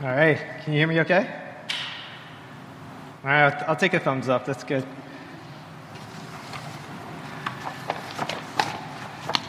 All 0.00 0.06
right. 0.06 0.38
Can 0.62 0.74
you 0.74 0.78
hear 0.78 0.86
me 0.86 1.00
okay? 1.00 1.28
All 3.24 3.30
right. 3.30 3.52
I'll, 3.64 3.74
take 3.74 3.94
a 3.94 3.98
thumbs 3.98 4.28
up. 4.28 4.44
That's 4.44 4.62
good. 4.62 4.86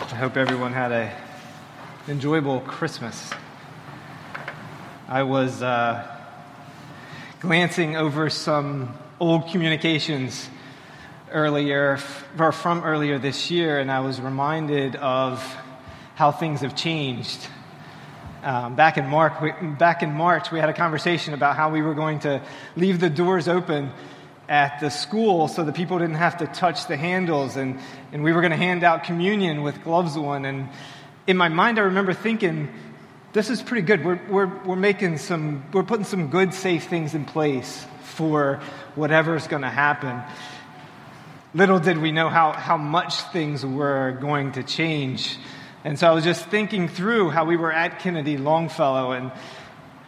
I 0.01 0.15
hope 0.15 0.37
everyone 0.37 0.73
had 0.73 0.91
a 0.91 1.15
enjoyable 2.07 2.61
Christmas. 2.61 3.29
I 5.07 5.21
was 5.21 5.61
uh, 5.61 6.07
glancing 7.41 7.95
over 7.95 8.31
some 8.31 8.97
old 9.19 9.49
communications 9.49 10.49
earlier, 11.31 11.99
or 12.39 12.51
from 12.51 12.83
earlier 12.83 13.19
this 13.19 13.51
year, 13.51 13.77
and 13.77 13.91
I 13.91 13.99
was 13.99 14.19
reminded 14.19 14.95
of 14.95 15.43
how 16.15 16.31
things 16.31 16.61
have 16.61 16.75
changed. 16.75 17.47
Um, 18.41 18.75
back, 18.75 18.97
in 18.97 19.05
March, 19.07 19.33
we, 19.41 19.51
back 19.77 20.01
in 20.01 20.13
March, 20.13 20.49
we 20.49 20.59
had 20.59 20.69
a 20.69 20.73
conversation 20.73 21.33
about 21.33 21.57
how 21.57 21.71
we 21.71 21.81
were 21.81 21.93
going 21.93 22.19
to 22.19 22.41
leave 22.77 23.01
the 23.01 23.09
doors 23.09 23.49
open 23.49 23.91
at 24.47 24.79
the 24.79 24.89
school 24.89 25.49
so 25.49 25.65
the 25.65 25.73
people 25.73 25.99
didn't 25.99 26.15
have 26.15 26.37
to 26.37 26.47
touch 26.47 26.87
the 26.87 26.95
handles, 26.95 27.57
and, 27.57 27.79
and 28.13 28.23
we 28.23 28.31
were 28.31 28.39
going 28.39 28.51
to 28.51 28.57
hand 28.57 28.85
out 28.85 29.03
communion 29.03 29.61
with 29.61 29.83
gloves 29.83 30.15
on. 30.15 30.45
And 30.45 30.69
in 31.27 31.35
my 31.35 31.49
mind, 31.49 31.79
I 31.79 31.81
remember 31.81 32.13
thinking, 32.13 32.69
this 33.33 33.49
is 33.49 33.61
pretty 33.61 33.85
good. 33.85 34.05
We're, 34.05 34.21
we're, 34.29 34.63
we're 34.63 34.75
making 34.77 35.17
some, 35.17 35.65
we're 35.73 35.83
putting 35.83 36.05
some 36.05 36.29
good, 36.29 36.53
safe 36.53 36.85
things 36.85 37.15
in 37.15 37.25
place 37.25 37.85
for 38.03 38.61
whatever's 38.95 39.47
going 39.47 39.63
to 39.63 39.69
happen. 39.69 40.21
Little 41.53 41.79
did 41.79 41.97
we 41.97 42.13
know 42.13 42.29
how, 42.29 42.53
how 42.53 42.77
much 42.77 43.15
things 43.33 43.65
were 43.65 44.17
going 44.21 44.53
to 44.53 44.63
change 44.63 45.37
and 45.83 45.97
so 45.97 46.07
I 46.07 46.11
was 46.11 46.25
just 46.25 46.45
thinking 46.47 46.89
through 46.89 47.29
how 47.29 47.45
we 47.45 47.55
were 47.55 47.71
at 47.71 47.99
Kennedy 47.99 48.37
Longfellow 48.37 49.11
and 49.13 49.31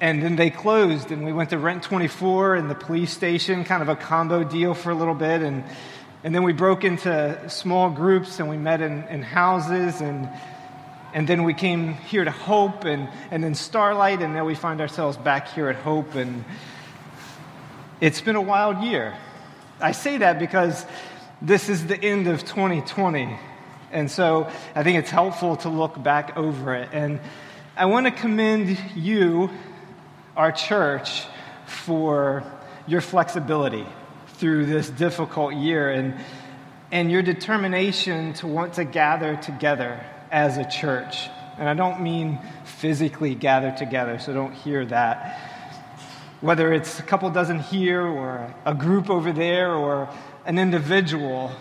and 0.01 0.21
then 0.21 0.35
they 0.35 0.49
closed 0.49 1.11
and 1.11 1.23
we 1.23 1.31
went 1.31 1.51
to 1.51 1.59
Rent 1.59 1.83
24 1.83 2.55
and 2.55 2.71
the 2.71 2.75
police 2.75 3.11
station, 3.11 3.63
kind 3.63 3.83
of 3.83 3.89
a 3.89 3.95
combo 3.95 4.43
deal 4.43 4.73
for 4.73 4.89
a 4.89 4.95
little 4.95 5.13
bit 5.13 5.41
and 5.41 5.63
and 6.23 6.35
then 6.35 6.43
we 6.43 6.51
broke 6.51 6.83
into 6.83 7.49
small 7.49 7.89
groups 7.89 8.39
and 8.39 8.49
we 8.49 8.57
met 8.57 8.81
in, 8.81 9.03
in 9.07 9.23
houses 9.23 10.01
and 10.01 10.29
and 11.13 11.27
then 11.27 11.43
we 11.43 11.53
came 11.53 11.93
here 11.93 12.25
to 12.25 12.31
Hope 12.31 12.83
and, 12.83 13.09
and 13.31 13.43
then 13.43 13.55
Starlight 13.55 14.21
and 14.21 14.33
now 14.33 14.45
we 14.45 14.55
find 14.55 14.81
ourselves 14.81 15.15
back 15.17 15.49
here 15.49 15.69
at 15.69 15.77
Hope 15.77 16.15
and 16.15 16.43
it's 18.01 18.19
been 18.19 18.35
a 18.35 18.41
wild 18.41 18.83
year. 18.83 19.15
I 19.79 19.93
say 19.93 20.17
that 20.17 20.37
because 20.37 20.85
this 21.41 21.69
is 21.69 21.87
the 21.87 22.01
end 22.01 22.27
of 22.27 22.43
2020 22.43 23.37
and 23.91 24.09
so 24.09 24.49
I 24.75 24.83
think 24.83 24.97
it's 24.97 25.09
helpful 25.09 25.57
to 25.57 25.69
look 25.69 26.01
back 26.01 26.37
over 26.37 26.75
it. 26.75 26.89
And 26.93 27.19
I 27.75 27.85
want 27.85 28.05
to 28.05 28.11
commend 28.11 28.77
you, 28.95 29.49
our 30.35 30.51
church, 30.51 31.23
for 31.65 32.43
your 32.87 33.01
flexibility 33.01 33.85
through 34.35 34.65
this 34.65 34.89
difficult 34.89 35.53
year 35.53 35.89
and, 35.89 36.15
and 36.91 37.11
your 37.11 37.21
determination 37.21 38.33
to 38.33 38.47
want 38.47 38.73
to 38.73 38.83
gather 38.83 39.35
together 39.35 40.03
as 40.31 40.57
a 40.57 40.69
church. 40.69 41.29
And 41.57 41.69
I 41.69 41.73
don't 41.73 42.01
mean 42.01 42.39
physically 42.65 43.35
gather 43.35 43.71
together, 43.71 44.19
so 44.19 44.33
don't 44.33 44.53
hear 44.53 44.85
that. 44.85 45.39
Whether 46.39 46.73
it's 46.73 46.99
a 46.99 47.03
couple 47.03 47.29
dozen 47.29 47.59
here, 47.59 48.01
or 48.01 48.53
a 48.65 48.73
group 48.73 49.09
over 49.09 49.31
there, 49.31 49.73
or 49.73 50.09
an 50.45 50.57
individual 50.57 51.51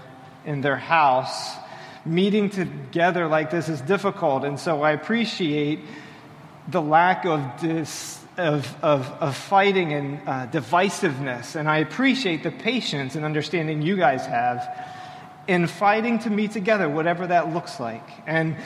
in 0.47 0.63
their 0.63 0.77
house, 0.77 1.55
meeting 2.05 2.51
together 2.51 3.27
like 3.29 3.51
this 3.51 3.69
is 3.69 3.81
difficult. 3.81 4.45
And 4.45 4.59
so 4.59 4.83
I 4.83 4.93
appreciate 4.93 5.81
the 6.69 6.81
lack 6.81 7.25
of, 7.25 7.43
of, 8.39 8.77
of, 8.83 9.07
of 9.21 9.37
fighting 9.37 9.93
and 9.93 10.21
uh, 10.27 10.47
divisiveness. 10.47 11.57
And 11.57 11.69
I 11.69 11.79
appreciate 11.79 12.43
the 12.43 12.51
patience 12.51 13.17
and 13.17 13.25
understanding 13.25 13.83
you 13.83 13.97
guys 13.97 14.25
have 14.27 14.87
in 15.47 15.67
fighting 15.67 16.19
to 16.21 16.31
meet 16.31 16.53
together, 16.53 16.89
whatever 16.89 17.27
that 17.27 17.53
looks 17.53 17.81
like. 17.81 18.07
And 18.27 18.57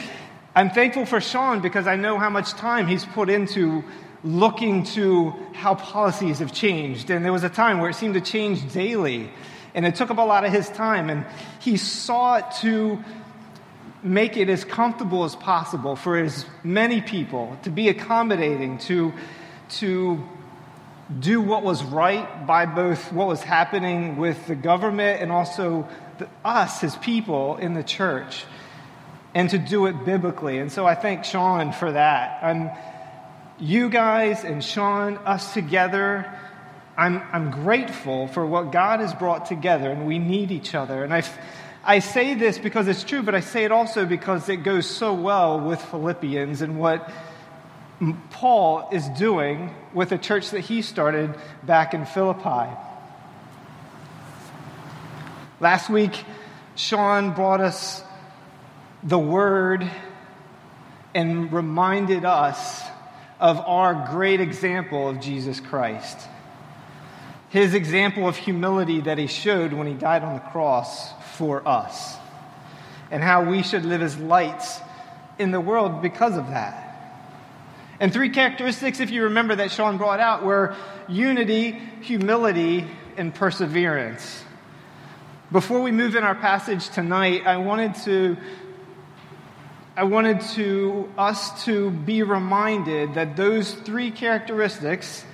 I'm 0.55 0.71
thankful 0.71 1.07
for 1.07 1.21
Sean 1.21 1.61
because 1.61 1.87
I 1.87 1.97
know 1.97 2.19
how 2.19 2.31
much 2.31 2.53
time 2.53 2.87
he's 2.87 3.05
put 3.05 3.31
into 3.31 3.83
looking 4.23 4.85
to 4.85 5.31
how 5.53 5.75
policies 5.75 6.39
have 6.39 6.53
changed. 6.53 7.11
And 7.11 7.25
there 7.25 7.33
was 7.33 7.45
a 7.45 7.49
time 7.49 7.79
where 7.79 7.91
it 7.91 7.95
seemed 7.95 8.15
to 8.15 8.21
change 8.21 8.73
daily. 8.73 9.31
And 9.75 9.85
it 9.85 9.97
took 9.97 10.11
up 10.11 10.19
a 10.19 10.23
lot 10.23 10.45
of 10.45 10.53
his 10.53 10.69
time. 10.71 11.11
And 11.11 11.27
he 11.61 11.77
sought 11.77 12.57
to 12.57 13.03
make 14.05 14.37
it 14.37 14.51
as 14.51 14.65
comfortable 14.65 15.25
as 15.25 15.35
possible 15.35 15.97
for 15.97 16.19
as 16.19 16.45
many 16.63 17.01
people, 17.01 17.57
to 17.63 17.71
be 17.71 17.89
accommodating, 17.89 18.77
to, 18.79 19.15
to 19.71 20.23
do 21.19 21.41
what 21.41 21.63
was 21.63 21.83
right 21.83 22.47
by 22.47 22.67
both 22.67 23.13
what 23.13 23.27
was 23.27 23.43
happening 23.43 24.17
with 24.19 24.47
the 24.47 24.55
government 24.55 25.23
and 25.23 25.33
also 25.33 25.89
the, 26.19 26.29
us, 26.45 26.85
as 26.85 26.97
people 26.97 27.57
in 27.57 27.73
the 27.73 27.83
church, 27.83 28.45
and 29.35 29.49
to 29.51 29.59
do 29.59 29.87
it 29.87 30.05
biblically. 30.05 30.59
And 30.59 30.71
so 30.71 30.87
I 30.87 30.95
thank 30.95 31.25
Sean 31.25 31.73
for 31.73 31.91
that. 31.91 32.41
And 32.43 32.71
you 33.59 33.89
guys 33.89 34.45
and 34.45 34.63
Sean, 34.63 35.17
us 35.19 35.55
together, 35.55 36.31
I'm, 36.97 37.23
I'm 37.33 37.51
grateful 37.51 38.29
for 38.29 38.45
what 38.47 38.71
God 38.71 39.01
has 39.01 39.15
brought 39.15 39.47
together, 39.47 39.91
and 39.91 40.07
we 40.07 40.19
need 40.19 40.51
each 40.51 40.75
other. 40.75 41.03
And 41.03 41.13
I 41.13 41.25
I 41.87 41.99
say 41.99 42.35
this 42.35 42.59
because 42.59 42.89
it's 42.89 43.05
true, 43.05 43.23
but 43.23 43.35
I 43.35 43.41
say 43.41 43.65
it 43.65 43.73
also 43.73 44.07
because 44.07 44.49
it 44.49 44.59
goes 44.59 44.89
so 44.89 45.13
well 45.13 45.61
with 45.61 45.83
Philippians 45.83 46.63
and 46.63 46.79
what 46.79 47.11
Paul 48.31 48.89
is 48.91 49.07
doing 49.11 49.75
with 49.93 50.09
the 50.09 50.17
church 50.17 50.51
that 50.51 50.61
he 50.61 50.81
started 50.81 51.35
back 51.63 51.93
in 51.93 52.07
Philippi. 52.07 52.71
Last 55.61 55.91
week, 55.91 56.25
Sean 56.75 57.35
brought 57.35 57.61
us 57.61 58.03
the 59.03 59.19
word 59.19 59.89
and 61.15 61.53
reminded 61.53 62.25
us 62.25 62.83
of 63.39 63.61
our 63.61 64.09
great 64.11 64.41
example 64.41 65.09
of 65.09 65.21
Jesus 65.21 65.61
Christ. 65.61 66.19
His 67.51 67.75
example 67.75 68.27
of 68.27 68.37
humility 68.37 69.03
that 69.03 69.19
he 69.19 69.27
showed 69.27 69.75
when 69.75 69.87
he 69.87 69.93
died 69.95 70.23
on 70.23 70.35
the 70.35 70.41
cross 70.41 71.13
for 71.35 71.67
us 71.67 72.17
and 73.11 73.23
how 73.23 73.45
we 73.45 73.63
should 73.63 73.85
live 73.85 74.03
as 74.03 74.17
lights 74.17 74.81
in 75.39 75.51
the 75.51 75.61
world 75.61 76.03
because 76.03 76.37
of 76.37 76.49
that. 76.49 76.81
And 78.01 78.13
three 78.13 78.31
characteristics, 78.31 79.01
if 79.01 79.11
you 79.11 79.25
remember, 79.25 79.55
that 79.57 79.71
Sean 79.71 79.99
brought 79.99 80.21
out 80.21 80.45
were 80.45 80.75
unity, 81.09 81.73
humility, 82.01 82.87
and 83.17 83.35
perseverance. 83.35 84.43
Before 85.53 85.81
we 85.81 85.93
move 85.93 86.17
in 86.17 86.25
our 86.25 86.35
passage 86.35 86.89
tonight, 86.89 87.47
I 87.47 87.59
wanted 87.59 87.95
to 88.05 88.37
I 89.97 90.03
wanted 90.03 90.41
to 90.57 91.09
us 91.17 91.65
to 91.67 91.93
be 91.93 92.25
reminded 92.25 93.15
that 93.15 93.37
those 93.37 93.73
three 93.73 94.11
characteristics 94.11 95.25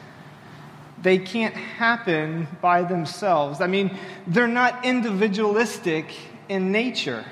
they 1.03 1.19
can't 1.19 1.55
happen 1.55 2.47
by 2.61 2.83
themselves. 2.83 3.61
I 3.61 3.67
mean, 3.67 3.97
they're 4.27 4.47
not 4.47 4.85
individualistic 4.85 6.13
in 6.49 6.73
nature. 6.73 7.25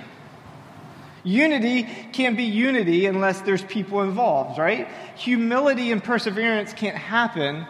Unity 1.24 1.82
can't 2.12 2.36
be 2.36 2.44
unity 2.44 3.06
unless 3.06 3.42
there's 3.42 3.62
people 3.64 4.02
involved, 4.02 4.58
right? 4.58 4.88
Humility 5.16 5.92
and 5.92 6.02
perseverance 6.02 6.72
can't 6.72 6.96
happen 6.96 7.66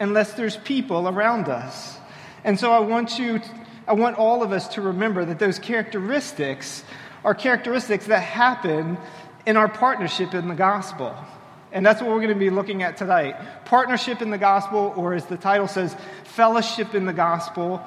unless 0.00 0.32
there's 0.32 0.56
people 0.56 1.08
around 1.08 1.48
us. 1.48 1.98
And 2.44 2.58
so 2.58 2.72
I 2.72 2.80
want 2.80 3.18
you, 3.18 3.40
I 3.86 3.92
want 3.92 4.18
all 4.18 4.42
of 4.42 4.52
us 4.52 4.68
to 4.68 4.80
remember 4.80 5.24
that 5.24 5.38
those 5.38 5.58
characteristics 5.58 6.84
are 7.24 7.34
characteristics 7.34 8.06
that 8.06 8.20
happen 8.20 8.96
in 9.46 9.56
our 9.56 9.68
partnership 9.68 10.34
in 10.34 10.48
the 10.48 10.54
gospel. 10.54 11.14
And 11.72 11.84
that's 11.84 12.02
what 12.02 12.10
we're 12.10 12.20
going 12.20 12.28
to 12.28 12.34
be 12.34 12.50
looking 12.50 12.82
at 12.82 12.98
tonight 12.98 13.36
partnership 13.64 14.20
in 14.20 14.30
the 14.30 14.38
gospel, 14.38 14.92
or 14.96 15.14
as 15.14 15.24
the 15.26 15.38
title 15.38 15.66
says, 15.66 15.96
fellowship 16.24 16.94
in 16.94 17.06
the 17.06 17.12
gospel. 17.12 17.78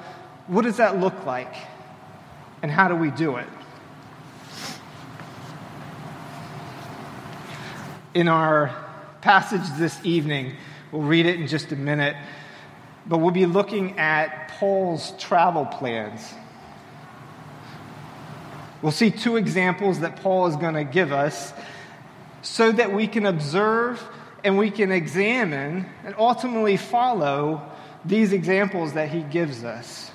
What 0.48 0.62
does 0.62 0.78
that 0.78 0.98
look 0.98 1.24
like? 1.24 1.54
And 2.62 2.70
how 2.70 2.88
do 2.88 2.96
we 2.96 3.10
do 3.12 3.36
it? 3.36 3.46
In 8.14 8.28
our 8.28 8.74
passage 9.20 9.78
this 9.78 9.98
evening, 10.04 10.56
we'll 10.90 11.02
read 11.02 11.26
it 11.26 11.38
in 11.38 11.46
just 11.46 11.70
a 11.70 11.76
minute, 11.76 12.16
but 13.06 13.18
we'll 13.18 13.30
be 13.30 13.46
looking 13.46 13.98
at 13.98 14.48
Paul's 14.58 15.12
travel 15.18 15.66
plans. 15.66 16.32
We'll 18.82 18.92
see 18.92 19.10
two 19.10 19.36
examples 19.36 20.00
that 20.00 20.16
Paul 20.16 20.46
is 20.46 20.56
going 20.56 20.74
to 20.74 20.84
give 20.84 21.12
us 21.12 21.52
so 22.46 22.70
that 22.70 22.92
we 22.92 23.08
can 23.08 23.26
observe 23.26 24.02
and 24.44 24.56
we 24.56 24.70
can 24.70 24.92
examine 24.92 25.84
and 26.04 26.14
ultimately 26.16 26.76
follow 26.76 27.60
these 28.04 28.32
examples 28.32 28.92
that 28.92 29.08
he 29.08 29.22
gives 29.22 29.64
us. 29.64 30.12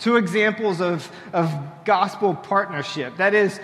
Two 0.00 0.16
examples 0.16 0.80
of, 0.80 1.08
of 1.32 1.54
gospel 1.84 2.34
partnership 2.34 3.16
that 3.18 3.32
is, 3.32 3.60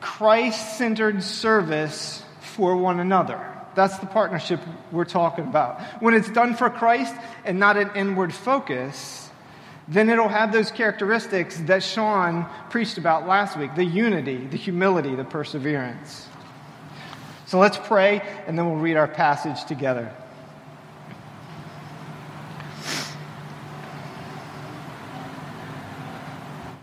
Christ 0.00 0.76
centered 0.76 1.22
service 1.22 2.22
for 2.40 2.76
one 2.76 3.00
another. 3.00 3.40
That's 3.74 3.96
the 3.98 4.06
partnership 4.06 4.60
we're 4.90 5.06
talking 5.06 5.44
about. 5.46 5.80
When 6.02 6.12
it's 6.12 6.28
done 6.28 6.54
for 6.56 6.68
Christ 6.68 7.14
and 7.46 7.58
not 7.58 7.78
an 7.78 7.90
inward 7.94 8.34
focus, 8.34 9.30
then 9.88 10.10
it'll 10.10 10.28
have 10.28 10.52
those 10.52 10.70
characteristics 10.70 11.56
that 11.60 11.82
Sean 11.82 12.46
preached 12.68 12.98
about 12.98 13.26
last 13.26 13.56
week 13.56 13.74
the 13.76 13.84
unity, 13.84 14.46
the 14.46 14.58
humility, 14.58 15.14
the 15.14 15.24
perseverance. 15.24 16.28
So 17.52 17.58
let's 17.58 17.76
pray, 17.76 18.22
and 18.46 18.58
then 18.58 18.64
we'll 18.64 18.80
read 18.80 18.96
our 18.96 19.06
passage 19.06 19.66
together. 19.66 20.10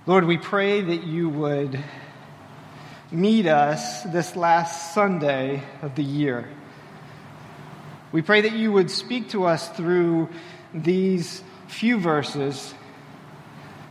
Lord, 0.06 0.25
we 0.25 0.38
pray 0.38 0.81
that 0.81 1.04
you 1.06 1.27
would 1.27 1.83
meet 3.10 3.48
us 3.48 4.04
this 4.04 4.36
last 4.36 4.94
Sunday 4.94 5.63
of 5.81 5.95
the 5.95 6.04
year. 6.04 6.48
We 8.12 8.21
pray 8.21 8.42
that 8.42 8.54
you 8.54 8.71
would 8.71 8.92
speak 8.92 9.30
to 9.30 9.45
us 9.45 9.68
through 9.69 10.30
these 10.71 11.42
few 11.68 12.00
verses. 12.00 12.75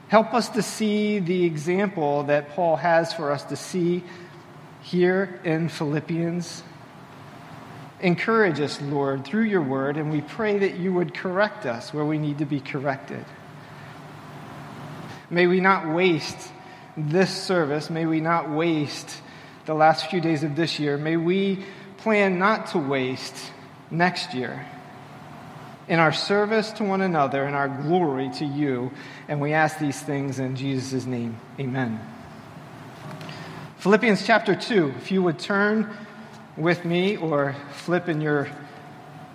Help 0.07 0.33
us 0.33 0.49
to 0.51 0.63
see 0.63 1.19
the 1.19 1.45
example 1.45 2.23
that 2.23 2.51
Paul 2.51 2.77
has 2.77 3.13
for 3.13 3.33
us 3.33 3.43
to 3.47 3.57
see 3.57 4.05
here 4.81 5.41
in 5.43 5.69
Philippians. 5.69 6.63
Encourage 8.01 8.61
us, 8.61 8.81
Lord, 8.81 9.25
through 9.25 9.45
your 9.45 9.63
word, 9.63 9.97
and 9.97 10.13
we 10.13 10.21
pray 10.21 10.59
that 10.59 10.77
you 10.77 10.93
would 10.93 11.15
correct 11.15 11.67
us 11.67 11.93
where 11.93 12.05
we 12.05 12.19
need 12.19 12.39
to 12.39 12.45
be 12.45 12.61
corrected. 12.61 13.25
May 15.31 15.47
we 15.47 15.61
not 15.61 15.93
waste 15.93 16.53
this 16.97 17.31
service. 17.31 17.91
May 17.91 18.07
we 18.07 18.21
not 18.21 18.51
waste 18.51 19.21
the 19.67 19.75
last 19.75 20.11
few 20.11 20.21
days 20.21 20.43
of 20.45 20.57
this 20.57 20.79
year. 20.79 20.97
May 20.97 21.17
we 21.17 21.65
plan 21.99 22.39
not 22.39 22.69
to 22.69 22.79
waste 22.79 23.53
next 23.91 24.33
year 24.33 24.65
in 25.89 25.99
our 25.99 26.13
service 26.13 26.71
to 26.73 26.85
one 26.85 27.01
another 27.01 27.45
and 27.45 27.57
our 27.57 27.69
glory 27.69 28.31
to 28.35 28.45
you. 28.45 28.93
And 29.27 29.41
we 29.41 29.53
ask 29.53 29.79
these 29.79 30.01
things 30.01 30.39
in 30.39 30.57
Jesus' 30.57 31.05
name. 31.05 31.39
Amen. 31.59 32.01
Philippians 33.79 34.27
chapter 34.27 34.55
2. 34.55 34.95
If 34.99 35.11
you 35.11 35.23
would 35.23 35.39
turn 35.39 35.89
with 36.59 36.85
me 36.85 37.17
or 37.17 37.55
flip 37.71 38.09
in 38.09 38.21
your 38.21 38.49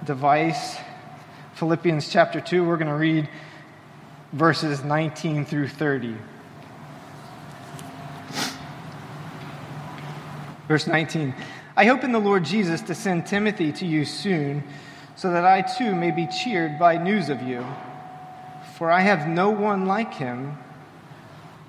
device, 0.04 0.76
Philippians 1.54 2.10
chapter 2.10 2.42
2, 2.42 2.66
we're 2.66 2.76
going 2.76 2.90
to 2.90 2.96
read 2.96 3.30
verses 4.34 4.84
19 4.84 5.46
through 5.46 5.70
30. 5.70 6.18
Verse 10.68 10.88
19 10.88 11.34
I 11.76 11.86
hope 11.86 12.04
in 12.04 12.12
the 12.12 12.20
Lord 12.20 12.46
Jesus 12.46 12.82
to 12.82 12.94
send 12.94 13.26
Timothy 13.26 13.72
to 13.72 13.86
you 13.86 14.06
soon, 14.06 14.64
so 15.16 15.32
that 15.32 15.44
I 15.44 15.62
too 15.62 15.96
may 15.96 16.12
be 16.12 16.28
cheered 16.28 16.78
by 16.78 16.98
news 16.98 17.30
of 17.30 17.42
you. 17.42 17.66
For 18.78 18.92
I 18.92 19.00
have 19.00 19.28
no 19.28 19.50
one 19.50 19.86
like 19.86 20.14
him 20.14 20.58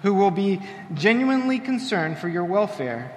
who 0.02 0.12
will 0.12 0.30
be 0.30 0.60
genuinely 0.92 1.58
concerned 1.58 2.18
for 2.18 2.28
your 2.28 2.44
welfare, 2.44 3.16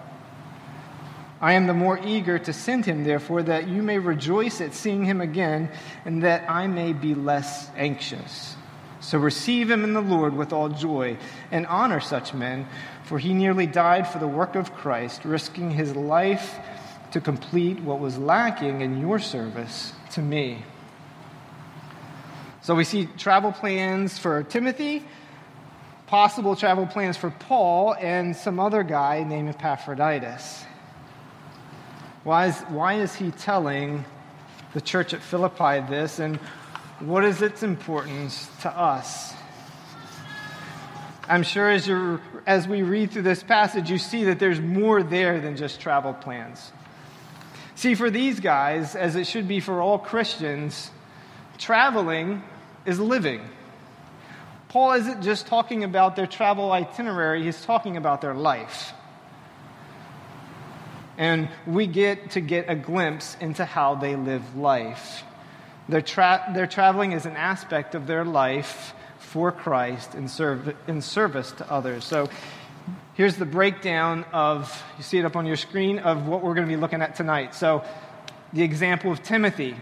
I 1.41 1.53
am 1.53 1.65
the 1.65 1.73
more 1.73 1.99
eager 2.05 2.37
to 2.37 2.53
send 2.53 2.85
him, 2.85 3.03
therefore, 3.03 3.41
that 3.43 3.67
you 3.67 3.81
may 3.81 3.97
rejoice 3.97 4.61
at 4.61 4.75
seeing 4.75 5.03
him 5.03 5.21
again, 5.21 5.71
and 6.05 6.21
that 6.21 6.47
I 6.47 6.67
may 6.67 6.93
be 6.93 7.15
less 7.15 7.69
anxious. 7.75 8.55
So 8.99 9.17
receive 9.17 9.71
him 9.71 9.83
in 9.83 9.93
the 9.93 10.01
Lord 10.01 10.35
with 10.35 10.53
all 10.53 10.69
joy, 10.69 11.17
and 11.51 11.65
honor 11.65 11.99
such 11.99 12.35
men, 12.35 12.67
for 13.05 13.17
he 13.17 13.33
nearly 13.33 13.65
died 13.65 14.07
for 14.07 14.19
the 14.19 14.27
work 14.27 14.55
of 14.55 14.75
Christ, 14.75 15.25
risking 15.25 15.71
his 15.71 15.95
life 15.95 16.59
to 17.11 17.19
complete 17.19 17.79
what 17.79 17.99
was 17.99 18.19
lacking 18.19 18.81
in 18.81 19.01
your 19.01 19.17
service 19.17 19.93
to 20.11 20.21
me. 20.21 20.63
So 22.61 22.75
we 22.75 22.83
see 22.83 23.09
travel 23.17 23.51
plans 23.51 24.19
for 24.19 24.43
Timothy, 24.43 25.03
possible 26.05 26.55
travel 26.55 26.85
plans 26.85 27.17
for 27.17 27.31
Paul, 27.31 27.95
and 27.95 28.35
some 28.35 28.59
other 28.59 28.83
guy 28.83 29.23
named 29.23 29.49
Epaphroditus. 29.49 30.65
Why 32.23 32.47
is, 32.47 32.59
why 32.61 32.95
is 32.95 33.15
he 33.15 33.31
telling 33.31 34.05
the 34.73 34.81
church 34.81 35.13
at 35.13 35.21
Philippi 35.21 35.81
this, 35.89 36.19
and 36.19 36.37
what 36.99 37.23
is 37.23 37.41
its 37.41 37.63
importance 37.63 38.47
to 38.61 38.69
us? 38.69 39.33
I'm 41.27 41.43
sure 41.43 41.69
as, 41.69 41.87
you 41.87 42.19
as 42.45 42.67
we 42.67 42.83
read 42.83 43.11
through 43.11 43.23
this 43.23 43.41
passage, 43.41 43.89
you 43.89 43.97
see 43.97 44.25
that 44.25 44.37
there's 44.37 44.59
more 44.59 45.01
there 45.01 45.39
than 45.39 45.57
just 45.57 45.79
travel 45.79 46.13
plans. 46.13 46.71
See, 47.75 47.95
for 47.95 48.11
these 48.11 48.39
guys, 48.39 48.95
as 48.95 49.15
it 49.15 49.25
should 49.25 49.47
be 49.47 49.59
for 49.59 49.81
all 49.81 49.97
Christians, 49.97 50.91
traveling 51.57 52.43
is 52.85 52.99
living. 52.99 53.41
Paul 54.69 54.93
isn't 54.93 55.23
just 55.23 55.47
talking 55.47 55.83
about 55.83 56.15
their 56.15 56.27
travel 56.27 56.71
itinerary, 56.71 57.43
he's 57.43 57.65
talking 57.65 57.97
about 57.97 58.21
their 58.21 58.35
life. 58.35 58.93
And 61.17 61.49
we 61.67 61.87
get 61.87 62.31
to 62.31 62.41
get 62.41 62.65
a 62.69 62.75
glimpse 62.75 63.35
into 63.39 63.65
how 63.65 63.95
they 63.95 64.15
live 64.15 64.55
life. 64.55 65.23
Their, 65.89 66.01
tra- 66.01 66.51
their 66.53 66.67
traveling 66.67 67.11
is 67.11 67.25
an 67.25 67.35
aspect 67.35 67.95
of 67.95 68.07
their 68.07 68.23
life 68.23 68.93
for 69.19 69.51
Christ 69.51 70.15
in, 70.15 70.27
serv- 70.27 70.75
in 70.87 71.01
service 71.01 71.51
to 71.53 71.71
others. 71.71 72.05
So 72.05 72.29
here's 73.13 73.35
the 73.35 73.45
breakdown 73.45 74.25
of, 74.31 74.83
you 74.97 75.03
see 75.03 75.19
it 75.19 75.25
up 75.25 75.35
on 75.35 75.45
your 75.45 75.57
screen, 75.57 75.99
of 75.99 76.27
what 76.27 76.41
we're 76.41 76.53
going 76.53 76.67
to 76.67 76.73
be 76.73 76.79
looking 76.79 77.01
at 77.01 77.15
tonight. 77.15 77.55
So 77.55 77.83
the 78.53 78.63
example 78.63 79.11
of 79.11 79.21
Timothy, 79.21 79.75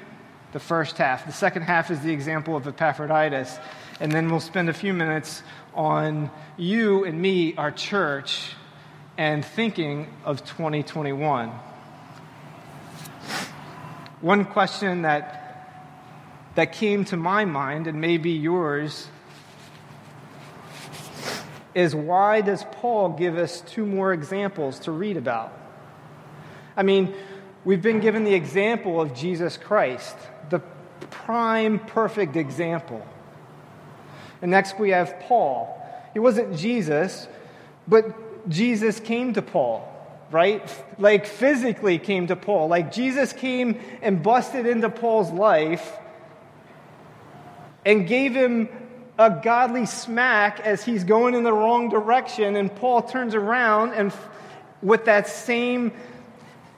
the 0.52 0.60
first 0.60 0.98
half. 0.98 1.26
The 1.26 1.32
second 1.32 1.64
half 1.64 1.92
is 1.92 2.00
the 2.02 2.12
example 2.12 2.56
of 2.56 2.68
Epaphroditus. 2.68 3.58
And 4.00 4.12
then 4.12 4.30
we'll 4.30 4.40
spend 4.40 4.70
a 4.70 4.74
few 4.74 4.94
minutes 4.94 5.44
on 5.74 6.32
you 6.58 7.06
and 7.06 7.22
me, 7.22 7.56
our 7.56 7.72
church, 7.72 8.54
and 9.20 9.44
thinking 9.44 10.08
of 10.24 10.46
2021. 10.46 11.50
One 14.22 14.46
question 14.46 15.02
that, 15.02 15.76
that 16.56 16.72
came 16.72 17.04
to 17.04 17.18
my 17.18 17.44
mind, 17.44 17.88
and 17.88 18.00
maybe 18.00 18.30
yours, 18.30 19.10
is 21.76 21.94
why 21.94 22.40
does 22.40 22.64
Paul 22.72 23.10
give 23.10 23.38
us 23.38 23.60
two 23.60 23.86
more 23.86 24.14
examples 24.14 24.80
to 24.80 24.92
read 24.94 25.18
about? 25.18 25.52
I 26.78 26.84
mean, 26.84 27.14
we've 27.66 27.82
been 27.82 28.00
given 28.00 28.24
the 28.24 28.36
example 28.36 29.02
of 29.02 29.14
Jesus 29.14 29.58
Christ 29.58 30.16
the 30.50 30.60
prime 31.10 31.80
perfect 31.80 32.38
example. 32.38 33.06
And 34.42 34.50
next 34.50 34.80
we 34.80 34.92
have 34.92 35.20
Paul. 35.20 35.76
He 36.14 36.20
wasn't 36.20 36.56
Jesus, 36.56 37.28
but 37.86 38.29
Jesus 38.50 39.00
came 39.00 39.34
to 39.34 39.42
Paul, 39.42 39.88
right? 40.32 40.62
Like 40.98 41.26
physically 41.26 42.00
came 42.00 42.28
to 42.28 42.36
Paul. 42.36 42.68
Like 42.68 42.92
Jesus 42.92 43.32
came 43.32 43.80
and 44.02 44.22
busted 44.22 44.66
into 44.66 44.90
Paul's 44.90 45.32
life 45.32 45.98
and 47.86 48.08
gave 48.08 48.36
him 48.36 48.68
a 49.18 49.30
godly 49.30 49.86
smack 49.86 50.60
as 50.62 50.84
he's 50.84 51.04
going 51.04 51.36
in 51.36 51.44
the 51.44 51.54
wrong 51.54 51.90
direction. 51.90 52.56
And 52.56 52.74
Paul 52.74 53.04
turns 53.04 53.36
around 53.36 53.94
and, 53.94 54.12
with 54.82 55.06
that 55.06 55.28
same 55.28 55.92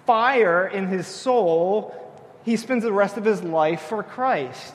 fire 0.06 0.68
in 0.68 0.88
his 0.88 1.08
soul, 1.08 1.96
he 2.44 2.58
spends 2.58 2.84
the 2.84 2.92
rest 2.92 3.18
of 3.18 3.24
his 3.24 3.44
life 3.44 3.82
for 3.84 4.04
Christ. 4.04 4.74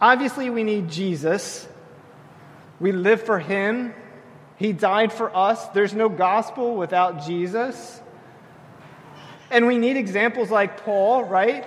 Obviously, 0.00 0.50
we 0.50 0.64
need 0.64 0.90
Jesus. 0.90 1.68
We 2.84 2.92
live 2.92 3.22
for 3.22 3.38
Him. 3.38 3.94
He 4.56 4.74
died 4.74 5.10
for 5.10 5.34
us. 5.34 5.68
There's 5.68 5.94
no 5.94 6.10
gospel 6.10 6.76
without 6.76 7.24
Jesus. 7.24 7.98
And 9.50 9.66
we 9.66 9.78
need 9.78 9.96
examples 9.96 10.50
like 10.50 10.84
Paul, 10.84 11.24
right? 11.24 11.66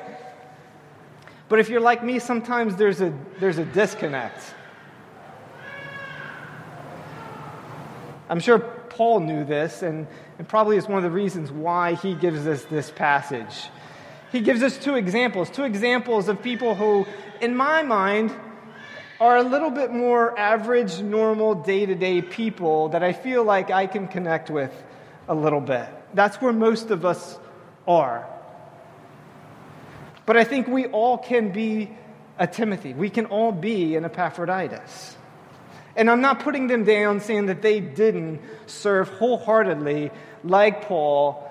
But 1.49 1.57
if 1.57 1.69
you're 1.69 1.81
like 1.81 2.03
me, 2.03 2.19
sometimes 2.19 2.75
there's 2.75 3.01
a, 3.01 3.17
there's 3.39 3.57
a 3.57 3.65
disconnect. 3.65 4.43
I'm 8.29 8.39
sure 8.39 8.59
Paul 8.59 9.21
knew 9.21 9.43
this, 9.43 9.81
and, 9.81 10.05
and 10.37 10.47
probably 10.47 10.77
is 10.77 10.87
one 10.87 10.97
of 10.99 11.03
the 11.03 11.09
reasons 11.09 11.51
why 11.51 11.95
he 11.95 12.13
gives 12.13 12.45
us 12.45 12.63
this 12.65 12.91
passage. 12.91 13.69
He 14.31 14.39
gives 14.41 14.61
us 14.61 14.77
two 14.77 14.93
examples, 14.93 15.49
two 15.49 15.63
examples 15.63 16.27
of 16.27 16.43
people 16.43 16.75
who, 16.75 17.07
in 17.41 17.55
my 17.55 17.81
mind, 17.81 18.35
are 19.19 19.37
a 19.37 19.43
little 19.43 19.71
bit 19.71 19.91
more 19.91 20.37
average, 20.37 21.01
normal, 21.01 21.55
day 21.55 21.85
to 21.85 21.95
day 21.95 22.21
people 22.21 22.89
that 22.89 23.03
I 23.03 23.13
feel 23.13 23.43
like 23.43 23.71
I 23.71 23.87
can 23.87 24.07
connect 24.07 24.49
with 24.49 24.71
a 25.27 25.33
little 25.33 25.61
bit. 25.61 25.87
That's 26.13 26.37
where 26.37 26.53
most 26.53 26.91
of 26.91 27.05
us 27.05 27.37
are. 27.87 28.27
But 30.25 30.37
I 30.37 30.43
think 30.43 30.67
we 30.67 30.85
all 30.87 31.17
can 31.17 31.51
be 31.51 31.89
a 32.37 32.45
Timothy. 32.45 32.93
We 32.93 33.09
can 33.09 33.25
all 33.25 33.51
be 33.51 33.95
an 33.95 34.05
Epaphroditus. 34.05 35.15
And 35.95 36.11
I'm 36.11 36.21
not 36.21 36.41
putting 36.41 36.67
them 36.67 36.83
down 36.83 37.21
saying 37.21 37.47
that 37.47 37.63
they 37.63 37.79
didn't 37.79 38.41
serve 38.67 39.09
wholeheartedly 39.09 40.11
like 40.43 40.83
Paul, 40.83 41.43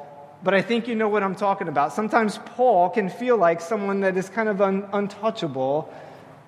but 0.45 0.55
I 0.55 0.63
think 0.63 0.87
you 0.87 0.95
know 0.95 1.09
what 1.09 1.25
I'm 1.25 1.35
talking 1.35 1.67
about. 1.67 1.93
Sometimes 1.93 2.39
Paul 2.39 2.91
can 2.91 3.09
feel 3.09 3.37
like 3.37 3.61
someone 3.61 4.03
that 4.03 4.17
is 4.17 4.29
kind 4.29 4.49
of 4.49 4.63
un- 4.63 4.89
untouchable 4.93 5.93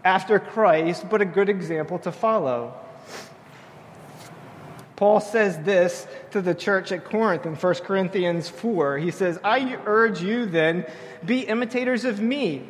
after 0.08 0.38
Christ, 0.38 1.04
but 1.10 1.20
a 1.20 1.26
good 1.26 1.50
example 1.50 1.98
to 1.98 2.10
follow. 2.10 2.72
Paul 4.96 5.20
says 5.20 5.58
this 5.58 6.06
to 6.30 6.40
the 6.40 6.54
church 6.54 6.92
at 6.92 7.04
Corinth 7.04 7.44
in 7.44 7.54
1 7.54 7.74
Corinthians 7.84 8.48
4. 8.48 8.96
He 8.96 9.10
says, 9.10 9.38
I 9.44 9.78
urge 9.84 10.22
you 10.22 10.46
then, 10.46 10.86
be 11.26 11.40
imitators 11.40 12.06
of 12.06 12.20
me. 12.20 12.66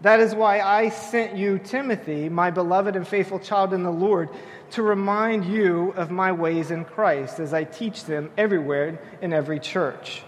That 0.00 0.18
is 0.18 0.34
why 0.34 0.58
I 0.60 0.88
sent 0.88 1.36
you, 1.36 1.60
Timothy, 1.60 2.28
my 2.28 2.50
beloved 2.50 2.96
and 2.96 3.06
faithful 3.06 3.38
child 3.38 3.72
in 3.72 3.84
the 3.84 3.92
Lord, 3.92 4.28
to 4.72 4.82
remind 4.82 5.44
you 5.44 5.94
of 5.96 6.10
my 6.10 6.32
ways 6.32 6.72
in 6.72 6.84
Christ 6.84 7.38
as 7.38 7.54
I 7.54 7.62
teach 7.62 8.06
them 8.06 8.32
everywhere 8.36 8.98
in 9.22 9.32
every 9.32 9.60
church. 9.60 10.24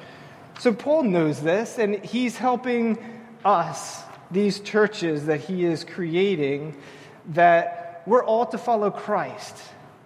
So 0.60 0.72
Paul 0.72 1.02
knows 1.02 1.42
this, 1.42 1.78
and 1.78 1.96
he's 2.04 2.36
helping 2.36 2.96
us 3.44 4.05
these 4.30 4.60
churches 4.60 5.26
that 5.26 5.40
he 5.40 5.64
is 5.64 5.84
creating 5.84 6.76
that 7.30 8.02
we're 8.06 8.24
all 8.24 8.46
to 8.46 8.58
follow 8.58 8.90
Christ. 8.90 9.56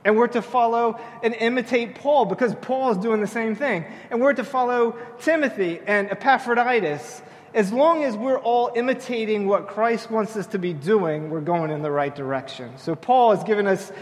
And 0.04 0.16
we're 0.16 0.28
to 0.28 0.40
follow 0.40 0.98
and 1.22 1.34
imitate 1.34 1.96
Paul 1.96 2.24
because 2.24 2.54
Paul 2.54 2.92
is 2.92 2.98
doing 2.98 3.20
the 3.20 3.26
same 3.26 3.54
thing. 3.54 3.84
And 4.10 4.20
we're 4.20 4.32
to 4.32 4.44
follow 4.44 4.96
Timothy 5.20 5.80
and 5.86 6.10
Epaphroditus. 6.10 7.22
As 7.52 7.72
long 7.72 8.04
as 8.04 8.16
we're 8.16 8.38
all 8.38 8.70
imitating 8.74 9.46
what 9.46 9.68
Christ 9.68 10.10
wants 10.10 10.36
us 10.36 10.46
to 10.48 10.58
be 10.58 10.72
doing, 10.72 11.28
we're 11.28 11.40
going 11.40 11.70
in 11.70 11.82
the 11.82 11.90
right 11.90 12.14
direction. 12.14 12.78
So 12.78 12.94
Paul 12.94 13.34
has 13.34 13.44
given 13.44 13.66
us 13.66 13.92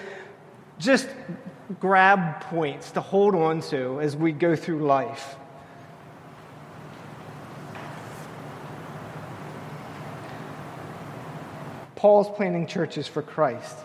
just 0.79 1.09
grab 1.81 2.43
points 2.43 2.93
to 2.93 3.01
hold 3.01 3.35
on 3.35 3.61
to 3.63 4.01
as 4.01 4.17
we 4.17 4.33
go 4.33 4.55
through 4.55 4.87
life. 4.87 5.37
Paul's 11.99 12.31
planting 12.31 12.69
churches 12.69 13.09
for 13.09 13.23
Christ. 13.23 13.77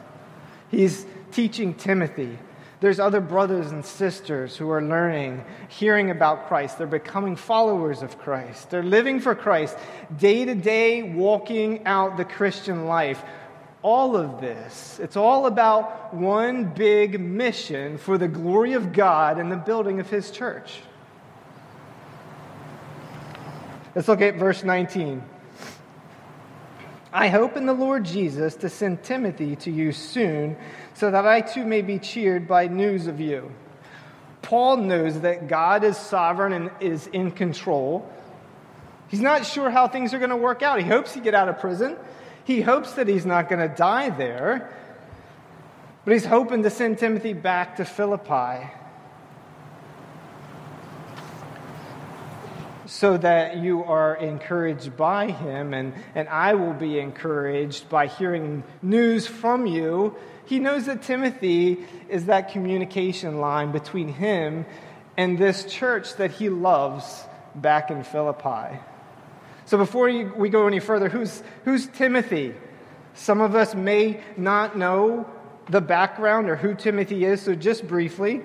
He's 0.69 1.03
teaching 1.31 1.73
Timothy. 1.73 2.37
There's 2.79 2.99
other 2.99 3.19
brothers 3.19 3.71
and 3.71 3.83
sisters 3.83 4.55
who 4.55 4.69
are 4.69 4.83
learning, 4.83 5.43
hearing 5.67 6.11
about 6.11 6.47
Christ. 6.47 6.77
They're 6.77 6.85
becoming 6.85 7.35
followers 7.35 8.03
of 8.03 8.19
Christ. 8.19 8.69
They're 8.69 8.83
living 8.83 9.19
for 9.19 9.33
Christ, 9.33 9.75
day 10.15 10.45
to 10.45 10.53
day, 10.53 11.01
walking 11.01 11.87
out 11.87 12.17
the 12.17 12.23
Christian 12.25 12.85
life. 12.85 13.23
All 13.81 14.15
of 14.15 14.39
this, 14.39 14.99
it's 15.01 15.17
all 15.17 15.47
about 15.47 16.13
one 16.13 16.65
big 16.65 17.19
mission 17.19 17.97
for 17.97 18.19
the 18.19 18.27
glory 18.27 18.73
of 18.73 18.93
God 18.93 19.39
and 19.39 19.51
the 19.51 19.57
building 19.57 19.99
of 19.99 20.07
His 20.07 20.29
church. 20.29 20.81
Let's 23.95 24.07
look 24.07 24.21
at 24.21 24.35
verse 24.35 24.63
19. 24.63 25.32
I 27.15 27.27
hope 27.27 27.55
in 27.57 27.67
the 27.67 27.73
Lord 27.73 28.05
Jesus 28.05 28.55
to 28.55 28.69
send 28.69 29.03
Timothy 29.03 29.55
to 29.57 29.71
you 29.71 29.91
soon, 29.91 30.57
so 30.95 31.11
that 31.11 31.27
I 31.27 31.41
too 31.41 31.63
may 31.63 31.83
be 31.83 31.99
cheered 31.99 32.47
by 32.47 32.65
news 32.65 33.05
of 33.05 33.19
you. 33.19 33.51
Paul 34.41 34.77
knows 34.77 35.21
that 35.21 35.47
God 35.47 35.83
is 35.83 35.95
sovereign 35.95 36.53
and 36.53 36.71
is 36.79 37.05
in 37.05 37.29
control. 37.29 38.11
He's 39.09 39.21
not 39.21 39.45
sure 39.45 39.69
how 39.69 39.87
things 39.87 40.15
are 40.15 40.17
going 40.17 40.31
to 40.31 40.35
work 40.35 40.63
out. 40.63 40.79
He 40.79 40.87
hopes 40.87 41.13
he 41.13 41.21
get 41.21 41.35
out 41.35 41.49
of 41.49 41.59
prison. 41.59 41.97
He 42.45 42.61
hopes 42.61 42.93
that 42.93 43.07
he's 43.07 43.27
not 43.27 43.47
going 43.47 43.67
to 43.67 43.73
die 43.73 44.09
there. 44.09 44.75
But 46.05 46.13
he's 46.13 46.25
hoping 46.25 46.63
to 46.63 46.71
send 46.71 46.97
Timothy 46.97 47.33
back 47.33 47.75
to 47.75 47.85
Philippi 47.85 48.71
so 52.85 53.17
that 53.17 53.57
you 53.57 53.83
are 53.83 54.15
encouraged 54.15 54.97
by 54.97 55.31
him, 55.31 55.73
and, 55.73 55.93
and 56.15 56.27
I 56.29 56.53
will 56.55 56.73
be 56.73 56.99
encouraged 56.99 57.89
by 57.89 58.07
hearing 58.07 58.63
news 58.81 59.27
from 59.27 59.65
you. 59.65 60.15
He 60.45 60.59
knows 60.59 60.85
that 60.87 61.03
Timothy 61.03 61.85
is 62.09 62.25
that 62.25 62.51
communication 62.51 63.39
line 63.39 63.71
between 63.71 64.09
him 64.09 64.65
and 65.17 65.37
this 65.37 65.65
church 65.65 66.15
that 66.15 66.31
he 66.31 66.49
loves 66.49 67.23
back 67.55 67.91
in 67.91 68.03
Philippi. 68.03 68.79
So 69.65 69.77
before 69.77 70.11
we 70.35 70.49
go 70.49 70.67
any 70.67 70.79
further, 70.79 71.07
who's, 71.07 71.41
who's 71.63 71.87
Timothy? 71.87 72.53
Some 73.13 73.39
of 73.41 73.55
us 73.55 73.75
may 73.75 74.21
not 74.35 74.77
know 74.77 75.29
the 75.69 75.81
background 75.81 76.49
or 76.49 76.57
who 76.57 76.73
Timothy 76.73 77.23
is, 77.23 77.41
so 77.41 77.55
just 77.55 77.87
briefly. 77.87 78.41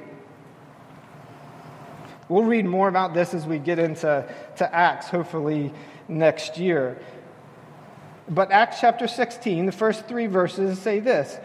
We'll 2.29 2.45
read 2.45 2.67
more 2.67 2.89
about 2.89 3.15
this 3.15 3.33
as 3.33 3.47
we 3.47 3.59
get 3.59 3.79
into 3.79 4.29
to 4.57 4.75
Acts, 4.75 5.09
hopefully 5.09 5.73
next 6.09 6.59
year. 6.59 6.99
But 8.29 8.53
Acts 8.53 8.81
chapter 8.81 9.09
16, 9.09 9.67
the 9.67 9.73
first 9.73 10.07
three 10.07 10.27
verses 10.27 10.79
say 10.79 11.01
this 11.01 11.39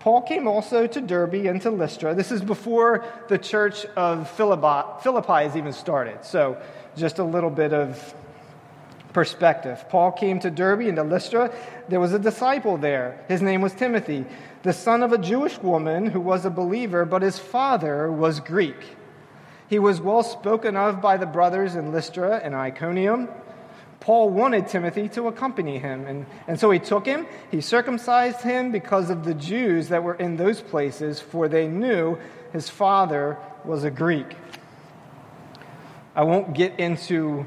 Paul 0.00 0.22
came 0.22 0.46
also 0.46 0.86
to 0.86 1.00
Derbe 1.00 1.46
and 1.46 1.60
to 1.62 1.70
Lystra. 1.70 2.14
This 2.14 2.32
is 2.32 2.40
before 2.40 3.04
the 3.28 3.36
church 3.36 3.84
of 3.96 4.30
Philippi, 4.30 5.02
Philippi 5.02 5.44
has 5.44 5.56
even 5.56 5.72
started. 5.72 6.24
So, 6.24 6.60
just 6.96 7.18
a 7.18 7.24
little 7.24 7.50
bit 7.50 7.72
of 7.72 8.14
perspective. 9.12 9.84
Paul 9.88 10.12
came 10.12 10.38
to 10.40 10.50
Derbe 10.50 10.82
and 10.82 10.96
to 10.96 11.02
Lystra. 11.02 11.52
There 11.88 12.00
was 12.00 12.12
a 12.12 12.18
disciple 12.18 12.76
there. 12.76 13.24
His 13.28 13.42
name 13.42 13.60
was 13.60 13.74
Timothy, 13.74 14.24
the 14.62 14.72
son 14.72 15.02
of 15.02 15.12
a 15.12 15.18
Jewish 15.18 15.58
woman 15.58 16.06
who 16.06 16.20
was 16.20 16.44
a 16.44 16.50
believer, 16.50 17.04
but 17.04 17.22
his 17.22 17.38
father 17.38 18.10
was 18.10 18.40
Greek. 18.40 18.76
He 19.68 19.78
was 19.78 20.00
well 20.00 20.22
spoken 20.22 20.76
of 20.76 21.00
by 21.00 21.16
the 21.16 21.26
brothers 21.26 21.74
in 21.74 21.92
Lystra 21.92 22.40
and 22.42 22.54
Iconium. 22.54 23.28
Paul 24.00 24.30
wanted 24.30 24.68
Timothy 24.68 25.08
to 25.10 25.28
accompany 25.28 25.78
him, 25.78 26.06
and, 26.06 26.26
and 26.46 26.58
so 26.58 26.70
he 26.70 26.78
took 26.78 27.04
him. 27.04 27.26
He 27.50 27.60
circumcised 27.60 28.40
him 28.40 28.72
because 28.72 29.10
of 29.10 29.24
the 29.24 29.34
Jews 29.34 29.88
that 29.88 30.02
were 30.02 30.14
in 30.14 30.36
those 30.36 30.62
places, 30.62 31.20
for 31.20 31.48
they 31.48 31.66
knew 31.66 32.16
his 32.52 32.70
father 32.70 33.36
was 33.64 33.84
a 33.84 33.90
Greek. 33.90 34.36
I 36.14 36.22
won't 36.22 36.54
get 36.54 36.78
into 36.80 37.46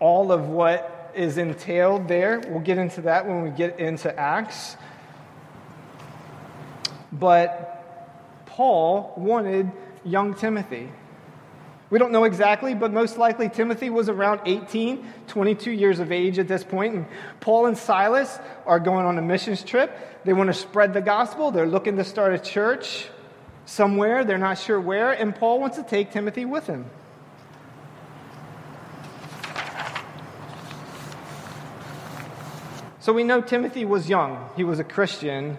all 0.00 0.32
of 0.32 0.48
what 0.48 1.12
is 1.14 1.38
entailed 1.38 2.08
there. 2.08 2.40
We'll 2.40 2.60
get 2.60 2.76
into 2.76 3.02
that 3.02 3.26
when 3.26 3.42
we 3.42 3.50
get 3.50 3.78
into 3.78 4.14
Acts. 4.18 4.76
But 7.12 8.42
Paul 8.46 9.14
wanted 9.16 9.70
young 10.04 10.34
Timothy. 10.34 10.90
We 11.94 12.00
don't 12.00 12.10
know 12.10 12.24
exactly, 12.24 12.74
but 12.74 12.92
most 12.92 13.18
likely 13.18 13.48
Timothy 13.48 13.88
was 13.88 14.08
around 14.08 14.40
18, 14.46 15.06
22 15.28 15.70
years 15.70 16.00
of 16.00 16.10
age 16.10 16.40
at 16.40 16.48
this 16.48 16.64
point. 16.64 16.96
And 16.96 17.06
Paul 17.38 17.66
and 17.66 17.78
Silas 17.78 18.36
are 18.66 18.80
going 18.80 19.06
on 19.06 19.16
a 19.16 19.22
missions 19.22 19.62
trip. 19.62 19.96
They 20.24 20.32
want 20.32 20.48
to 20.48 20.54
spread 20.54 20.92
the 20.92 21.00
gospel. 21.00 21.52
They're 21.52 21.68
looking 21.68 21.96
to 21.98 22.02
start 22.02 22.34
a 22.34 22.38
church 22.40 23.06
somewhere. 23.64 24.24
They're 24.24 24.38
not 24.38 24.58
sure 24.58 24.80
where. 24.80 25.12
And 25.12 25.36
Paul 25.36 25.60
wants 25.60 25.76
to 25.76 25.84
take 25.84 26.10
Timothy 26.10 26.44
with 26.44 26.66
him. 26.66 26.84
So 32.98 33.12
we 33.12 33.22
know 33.22 33.40
Timothy 33.40 33.84
was 33.84 34.08
young, 34.08 34.50
he 34.56 34.64
was 34.64 34.80
a 34.80 34.84
Christian, 34.84 35.58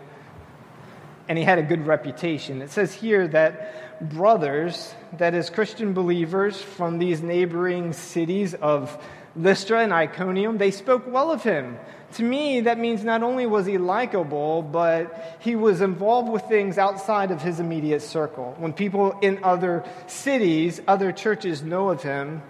and 1.30 1.38
he 1.38 1.46
had 1.46 1.60
a 1.60 1.64
good 1.64 1.88
reputation. 1.88 2.62
It 2.62 2.72
says 2.72 2.94
here 2.94 3.26
that 3.30 4.10
brothers, 4.10 4.94
that 5.18 5.34
is, 5.34 5.50
Christian 5.50 5.94
believers 5.94 6.62
from 6.62 6.98
these 6.98 7.22
neighboring 7.22 7.94
cities 7.94 8.54
of 8.54 8.98
Lystra 9.36 9.82
and 9.82 9.94
Iconium, 9.94 10.58
they 10.58 10.72
spoke 10.72 11.04
well 11.08 11.32
of 11.32 11.44
him. 11.44 11.78
To 12.14 12.24
me, 12.24 12.62
that 12.62 12.80
means 12.80 13.04
not 13.04 13.24
only 13.24 13.46
was 13.46 13.66
he 13.66 13.78
likable, 13.78 14.62
but 14.62 15.38
he 15.40 15.56
was 15.56 15.82
involved 15.82 16.30
with 16.30 16.44
things 16.44 16.78
outside 16.78 17.32
of 17.32 17.42
his 17.42 17.60
immediate 17.60 18.02
circle. 18.02 18.56
When 18.58 18.72
people 18.72 19.18
in 19.22 19.44
other 19.44 19.84
cities, 20.08 20.80
other 20.88 21.12
churches 21.12 21.62
know 21.62 21.90
of 21.90 22.02
him, 22.02 22.42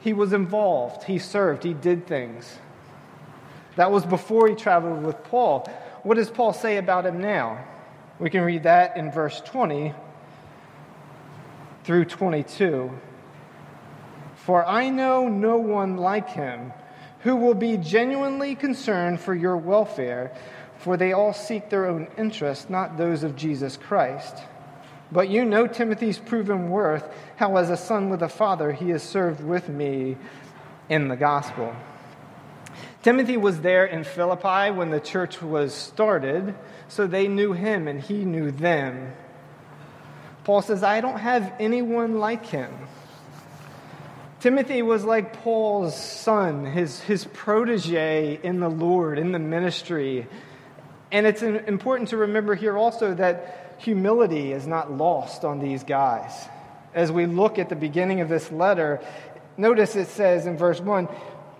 he 0.00 0.12
was 0.12 0.32
involved, 0.32 1.04
he 1.04 1.18
served, 1.18 1.62
he 1.62 1.74
did 1.74 2.06
things. 2.06 2.58
That 3.76 3.90
was 3.90 4.04
before 4.04 4.48
he 4.48 4.54
traveled 4.54 5.02
with 5.02 5.22
Paul. 5.24 5.68
What 6.02 6.16
does 6.16 6.30
Paul 6.30 6.52
say 6.52 6.76
about 6.76 7.06
him 7.06 7.20
now? 7.20 7.64
We 8.18 8.30
can 8.30 8.42
read 8.42 8.64
that 8.64 8.96
in 8.96 9.10
verse 9.10 9.40
20 9.40 9.94
through 11.84 12.06
22. 12.06 12.90
For 14.36 14.66
I 14.66 14.90
know 14.90 15.28
no 15.28 15.58
one 15.58 15.96
like 15.96 16.30
him 16.30 16.72
who 17.20 17.36
will 17.36 17.54
be 17.54 17.76
genuinely 17.76 18.54
concerned 18.54 19.20
for 19.20 19.34
your 19.34 19.56
welfare, 19.56 20.36
for 20.78 20.96
they 20.96 21.12
all 21.12 21.32
seek 21.32 21.70
their 21.70 21.86
own 21.86 22.08
interest, 22.18 22.68
not 22.68 22.98
those 22.98 23.22
of 23.22 23.36
Jesus 23.36 23.76
Christ. 23.76 24.36
But 25.10 25.28
you 25.28 25.44
know 25.44 25.66
Timothy's 25.66 26.18
proven 26.18 26.70
worth, 26.70 27.08
how 27.36 27.56
as 27.56 27.70
a 27.70 27.76
son 27.76 28.10
with 28.10 28.22
a 28.22 28.28
father 28.28 28.72
he 28.72 28.90
has 28.90 29.02
served 29.02 29.42
with 29.42 29.68
me 29.68 30.16
in 30.88 31.08
the 31.08 31.16
gospel. 31.16 31.74
Timothy 33.02 33.36
was 33.36 33.60
there 33.60 33.86
in 33.86 34.04
Philippi 34.04 34.70
when 34.70 34.90
the 34.90 35.00
church 35.00 35.40
was 35.40 35.72
started, 35.72 36.54
so 36.88 37.06
they 37.06 37.28
knew 37.28 37.52
him 37.52 37.86
and 37.86 38.00
he 38.00 38.24
knew 38.24 38.50
them. 38.50 39.12
Paul 40.44 40.62
says, 40.62 40.82
I 40.82 41.00
don't 41.00 41.18
have 41.18 41.52
anyone 41.58 42.18
like 42.18 42.46
him. 42.46 42.70
Timothy 44.40 44.82
was 44.82 45.04
like 45.04 45.42
Paul's 45.42 45.96
son, 45.98 46.66
his, 46.66 47.00
his 47.00 47.24
protege 47.24 48.38
in 48.42 48.60
the 48.60 48.68
Lord, 48.68 49.18
in 49.18 49.32
the 49.32 49.38
ministry. 49.38 50.26
And 51.10 51.26
it's 51.26 51.40
important 51.42 52.10
to 52.10 52.18
remember 52.18 52.54
here 52.54 52.76
also 52.76 53.14
that 53.14 53.76
humility 53.78 54.52
is 54.52 54.66
not 54.66 54.92
lost 54.92 55.46
on 55.46 55.60
these 55.60 55.82
guys. 55.82 56.30
As 56.92 57.10
we 57.10 57.24
look 57.24 57.58
at 57.58 57.70
the 57.70 57.76
beginning 57.76 58.20
of 58.20 58.28
this 58.28 58.52
letter, 58.52 59.00
notice 59.56 59.96
it 59.96 60.08
says 60.08 60.46
in 60.46 60.58
verse 60.58 60.78
1 60.78 61.08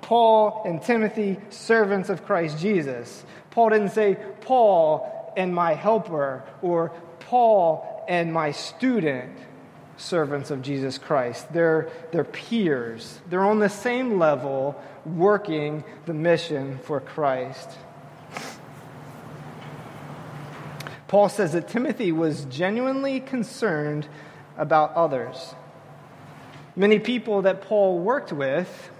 Paul 0.02 0.62
and 0.66 0.82
Timothy, 0.82 1.38
servants 1.48 2.10
of 2.10 2.26
Christ 2.26 2.58
Jesus. 2.58 3.24
Paul 3.50 3.70
didn't 3.70 3.92
say, 3.92 4.18
Paul 4.42 5.32
and 5.38 5.54
my 5.54 5.72
helper, 5.72 6.44
or 6.60 6.92
Paul 7.20 7.93
and 8.08 8.32
my 8.32 8.52
student 8.52 9.30
servants 9.96 10.50
of 10.50 10.62
Jesus 10.62 10.99
Christ. 10.99 11.52
They're, 11.52 11.90
they're 12.12 12.25
peers. 12.25 13.20
They're 13.28 13.44
on 13.44 13.58
the 13.58 13.68
same 13.68 14.18
level 14.18 14.80
working 15.04 15.84
the 16.06 16.14
mission 16.14 16.78
for 16.78 17.00
Christ. 17.00 17.70
Paul 21.08 21.28
says 21.28 21.52
that 21.52 21.68
Timothy 21.68 22.11
was 22.11 22.44
genuinely 22.46 23.20
concerned 23.20 24.08
about 24.56 24.94
others. 24.94 25.54
Many 26.76 26.99
people 26.99 27.42
that 27.42 27.62
Paul 27.62 28.00
worked 28.00 28.32
with 28.32 28.90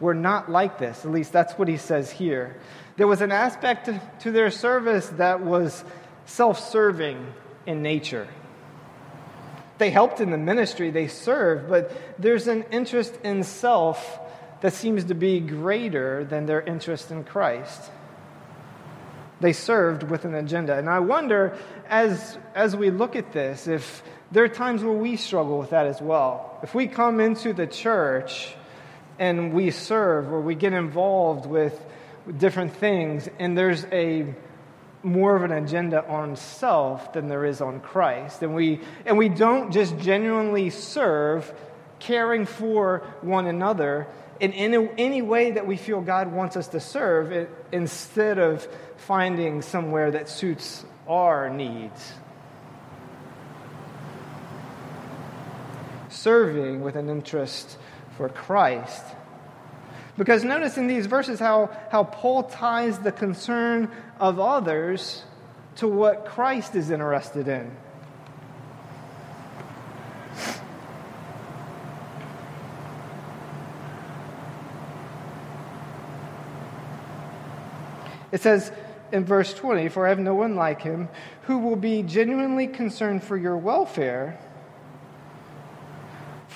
were 0.00 0.14
not 0.14 0.50
like 0.50 0.78
this. 0.78 1.04
At 1.04 1.10
least 1.10 1.32
that's 1.32 1.54
what 1.54 1.68
he 1.68 1.78
says 1.78 2.10
here. 2.10 2.56
There 2.96 3.06
was 3.06 3.22
an 3.22 3.32
aspect 3.32 3.88
to 4.20 4.30
their 4.30 4.50
service 4.50 5.08
that 5.16 5.40
was 5.40 5.82
self 6.26 6.58
serving 6.58 7.26
in 7.66 7.82
nature. 7.82 8.28
They 9.78 9.90
helped 9.90 10.20
in 10.20 10.30
the 10.30 10.38
ministry, 10.38 10.90
they 10.90 11.08
served, 11.08 11.68
but 11.68 11.92
there's 12.18 12.48
an 12.48 12.64
interest 12.70 13.18
in 13.22 13.42
self 13.42 14.20
that 14.62 14.72
seems 14.72 15.04
to 15.04 15.14
be 15.14 15.40
greater 15.40 16.24
than 16.24 16.46
their 16.46 16.62
interest 16.62 17.10
in 17.10 17.24
Christ. 17.24 17.90
They 19.40 19.52
served 19.52 20.02
with 20.02 20.24
an 20.24 20.34
agenda. 20.34 20.78
And 20.78 20.88
I 20.88 21.00
wonder, 21.00 21.58
as, 21.88 22.38
as 22.54 22.74
we 22.74 22.90
look 22.90 23.16
at 23.16 23.34
this, 23.34 23.66
if 23.66 24.02
there 24.32 24.44
are 24.44 24.48
times 24.48 24.82
where 24.82 24.92
we 24.92 25.16
struggle 25.16 25.58
with 25.58 25.70
that 25.70 25.86
as 25.86 26.00
well. 26.00 26.58
If 26.62 26.74
we 26.74 26.88
come 26.88 27.20
into 27.20 27.52
the 27.52 27.66
church 27.66 28.54
and 29.18 29.52
we 29.52 29.70
serve 29.70 30.32
or 30.32 30.40
we 30.40 30.54
get 30.54 30.72
involved 30.72 31.46
with 31.46 31.78
different 32.36 32.74
things, 32.74 33.28
and 33.38 33.56
there's 33.56 33.84
a 33.92 34.34
more 35.06 35.36
of 35.36 35.44
an 35.44 35.52
agenda 35.52 36.04
on 36.08 36.34
self 36.34 37.12
than 37.12 37.28
there 37.28 37.44
is 37.44 37.60
on 37.60 37.80
Christ. 37.80 38.42
And 38.42 38.54
we, 38.54 38.80
and 39.04 39.16
we 39.16 39.28
don't 39.28 39.70
just 39.70 39.96
genuinely 39.98 40.68
serve, 40.70 41.54
caring 42.00 42.44
for 42.44 43.04
one 43.20 43.46
another 43.46 44.08
in 44.40 44.52
any, 44.52 44.88
any 44.98 45.22
way 45.22 45.52
that 45.52 45.66
we 45.66 45.76
feel 45.76 46.00
God 46.00 46.32
wants 46.32 46.56
us 46.56 46.68
to 46.68 46.80
serve, 46.80 47.30
it, 47.30 47.48
instead 47.70 48.38
of 48.38 48.66
finding 48.96 49.62
somewhere 49.62 50.10
that 50.10 50.28
suits 50.28 50.84
our 51.06 51.48
needs. 51.48 52.12
Serving 56.08 56.80
with 56.80 56.96
an 56.96 57.08
interest 57.08 57.78
for 58.16 58.28
Christ 58.28 59.04
because 60.18 60.44
notice 60.44 60.78
in 60.78 60.86
these 60.86 61.06
verses 61.06 61.38
how, 61.38 61.70
how 61.90 62.04
Paul 62.04 62.44
ties 62.44 62.98
the 62.98 63.12
concern 63.12 63.90
of 64.18 64.40
others 64.40 65.24
to 65.76 65.86
what 65.88 66.24
Christ 66.24 66.74
is 66.74 66.90
interested 66.90 67.48
in. 67.48 67.70
It 78.32 78.42
says 78.42 78.72
in 79.12 79.24
verse 79.24 79.54
20, 79.54 79.88
For 79.88 80.06
I 80.06 80.08
have 80.08 80.18
no 80.18 80.34
one 80.34 80.56
like 80.56 80.82
him 80.82 81.08
who 81.42 81.58
will 81.58 81.76
be 81.76 82.02
genuinely 82.02 82.66
concerned 82.66 83.22
for 83.22 83.36
your 83.36 83.56
welfare 83.56 84.38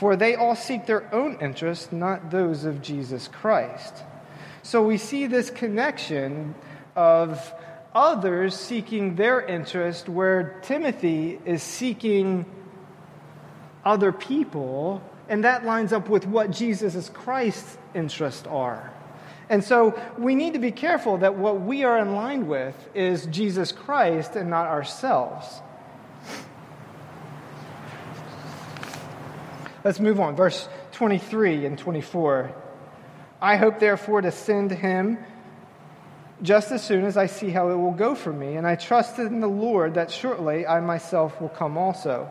for 0.00 0.16
they 0.16 0.34
all 0.34 0.56
seek 0.56 0.86
their 0.86 1.14
own 1.14 1.36
interests, 1.42 1.92
not 1.92 2.30
those 2.30 2.64
of 2.64 2.80
Jesus 2.80 3.28
Christ. 3.28 4.02
So 4.62 4.82
we 4.82 4.96
see 4.96 5.26
this 5.26 5.50
connection 5.50 6.54
of 6.96 7.52
others 7.94 8.54
seeking 8.54 9.16
their 9.16 9.42
interest, 9.42 10.08
where 10.08 10.58
Timothy 10.62 11.38
is 11.44 11.62
seeking 11.62 12.46
other 13.84 14.10
people, 14.10 15.02
and 15.28 15.44
that 15.44 15.66
lines 15.66 15.92
up 15.92 16.08
with 16.08 16.26
what 16.26 16.50
Jesus 16.50 17.10
Christ's 17.10 17.76
interests 17.94 18.46
are. 18.46 18.90
And 19.50 19.62
so 19.62 20.00
we 20.16 20.34
need 20.34 20.54
to 20.54 20.60
be 20.60 20.72
careful 20.72 21.18
that 21.18 21.34
what 21.34 21.60
we 21.60 21.84
are 21.84 21.98
in 21.98 22.14
line 22.14 22.46
with 22.46 22.74
is 22.94 23.26
Jesus 23.26 23.70
Christ 23.70 24.34
and 24.34 24.48
not 24.48 24.66
ourselves. 24.66 25.60
Let's 29.85 30.01
move 30.01 30.21
on. 30.21 30.37
Verse 30.37 30.69
23 30.93 31.66
and 31.66 31.79
24. 31.79 32.55
I 33.40 33.57
hope, 33.57 33.79
therefore, 33.79 34.21
to 34.21 34.31
send 34.31 34.71
him 34.71 35.19
just 36.43 36.73
as 36.73 36.83
soon 36.83 37.05
as 37.05 37.16
I 37.16 37.27
see 37.27 37.51
how 37.51 37.71
it 37.71 37.77
will 37.77 37.93
go 37.93 38.14
for 38.14 38.33
me, 38.33 38.57
and 38.57 38.66
I 38.66 38.75
trust 38.75 39.19
in 39.19 39.40
the 39.40 39.49
Lord 39.49 39.95
that 39.95 40.11
shortly 40.11 40.66
I 40.66 40.81
myself 40.81 41.40
will 41.40 41.49
come 41.49 41.77
also. 41.77 42.31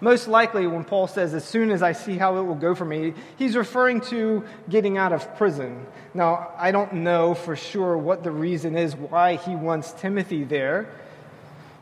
Most 0.00 0.28
likely, 0.28 0.66
when 0.66 0.84
Paul 0.84 1.06
says, 1.06 1.32
as 1.32 1.44
soon 1.44 1.70
as 1.70 1.82
I 1.82 1.92
see 1.92 2.18
how 2.18 2.38
it 2.38 2.42
will 2.42 2.54
go 2.54 2.74
for 2.74 2.84
me, 2.84 3.14
he's 3.36 3.56
referring 3.56 4.00
to 4.02 4.44
getting 4.68 4.98
out 4.98 5.12
of 5.12 5.36
prison. 5.36 5.86
Now, 6.12 6.52
I 6.58 6.70
don't 6.70 6.92
know 6.94 7.34
for 7.34 7.56
sure 7.56 7.96
what 7.96 8.22
the 8.22 8.30
reason 8.30 8.76
is 8.76 8.94
why 8.94 9.36
he 9.36 9.54
wants 9.54 9.92
Timothy 9.92 10.44
there. 10.44 10.88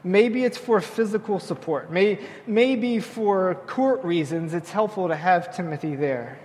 Maybe 0.07 0.45
it's 0.45 0.59
for 0.59 0.83
physical 0.83 1.41
support. 1.41 1.91
Maybe 1.91 3.01
for 3.01 3.55
court 3.67 4.05
reasons, 4.05 4.53
it's 4.53 4.71
helpful 4.71 5.09
to 5.09 5.17
have 5.17 5.57
Timothy 5.57 5.97
there. 5.97 6.39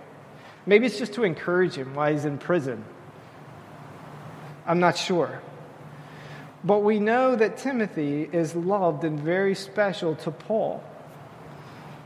Maybe 0.64 0.86
it's 0.86 0.98
just 0.98 1.12
to 1.14 1.24
encourage 1.24 1.74
him 1.74 1.94
while 1.94 2.10
he's 2.10 2.24
in 2.24 2.38
prison. 2.38 2.84
I'm 4.66 4.80
not 4.80 4.96
sure. 4.96 5.42
But 6.64 6.78
we 6.78 7.00
know 7.00 7.36
that 7.36 7.58
Timothy 7.58 8.28
is 8.32 8.54
loved 8.54 9.04
and 9.04 9.20
very 9.20 9.54
special 9.54 10.14
to 10.16 10.30
Paul. 10.30 10.82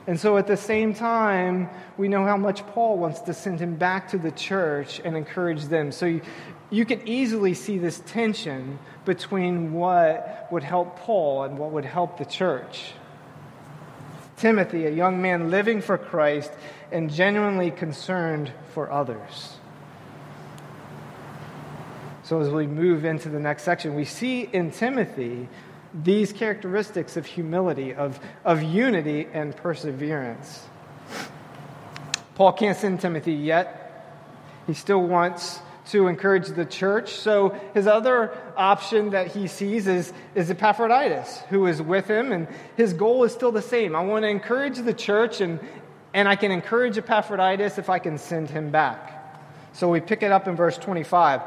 And 0.06 0.20
so 0.20 0.36
at 0.36 0.46
the 0.46 0.56
same 0.56 0.92
time, 0.92 1.70
we 1.96 2.08
know 2.08 2.24
how 2.24 2.36
much 2.36 2.66
Paul 2.68 2.98
wants 2.98 3.20
to 3.22 3.32
send 3.32 3.60
him 3.60 3.76
back 3.76 4.08
to 4.10 4.18
the 4.18 4.30
church 4.30 5.00
and 5.02 5.16
encourage 5.16 5.64
them. 5.64 5.92
So 5.92 6.06
you, 6.06 6.20
you 6.70 6.84
can 6.84 7.06
easily 7.08 7.54
see 7.54 7.78
this 7.78 8.02
tension 8.06 8.78
between 9.06 9.72
what 9.72 10.46
would 10.50 10.62
help 10.62 10.98
Paul 10.98 11.44
and 11.44 11.58
what 11.58 11.70
would 11.70 11.86
help 11.86 12.18
the 12.18 12.24
church. 12.26 12.92
Timothy, 14.36 14.84
a 14.86 14.90
young 14.90 15.22
man 15.22 15.50
living 15.50 15.80
for 15.80 15.96
Christ 15.96 16.52
and 16.92 17.10
genuinely 17.10 17.70
concerned 17.70 18.52
for 18.72 18.90
others. 18.90 19.56
So, 22.24 22.40
as 22.40 22.48
we 22.48 22.66
move 22.66 23.04
into 23.04 23.28
the 23.28 23.38
next 23.38 23.64
section, 23.64 23.94
we 23.94 24.04
see 24.04 24.48
in 24.52 24.70
Timothy 24.70 25.48
these 26.02 26.32
characteristics 26.32 27.16
of 27.16 27.24
humility, 27.24 27.94
of, 27.94 28.18
of 28.44 28.62
unity, 28.62 29.28
and 29.32 29.56
perseverance. 29.56 30.66
Paul 32.34 32.52
can't 32.52 32.76
send 32.76 33.00
Timothy 33.00 33.34
yet 33.34 33.80
He 34.66 34.74
still 34.74 35.02
wants 35.02 35.60
to 35.90 36.08
encourage 36.08 36.48
the 36.48 36.64
church. 36.64 37.12
So 37.12 37.50
his 37.74 37.86
other 37.86 38.36
option 38.56 39.10
that 39.10 39.28
he 39.28 39.46
sees 39.46 39.86
is, 39.86 40.12
is 40.34 40.50
Epaphroditus, 40.50 41.42
who 41.50 41.66
is 41.66 41.82
with 41.82 42.08
him, 42.08 42.32
and 42.32 42.48
his 42.76 42.94
goal 42.94 43.24
is 43.24 43.32
still 43.32 43.52
the 43.52 43.62
same. 43.62 43.94
I 43.94 44.00
want 44.00 44.22
to 44.22 44.28
encourage 44.28 44.78
the 44.78 44.94
church, 44.94 45.42
and, 45.42 45.60
and 46.14 46.26
I 46.26 46.36
can 46.36 46.50
encourage 46.50 46.96
Epaphroditus 46.96 47.76
if 47.76 47.90
I 47.90 47.98
can 47.98 48.16
send 48.16 48.48
him 48.48 48.70
back. 48.70 49.10
So 49.74 49.90
we 49.90 50.00
pick 50.00 50.22
it 50.22 50.32
up 50.32 50.48
in 50.48 50.56
verse 50.56 50.78
25. 50.78 51.42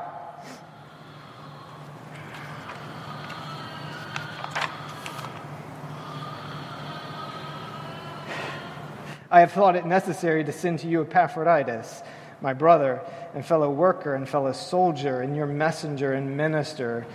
I 9.30 9.42
have 9.42 9.52
thought 9.52 9.76
it 9.76 9.86
necessary 9.86 10.44
to 10.46 10.52
send 10.52 10.80
to 10.80 10.88
you 10.88 11.02
Epaphroditus, 11.02 12.02
my 12.42 12.54
brother 12.54 13.02
and 13.34 13.46
fellow 13.46 13.70
worker 13.70 14.16
and 14.16 14.28
fellow 14.28 14.54
soldier, 14.54 15.22
and 15.22 15.36
your 15.36 15.46
messenger 15.48 16.14
and 16.14 16.38
minister 16.38 17.06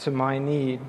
to 0.00 0.10
my 0.10 0.38
need. 0.38 0.80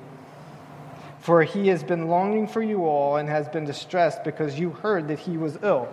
For 1.21 1.43
he 1.43 1.69
has 1.69 1.83
been 1.83 2.07
longing 2.07 2.47
for 2.47 2.61
you 2.61 2.85
all 2.85 3.15
and 3.15 3.29
has 3.29 3.47
been 3.47 3.63
distressed 3.63 4.25
because 4.25 4.59
you 4.59 4.71
heard 4.71 5.07
that 5.07 5.19
he 5.19 5.37
was 5.37 5.57
ill. 5.63 5.87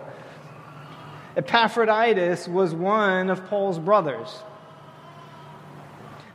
Epaphroditus 1.37 2.49
was 2.49 2.73
one 2.73 3.29
of 3.29 3.47
Paul's 3.47 3.79
brothers. 3.79 4.43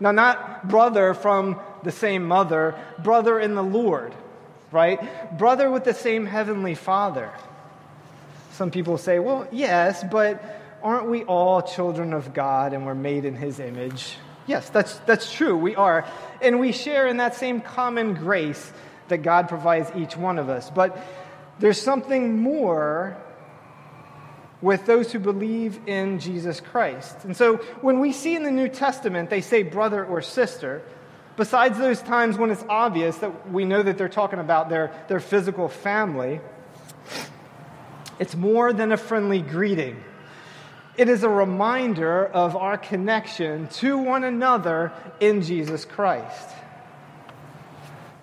Now, 0.00 0.12
not 0.12 0.68
brother 0.68 1.12
from 1.12 1.60
the 1.82 1.92
same 1.92 2.24
mother, 2.24 2.74
brother 2.98 3.38
in 3.38 3.54
the 3.54 3.62
Lord, 3.62 4.14
right? 4.72 5.36
Brother 5.36 5.70
with 5.70 5.84
the 5.84 5.94
same 5.94 6.24
heavenly 6.24 6.74
father. 6.74 7.30
Some 8.56 8.70
people 8.70 8.96
say, 8.96 9.18
well, 9.18 9.46
yes, 9.52 10.02
but 10.10 10.42
aren't 10.82 11.10
we 11.10 11.24
all 11.24 11.60
children 11.60 12.14
of 12.14 12.32
God 12.32 12.72
and 12.72 12.86
we're 12.86 12.94
made 12.94 13.26
in 13.26 13.36
his 13.36 13.60
image? 13.60 14.16
Yes, 14.46 14.70
that's, 14.70 14.96
that's 15.00 15.30
true. 15.30 15.54
We 15.54 15.76
are. 15.76 16.06
And 16.40 16.58
we 16.58 16.72
share 16.72 17.06
in 17.06 17.18
that 17.18 17.34
same 17.34 17.60
common 17.60 18.14
grace 18.14 18.72
that 19.08 19.18
God 19.18 19.50
provides 19.50 19.90
each 19.94 20.16
one 20.16 20.38
of 20.38 20.48
us. 20.48 20.70
But 20.70 20.98
there's 21.58 21.78
something 21.78 22.40
more 22.40 23.18
with 24.62 24.86
those 24.86 25.12
who 25.12 25.18
believe 25.18 25.78
in 25.86 26.18
Jesus 26.18 26.60
Christ. 26.60 27.24
And 27.24 27.36
so 27.36 27.56
when 27.82 28.00
we 28.00 28.10
see 28.10 28.36
in 28.36 28.42
the 28.42 28.50
New 28.50 28.68
Testament 28.68 29.28
they 29.28 29.42
say 29.42 29.64
brother 29.64 30.02
or 30.02 30.22
sister, 30.22 30.80
besides 31.36 31.76
those 31.76 32.00
times 32.00 32.38
when 32.38 32.50
it's 32.50 32.64
obvious 32.70 33.18
that 33.18 33.52
we 33.52 33.66
know 33.66 33.82
that 33.82 33.98
they're 33.98 34.08
talking 34.08 34.38
about 34.38 34.70
their, 34.70 34.94
their 35.08 35.20
physical 35.20 35.68
family, 35.68 36.40
it's 38.18 38.34
more 38.34 38.72
than 38.72 38.92
a 38.92 38.96
friendly 38.96 39.42
greeting. 39.42 40.02
It 40.96 41.08
is 41.08 41.22
a 41.22 41.28
reminder 41.28 42.24
of 42.24 42.56
our 42.56 42.78
connection 42.78 43.68
to 43.68 43.98
one 43.98 44.24
another 44.24 44.92
in 45.20 45.42
Jesus 45.42 45.84
Christ. 45.84 46.48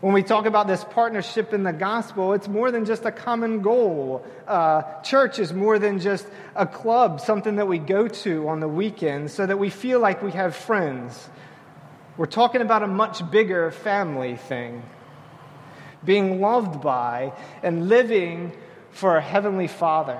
When 0.03 0.11
we 0.11 0.23
talk 0.23 0.47
about 0.47 0.67
this 0.67 0.83
partnership 0.83 1.53
in 1.53 1.63
the 1.63 1.71
gospel, 1.71 2.33
it's 2.33 2.47
more 2.49 2.71
than 2.71 2.83
just 2.83 3.05
a 3.05 3.11
common 3.11 3.61
goal. 3.61 4.25
Uh, 4.45 5.01
church 5.01 5.39
is 5.39 5.53
more 5.53 5.79
than 5.79 5.99
just 5.99 6.27
a 6.55 6.65
club, 6.65 7.21
something 7.21 7.55
that 7.55 7.67
we 7.67 7.77
go 7.77 8.09
to 8.09 8.49
on 8.49 8.59
the 8.59 8.67
weekend 8.67 9.31
so 9.31 9.45
that 9.45 9.57
we 9.57 9.69
feel 9.69 10.01
like 10.01 10.21
we 10.21 10.31
have 10.31 10.55
friends. 10.55 11.29
We're 12.17 12.25
talking 12.25 12.61
about 12.61 12.83
a 12.83 12.87
much 12.87 13.31
bigger 13.31 13.71
family 13.71 14.35
thing. 14.35 14.83
Being 16.03 16.41
loved 16.41 16.81
by 16.81 17.31
and 17.61 17.87
living 17.87 18.51
for 18.93 19.17
a 19.17 19.21
heavenly 19.21 19.67
Father 19.67 20.19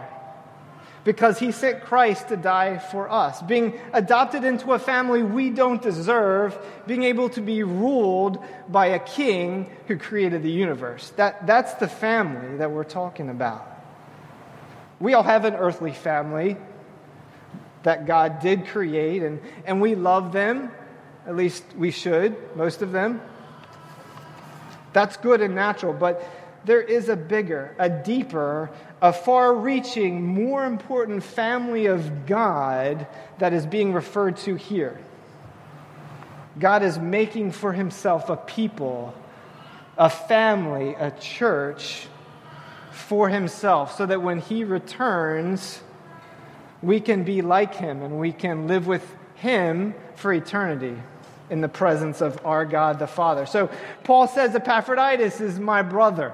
because 1.03 1.37
he 1.37 1.51
sent 1.51 1.83
Christ 1.83 2.29
to 2.29 2.37
die 2.37 2.77
for 2.77 3.09
us, 3.11 3.41
being 3.41 3.79
adopted 3.91 4.43
into 4.43 4.71
a 4.71 4.79
family 4.79 5.21
we 5.21 5.49
don't 5.49 5.81
deserve, 5.81 6.57
being 6.87 7.03
able 7.03 7.29
to 7.29 7.41
be 7.41 7.63
ruled 7.63 8.43
by 8.69 8.87
a 8.87 8.99
king 8.99 9.69
who 9.87 9.97
created 9.97 10.43
the 10.43 10.51
universe. 10.51 11.11
That, 11.17 11.45
that's 11.45 11.73
the 11.73 11.87
family 11.87 12.57
that 12.57 12.71
we're 12.71 12.85
talking 12.85 13.29
about. 13.29 13.67
We 14.99 15.13
all 15.13 15.23
have 15.23 15.43
an 15.43 15.55
earthly 15.55 15.91
family 15.91 16.55
that 17.83 18.05
God 18.07 18.39
did 18.39 18.67
create, 18.67 19.23
and, 19.23 19.41
and 19.65 19.81
we 19.81 19.95
love 19.95 20.31
them. 20.31 20.71
At 21.27 21.35
least 21.35 21.65
we 21.77 21.91
should, 21.91 22.37
most 22.55 22.81
of 22.81 22.93
them. 22.93 23.21
That's 24.93 25.17
good 25.17 25.41
and 25.41 25.55
natural, 25.55 25.91
but 25.91 26.23
there 26.65 26.81
is 26.81 27.09
a 27.09 27.15
bigger, 27.15 27.75
a 27.77 27.89
deeper, 27.89 28.69
a 29.01 29.11
far 29.11 29.53
reaching, 29.53 30.23
more 30.23 30.65
important 30.65 31.23
family 31.23 31.87
of 31.87 32.25
God 32.25 33.05
that 33.39 33.53
is 33.53 33.65
being 33.65 33.93
referred 33.93 34.37
to 34.37 34.55
here. 34.55 34.97
God 36.57 36.83
is 36.83 36.97
making 36.97 37.51
for 37.51 37.73
himself 37.73 38.29
a 38.29 38.37
people, 38.37 39.13
a 39.97 40.09
family, 40.09 40.93
a 40.93 41.11
church 41.11 42.07
for 42.91 43.27
himself, 43.27 43.97
so 43.97 44.05
that 44.05 44.21
when 44.21 44.39
he 44.39 44.63
returns, 44.63 45.81
we 46.81 46.99
can 46.99 47.23
be 47.23 47.41
like 47.41 47.75
him 47.75 48.01
and 48.01 48.19
we 48.19 48.31
can 48.31 48.67
live 48.67 48.87
with 48.87 49.15
him 49.35 49.95
for 50.15 50.31
eternity 50.31 50.95
in 51.49 51.61
the 51.61 51.67
presence 51.67 52.21
of 52.21 52.39
our 52.45 52.65
God 52.65 52.99
the 52.99 53.07
Father. 53.07 53.45
So 53.45 53.69
Paul 54.03 54.27
says 54.27 54.55
Epaphroditus 54.55 55.41
is 55.41 55.59
my 55.59 55.81
brother. 55.81 56.33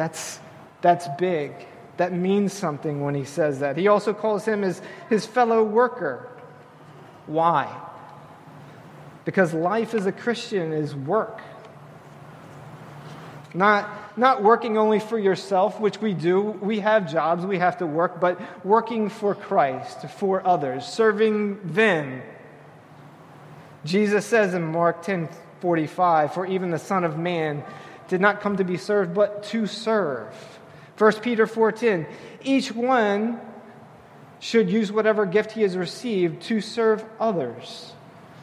That's, 0.00 0.40
that's 0.80 1.06
big. 1.18 1.52
That 1.98 2.14
means 2.14 2.54
something 2.54 3.02
when 3.02 3.14
he 3.14 3.24
says 3.24 3.60
that. 3.60 3.76
He 3.76 3.86
also 3.86 4.14
calls 4.14 4.46
him 4.46 4.62
his, 4.62 4.80
his 5.10 5.26
fellow 5.26 5.62
worker. 5.62 6.26
Why? 7.26 7.70
Because 9.26 9.52
life 9.52 9.92
as 9.92 10.06
a 10.06 10.12
Christian 10.12 10.72
is 10.72 10.96
work. 10.96 11.42
Not, 13.52 13.90
not 14.16 14.42
working 14.42 14.78
only 14.78 15.00
for 15.00 15.18
yourself, 15.18 15.78
which 15.78 16.00
we 16.00 16.14
do. 16.14 16.40
We 16.40 16.80
have 16.80 17.12
jobs, 17.12 17.44
we 17.44 17.58
have 17.58 17.76
to 17.76 17.86
work, 17.86 18.22
but 18.22 18.40
working 18.64 19.10
for 19.10 19.34
Christ, 19.34 20.08
for 20.08 20.46
others, 20.46 20.86
serving 20.86 21.74
them. 21.74 22.22
Jesus 23.84 24.24
says 24.24 24.54
in 24.54 24.62
Mark 24.64 25.02
10 25.02 25.28
45, 25.60 26.32
For 26.32 26.46
even 26.46 26.70
the 26.70 26.78
Son 26.78 27.04
of 27.04 27.18
Man 27.18 27.62
did 28.10 28.20
not 28.20 28.40
come 28.40 28.56
to 28.56 28.64
be 28.64 28.76
served, 28.76 29.14
but 29.14 29.44
to 29.44 29.66
serve. 29.66 30.34
1 30.98 31.22
Peter 31.22 31.46
4:10 31.46 32.06
Each 32.42 32.70
one 32.72 33.40
should 34.40 34.68
use 34.68 34.90
whatever 34.92 35.24
gift 35.24 35.52
he 35.52 35.62
has 35.62 35.76
received 35.76 36.42
to 36.42 36.60
serve 36.60 37.04
others. 37.18 37.92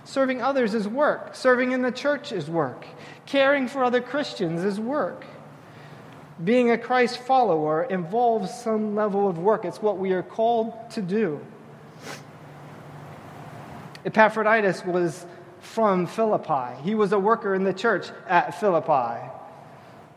Serving 0.05 0.41
others 0.41 0.73
is 0.73 0.87
work. 0.87 1.35
Serving 1.35 1.73
in 1.73 1.81
the 1.81 1.91
church 1.91 2.31
is 2.31 2.49
work. 2.49 2.85
Caring 3.25 3.67
for 3.67 3.83
other 3.83 3.99
Christians 3.99 4.63
is 4.63 4.79
work. 4.79 5.25
Being 6.41 6.71
a 6.71 6.77
Christ 6.77 7.17
follower 7.17 7.83
involves 7.83 8.53
some 8.53 8.95
level 8.95 9.27
of 9.27 9.37
work. 9.37 9.65
It's 9.65 9.81
what 9.81 9.97
we 9.97 10.13
are 10.13 10.23
called 10.23 10.73
to 10.91 11.01
do. 11.01 11.41
Epaphroditus 14.05 14.85
was 14.85 15.25
from 15.59 16.07
Philippi. 16.07 16.81
He 16.83 16.95
was 16.95 17.11
a 17.11 17.19
worker 17.19 17.53
in 17.53 17.65
the 17.65 17.73
church 17.73 18.07
at 18.29 18.59
Philippi. 18.59 19.36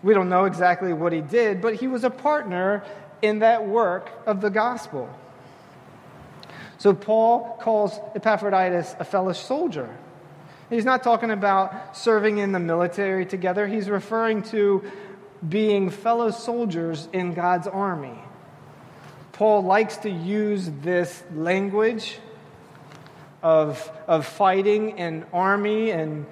We 0.02 0.14
don't 0.14 0.28
know 0.28 0.46
exactly 0.46 0.92
what 0.92 1.12
he 1.12 1.20
did, 1.20 1.60
but 1.60 1.74
he 1.74 1.88
was 1.88 2.04
a 2.04 2.10
partner 2.10 2.82
in 3.22 3.40
that 3.40 3.66
work 3.66 4.10
of 4.26 4.40
the 4.40 4.50
gospel. 4.50 5.08
So 6.78 6.94
Paul 6.94 7.58
calls 7.60 7.98
Epaphroditus 8.14 8.96
a 8.98 9.04
fellow 9.04 9.32
soldier. 9.32 9.94
He's 10.70 10.84
not 10.84 11.02
talking 11.02 11.30
about 11.30 11.96
serving 11.96 12.38
in 12.38 12.52
the 12.52 12.60
military 12.60 13.26
together, 13.26 13.66
he's 13.66 13.90
referring 13.90 14.42
to 14.44 14.84
being 15.46 15.90
fellow 15.90 16.30
soldiers 16.30 17.08
in 17.12 17.34
God's 17.34 17.66
army. 17.66 18.18
Paul 19.32 19.62
likes 19.62 19.98
to 19.98 20.10
use 20.10 20.70
this 20.82 21.22
language 21.34 22.18
of, 23.42 23.90
of 24.06 24.26
fighting 24.26 24.98
and 24.98 25.24
army 25.32 25.90
and 25.90 26.26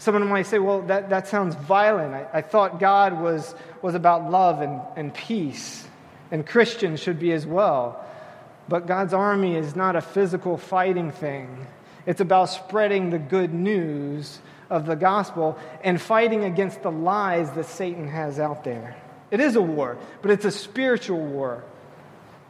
Someone 0.00 0.26
might 0.28 0.46
say, 0.46 0.58
well, 0.58 0.80
that, 0.86 1.10
that 1.10 1.28
sounds 1.28 1.54
violent. 1.56 2.14
I, 2.14 2.38
I 2.38 2.40
thought 2.40 2.80
God 2.80 3.20
was, 3.20 3.54
was 3.82 3.94
about 3.94 4.30
love 4.30 4.62
and, 4.62 4.80
and 4.96 5.12
peace, 5.12 5.86
and 6.30 6.46
Christians 6.46 7.00
should 7.00 7.20
be 7.20 7.32
as 7.32 7.44
well. 7.44 8.02
But 8.66 8.86
God's 8.86 9.12
army 9.12 9.56
is 9.56 9.76
not 9.76 9.96
a 9.96 10.00
physical 10.00 10.56
fighting 10.56 11.10
thing, 11.12 11.66
it's 12.06 12.22
about 12.22 12.46
spreading 12.46 13.10
the 13.10 13.18
good 13.18 13.52
news 13.52 14.38
of 14.70 14.86
the 14.86 14.96
gospel 14.96 15.58
and 15.84 16.00
fighting 16.00 16.44
against 16.44 16.82
the 16.82 16.90
lies 16.90 17.50
that 17.50 17.66
Satan 17.66 18.08
has 18.08 18.40
out 18.40 18.64
there. 18.64 18.96
It 19.30 19.40
is 19.40 19.54
a 19.54 19.60
war, 19.60 19.98
but 20.22 20.30
it's 20.30 20.46
a 20.46 20.50
spiritual 20.50 21.20
war. 21.20 21.62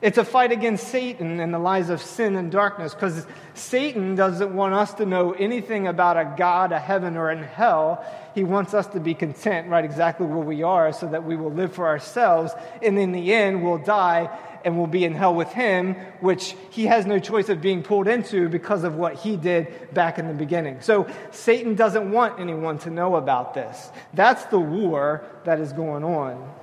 It's 0.02 0.16
a 0.16 0.24
fight 0.24 0.50
against 0.50 0.88
Satan 0.88 1.40
and 1.40 1.52
the 1.52 1.58
lies 1.58 1.90
of 1.90 2.00
sin 2.00 2.34
and 2.36 2.50
darkness 2.50 2.94
because 2.94 3.26
Satan 3.52 4.14
doesn't 4.14 4.54
want 4.54 4.72
us 4.72 4.94
to 4.94 5.04
know 5.04 5.32
anything 5.32 5.86
about 5.86 6.16
a 6.16 6.34
God, 6.38 6.72
a 6.72 6.78
heaven, 6.78 7.18
or 7.18 7.30
in 7.30 7.42
hell. 7.42 8.02
He 8.34 8.42
wants 8.42 8.72
us 8.72 8.86
to 8.88 9.00
be 9.00 9.12
content 9.12 9.68
right 9.68 9.84
exactly 9.84 10.26
where 10.26 10.38
we 10.38 10.62
are 10.62 10.92
so 10.94 11.06
that 11.08 11.24
we 11.24 11.36
will 11.36 11.52
live 11.52 11.74
for 11.74 11.86
ourselves. 11.86 12.52
And 12.82 12.98
in 12.98 13.12
the 13.12 13.34
end, 13.34 13.62
we'll 13.62 13.76
die 13.76 14.30
and 14.64 14.78
we'll 14.78 14.86
be 14.86 15.04
in 15.04 15.14
hell 15.14 15.34
with 15.34 15.52
him, 15.52 15.94
which 16.20 16.54
he 16.70 16.86
has 16.86 17.04
no 17.04 17.18
choice 17.18 17.50
of 17.50 17.60
being 17.60 17.82
pulled 17.82 18.08
into 18.08 18.48
because 18.48 18.84
of 18.84 18.94
what 18.94 19.16
he 19.16 19.36
did 19.36 19.92
back 19.92 20.18
in 20.18 20.28
the 20.28 20.34
beginning. 20.34 20.80
So 20.80 21.08
Satan 21.30 21.74
doesn't 21.74 22.10
want 22.10 22.40
anyone 22.40 22.78
to 22.80 22.90
know 22.90 23.16
about 23.16 23.52
this. 23.52 23.90
That's 24.14 24.44
the 24.46 24.60
war 24.60 25.24
that 25.44 25.60
is 25.60 25.74
going 25.74 26.04
on. 26.04 26.59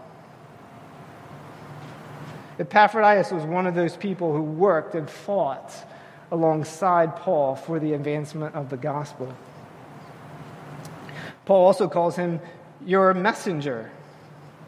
Epaphroditus 2.60 3.32
was 3.32 3.44
one 3.44 3.68
of 3.68 3.76
those 3.76 3.96
people 3.96 4.34
who 4.34 4.42
worked 4.42 4.96
and 4.96 5.10
fought 5.10 5.72
alongside 6.32 7.16
Paul 7.16 7.56
for 7.56 7.80
the 7.80 7.94
advancement 7.94 8.56
of 8.56 8.70
the 8.70 8.78
gospel. 8.78 9.34
Paul 11.46 11.66
also 11.66 11.88
calls 11.88 12.16
him 12.16 12.42
your 12.86 13.14
messenger, 13.14 13.92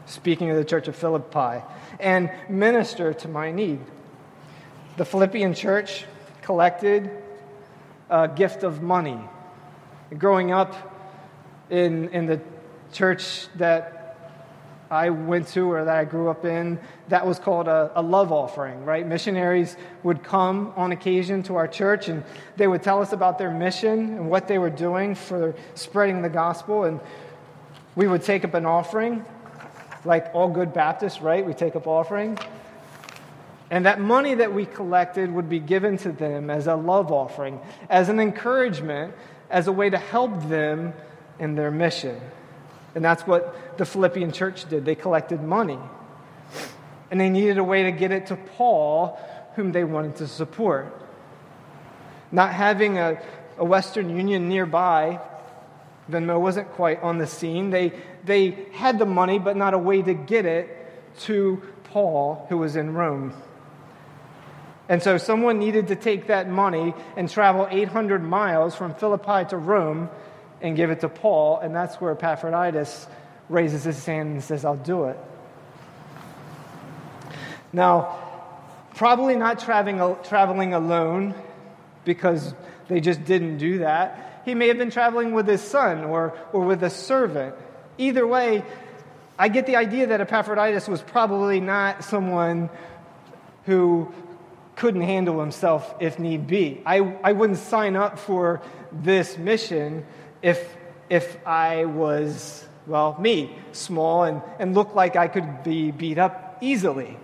speaking 0.05 0.49
of 0.49 0.55
the 0.55 0.63
church 0.63 0.87
of 0.87 0.95
Philippi, 0.95 1.63
and 1.99 2.31
minister 2.47 3.13
to 3.13 3.27
my 3.27 3.51
need. 3.51 3.79
The 4.97 5.05
Philippian 5.05 5.53
church 5.53 6.05
collected 6.41 7.09
a 8.09 8.27
gift 8.27 8.63
of 8.63 8.81
money. 8.81 9.19
Growing 10.17 10.51
up 10.51 10.73
in, 11.69 12.09
in 12.09 12.25
the 12.25 12.41
church 12.91 13.47
that 13.55 13.98
I 14.91 15.11
went 15.11 15.47
to 15.49 15.71
or 15.71 15.85
that 15.85 15.95
I 15.95 16.03
grew 16.03 16.29
up 16.29 16.45
in, 16.45 16.79
that 17.09 17.25
was 17.25 17.37
called 17.37 17.67
a, 17.67 17.91
a, 17.95 18.01
love 18.01 18.31
offering, 18.31 18.83
right? 18.85 19.05
Missionaries 19.05 19.77
would 20.01 20.23
come 20.23 20.73
on 20.75 20.91
occasion 20.91 21.43
to 21.43 21.55
our 21.57 21.67
church 21.67 22.09
and 22.09 22.23
they 22.57 22.67
would 22.67 22.81
tell 22.81 23.01
us 23.01 23.13
about 23.13 23.37
their 23.37 23.51
mission 23.51 23.99
and 23.99 24.29
what 24.29 24.47
they 24.47 24.57
were 24.57 24.71
doing 24.71 25.13
for 25.13 25.53
spreading 25.75 26.23
the 26.23 26.29
gospel. 26.29 26.85
And 26.85 26.99
we 27.95 28.07
would 28.07 28.23
take 28.23 28.43
up 28.43 28.55
an 28.55 28.65
offering, 28.65 29.23
like 30.05 30.31
all 30.33 30.49
good 30.49 30.73
Baptists, 30.73 31.21
right? 31.21 31.45
We 31.45 31.53
take 31.53 31.75
up 31.75 31.85
offering. 31.85 32.39
And 33.69 33.85
that 33.85 33.99
money 33.99 34.33
that 34.33 34.51
we 34.51 34.65
collected 34.65 35.31
would 35.31 35.49
be 35.49 35.59
given 35.59 35.97
to 35.99 36.11
them 36.11 36.49
as 36.49 36.65
a 36.65 36.75
love 36.75 37.11
offering, 37.11 37.59
as 37.91 38.09
an 38.09 38.19
encouragement, 38.19 39.13
as 39.51 39.67
a 39.67 39.71
way 39.71 39.91
to 39.91 39.97
help 39.99 40.49
them 40.49 40.93
in 41.37 41.53
their 41.53 41.69
mission. 41.69 42.19
And 42.95 43.03
that's 43.05 43.23
what 43.23 43.77
the 43.77 43.85
Philippian 43.85 44.31
church 44.31 44.67
did. 44.69 44.85
They 44.85 44.95
collected 44.95 45.41
money. 45.41 45.79
And 47.11 47.19
they 47.19 47.29
needed 47.29 47.57
a 47.57 47.63
way 47.63 47.83
to 47.83 47.91
get 47.91 48.11
it 48.11 48.27
to 48.27 48.35
Paul, 48.35 49.19
whom 49.55 49.71
they 49.71 49.83
wanted 49.83 50.17
to 50.17 50.27
support. 50.27 50.95
Not 52.31 52.53
having 52.53 52.97
a, 52.97 53.21
a 53.57 53.65
Western 53.65 54.15
Union 54.15 54.49
nearby, 54.49 55.19
Venmo 56.09 56.39
wasn't 56.39 56.71
quite 56.71 57.01
on 57.01 57.17
the 57.17 57.27
scene. 57.27 57.69
They, 57.69 57.93
they 58.23 58.51
had 58.73 58.99
the 58.99 59.05
money, 59.05 59.39
but 59.39 59.55
not 59.55 59.73
a 59.73 59.77
way 59.77 60.01
to 60.01 60.13
get 60.13 60.45
it 60.45 60.75
to 61.21 61.61
Paul, 61.85 62.45
who 62.49 62.57
was 62.57 62.75
in 62.75 62.93
Rome. 62.93 63.33
And 64.87 65.03
so 65.03 65.17
someone 65.17 65.59
needed 65.59 65.89
to 65.89 65.95
take 65.95 66.27
that 66.27 66.49
money 66.49 66.95
and 67.15 67.29
travel 67.29 67.67
800 67.69 68.23
miles 68.23 68.75
from 68.75 68.95
Philippi 68.95 69.47
to 69.49 69.57
Rome 69.57 70.09
and 70.61 70.75
give 70.75 70.91
it 70.91 71.01
to 71.01 71.09
Paul, 71.09 71.59
and 71.59 71.75
that's 71.75 71.95
where 71.95 72.11
Epaphroditus 72.11 73.07
raises 73.47 73.83
his 73.83 74.05
hand 74.05 74.29
and 74.33 74.43
says, 74.43 74.65
I'll 74.65 74.75
do 74.75 75.05
it. 75.05 75.17
Now, 77.71 78.17
probably 78.95 79.35
not 79.35 79.59
traveling, 79.59 80.15
traveling 80.23 80.73
alone 80.73 81.35
because 82.05 82.53
they 82.87 82.99
just 82.99 83.23
didn't 83.25 83.57
do 83.57 83.79
that. 83.79 84.41
He 84.45 84.55
may 84.55 84.67
have 84.67 84.77
been 84.77 84.91
traveling 84.91 85.33
with 85.33 85.47
his 85.47 85.61
son 85.61 86.03
or, 86.05 86.37
or 86.53 86.65
with 86.65 86.83
a 86.83 86.89
servant. 86.89 87.55
Either 87.97 88.25
way, 88.25 88.63
I 89.37 89.47
get 89.47 89.65
the 89.65 89.75
idea 89.75 90.07
that 90.07 90.21
Epaphroditus 90.21 90.87
was 90.87 91.01
probably 91.01 91.59
not 91.59 92.03
someone 92.03 92.69
who 93.65 94.13
couldn't 94.75 95.01
handle 95.01 95.39
himself 95.39 95.93
if 95.99 96.19
need 96.19 96.47
be. 96.47 96.81
I, 96.85 96.97
I 97.23 97.33
wouldn't 97.33 97.59
sign 97.59 97.95
up 97.95 98.17
for 98.17 98.61
this 98.91 99.37
mission 99.37 100.05
if, 100.41 100.75
if 101.09 101.37
I 101.45 101.85
was, 101.85 102.67
well, 102.87 103.15
me, 103.19 103.55
small 103.71 104.23
and, 104.23 104.41
and 104.59 104.73
looked 104.73 104.95
like 104.95 105.15
I 105.15 105.27
could 105.27 105.63
be 105.63 105.91
beat 105.91 106.17
up 106.17 106.57
easily. 106.61 107.17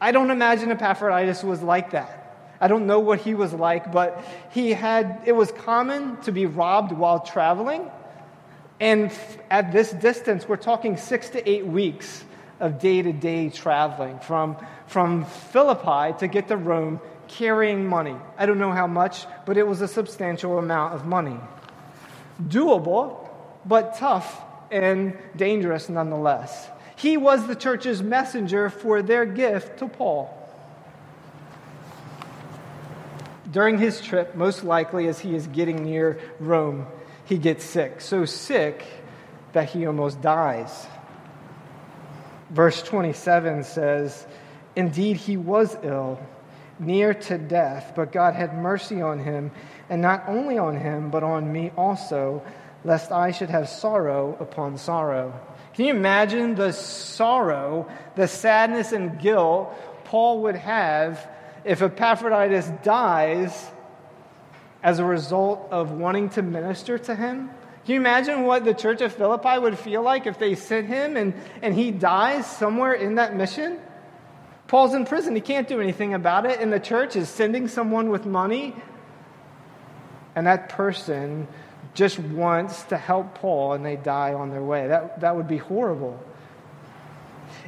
I 0.00 0.12
don't 0.12 0.30
imagine 0.30 0.70
Epaphroditus 0.70 1.42
was 1.42 1.62
like 1.62 1.92
that. 1.92 2.22
I 2.60 2.68
don't 2.68 2.86
know 2.86 3.00
what 3.00 3.20
he 3.20 3.34
was 3.34 3.52
like, 3.52 3.92
but 3.92 4.24
he 4.50 4.72
had, 4.72 5.22
it 5.26 5.32
was 5.32 5.52
common 5.52 6.16
to 6.22 6.32
be 6.32 6.46
robbed 6.46 6.92
while 6.92 7.20
traveling. 7.20 7.90
And 8.80 9.12
at 9.50 9.72
this 9.72 9.90
distance, 9.90 10.48
we're 10.48 10.56
talking 10.56 10.96
six 10.96 11.30
to 11.30 11.48
eight 11.48 11.66
weeks 11.66 12.24
of 12.60 12.78
day 12.78 13.02
to 13.02 13.12
day 13.12 13.50
traveling 13.50 14.18
from, 14.20 14.56
from 14.86 15.24
Philippi 15.24 16.18
to 16.18 16.28
get 16.28 16.48
to 16.48 16.56
Rome 16.56 17.00
carrying 17.28 17.86
money. 17.86 18.16
I 18.38 18.46
don't 18.46 18.58
know 18.58 18.72
how 18.72 18.86
much, 18.86 19.26
but 19.44 19.56
it 19.56 19.66
was 19.66 19.80
a 19.80 19.88
substantial 19.88 20.58
amount 20.58 20.94
of 20.94 21.06
money 21.06 21.38
doable, 22.42 23.28
but 23.64 23.96
tough 23.96 24.42
and 24.70 25.16
dangerous 25.36 25.88
nonetheless. 25.88 26.68
He 26.96 27.16
was 27.16 27.46
the 27.46 27.54
church's 27.54 28.02
messenger 28.02 28.70
for 28.70 29.02
their 29.02 29.26
gift 29.26 29.78
to 29.78 29.88
Paul. 29.88 30.32
During 33.50 33.78
his 33.78 34.00
trip, 34.00 34.34
most 34.34 34.64
likely 34.64 35.06
as 35.08 35.18
he 35.18 35.34
is 35.34 35.46
getting 35.46 35.84
near 35.84 36.18
Rome, 36.40 36.86
he 37.24 37.38
gets 37.38 37.64
sick. 37.64 38.00
So 38.00 38.24
sick 38.24 38.84
that 39.52 39.70
he 39.70 39.86
almost 39.86 40.20
dies. 40.20 40.86
Verse 42.50 42.82
27 42.82 43.64
says, 43.64 44.26
Indeed, 44.74 45.16
he 45.16 45.36
was 45.36 45.76
ill, 45.82 46.20
near 46.78 47.14
to 47.14 47.38
death, 47.38 47.92
but 47.96 48.12
God 48.12 48.34
had 48.34 48.56
mercy 48.56 49.00
on 49.00 49.18
him 49.18 49.50
and 49.88 50.02
not 50.02 50.24
only 50.28 50.58
on 50.58 50.76
him, 50.76 51.10
but 51.10 51.22
on 51.22 51.52
me 51.52 51.70
also, 51.76 52.42
lest 52.84 53.12
I 53.12 53.30
should 53.30 53.50
have 53.50 53.68
sorrow 53.68 54.36
upon 54.40 54.78
sorrow. 54.78 55.32
Can 55.74 55.86
you 55.86 55.94
imagine 55.94 56.54
the 56.54 56.72
sorrow, 56.72 57.88
the 58.14 58.28
sadness 58.28 58.92
and 58.92 59.18
guilt 59.18 59.74
Paul 60.04 60.42
would 60.42 60.56
have 60.56 61.28
if 61.64 61.82
Epaphroditus 61.82 62.70
dies 62.82 63.70
as 64.82 64.98
a 64.98 65.04
result 65.04 65.68
of 65.70 65.90
wanting 65.90 66.30
to 66.30 66.42
minister 66.42 66.96
to 66.98 67.14
him? 67.14 67.50
Can 67.84 67.94
you 67.94 68.00
imagine 68.00 68.42
what 68.44 68.64
the 68.64 68.74
church 68.74 69.00
of 69.00 69.12
Philippi 69.12 69.58
would 69.58 69.78
feel 69.78 70.02
like 70.02 70.26
if 70.26 70.38
they 70.38 70.54
sent 70.54 70.88
him 70.88 71.16
and, 71.16 71.34
and 71.62 71.74
he 71.74 71.90
dies 71.90 72.46
somewhere 72.46 72.92
in 72.92 73.16
that 73.16 73.36
mission? 73.36 73.78
Paul's 74.66 74.94
in 74.94 75.04
prison. 75.04 75.34
He 75.34 75.40
can't 75.40 75.68
do 75.68 75.80
anything 75.80 76.14
about 76.14 76.46
it, 76.46 76.60
and 76.60 76.72
the 76.72 76.80
church 76.80 77.14
is 77.14 77.28
sending 77.28 77.68
someone 77.68 78.08
with 78.08 78.26
money 78.26 78.74
and 80.36 80.46
that 80.46 80.68
person 80.68 81.48
just 81.94 82.18
wants 82.18 82.82
to 82.84 82.96
help 82.96 83.34
Paul 83.36 83.72
and 83.72 83.84
they 83.84 83.96
die 83.96 84.34
on 84.34 84.50
their 84.50 84.62
way. 84.62 84.86
That, 84.86 85.20
that 85.20 85.34
would 85.34 85.48
be 85.48 85.56
horrible. 85.56 86.22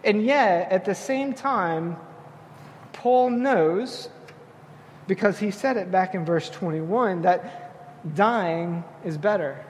And 0.04 0.22
yet, 0.22 0.70
at 0.70 0.85
the 0.85 0.94
same 0.94 1.33
time, 1.33 1.96
Paul 2.92 3.31
knows, 3.31 4.11
because 5.07 5.38
he 5.38 5.50
said 5.50 5.78
it 5.78 5.90
back 5.90 6.14
in 6.14 6.26
verse 6.26 6.50
21, 6.50 7.22
that 7.22 8.14
dying 8.14 8.85
is 9.04 9.16
better. 9.16 9.64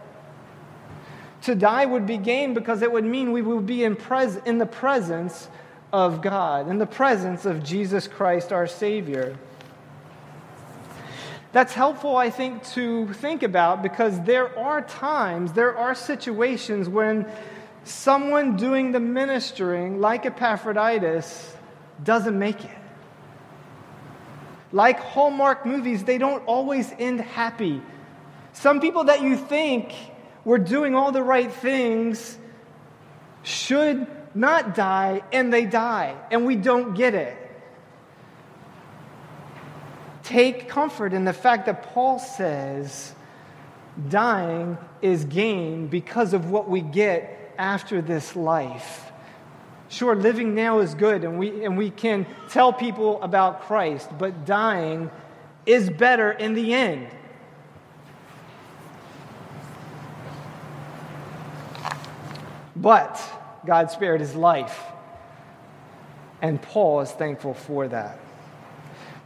To 1.43 1.55
die 1.55 1.87
would 1.87 2.07
be 2.07 2.19
gain 2.19 2.53
because 2.53 2.83
it 2.83 2.91
would 2.91 3.05
mean 3.05 3.31
we 3.31 3.43
would 3.43 3.65
be 3.65 3.85
in, 3.85 3.95
pres- 3.95 4.41
in 4.45 4.59
the 4.59 4.67
presence 4.67 5.49
of 5.93 6.21
God, 6.21 6.69
in 6.69 6.79
the 6.79 6.87
presence 6.87 7.47
of 7.47 7.63
Jesus 7.63 8.09
Christ, 8.09 8.53
our 8.53 8.67
Savior. 8.67 9.39
That's 11.53 11.73
helpful, 11.73 12.17
I 12.17 12.31
think, 12.31 12.63
to 12.75 13.13
think 13.15 13.43
about 13.43 13.83
because 13.83 14.21
there 14.23 14.57
are 14.59 14.83
times, 14.83 15.53
there 15.55 15.77
are 15.77 15.95
situations 15.95 16.89
when 16.89 17.27
someone 17.85 18.57
doing 18.57 18.93
the 18.93 19.01
ministering, 19.01 20.01
like 20.01 20.27
Epaphroditus, 20.27 21.57
doesn't 22.05 22.39
make 22.39 22.65
it. 22.65 22.79
Like 24.73 25.01
Hallmark 25.01 25.65
movies, 25.65 26.05
they 26.05 26.19
don't 26.19 26.45
always 26.45 26.93
end 26.99 27.21
happy. 27.23 27.81
Some 28.53 28.81
people 28.81 29.05
that 29.05 29.23
you 29.23 29.37
think 29.37 29.95
were 30.45 30.59
doing 30.59 30.95
all 30.95 31.13
the 31.13 31.23
right 31.23 31.51
things 31.51 32.37
should 33.43 34.07
not 34.35 34.75
die, 34.75 35.23
and 35.33 35.51
they 35.51 35.65
die, 35.65 36.15
and 36.31 36.45
we 36.45 36.57
don't 36.57 36.95
get 36.95 37.15
it 37.15 37.48
take 40.29 40.69
comfort 40.69 41.15
in 41.15 41.25
the 41.25 41.33
fact 41.33 41.65
that 41.67 41.83
Paul 41.95 42.19
says 42.19 43.15
dying 44.11 44.77
is 45.01 45.25
gain 45.25 45.87
because 45.87 46.35
of 46.35 46.51
what 46.51 46.69
we 46.69 46.83
get 46.83 47.55
after 47.57 48.03
this 48.03 48.37
life. 48.37 49.11
Sure, 49.89 50.15
living 50.15 50.55
now 50.55 50.81
is 50.81 50.95
good 50.95 51.25
and 51.25 51.39
we, 51.39 51.65
and 51.65 51.79
we 51.79 51.89
can 51.89 52.27
tell 52.51 52.75
people 52.75 53.23
about 53.23 53.63
Christ, 53.63 54.11
but 54.19 54.45
dying 54.45 55.11
is 55.65 55.89
better 55.89 56.31
in 56.31 56.53
the 56.53 56.75
end. 56.75 57.09
But 62.77 63.21
God 63.67 63.91
spared 63.91 64.21
his 64.21 64.37
life, 64.37 64.81
and 66.41 66.63
Paul 66.63 67.01
is 67.01 67.11
thankful 67.11 67.55
for 67.55 67.89
that. 67.89 68.21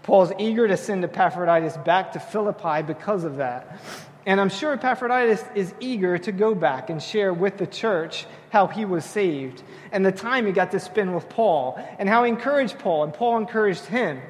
Paul's 0.02 0.32
eager 0.38 0.66
to 0.66 0.76
send 0.76 1.04
Epaphroditus 1.04 1.76
back 1.78 2.12
to 2.12 2.20
Philippi 2.20 2.82
because 2.82 3.24
of 3.24 3.36
that. 3.36 3.80
And 4.24 4.40
I'm 4.40 4.50
sure 4.50 4.72
Epaphroditus 4.72 5.44
is 5.54 5.74
eager 5.80 6.18
to 6.18 6.32
go 6.32 6.54
back 6.54 6.90
and 6.90 7.02
share 7.02 7.32
with 7.32 7.56
the 7.56 7.66
church 7.66 8.26
how 8.50 8.66
he 8.66 8.84
was 8.84 9.04
saved 9.04 9.62
and 9.90 10.06
the 10.06 10.12
time 10.12 10.46
he 10.46 10.52
got 10.52 10.70
to 10.72 10.80
spend 10.80 11.14
with 11.14 11.28
Paul 11.28 11.82
and 11.98 12.08
how 12.08 12.22
he 12.24 12.30
encouraged 12.30 12.78
Paul 12.78 13.04
and 13.04 13.14
Paul 13.14 13.38
encouraged 13.38 13.84
him. 13.86 14.20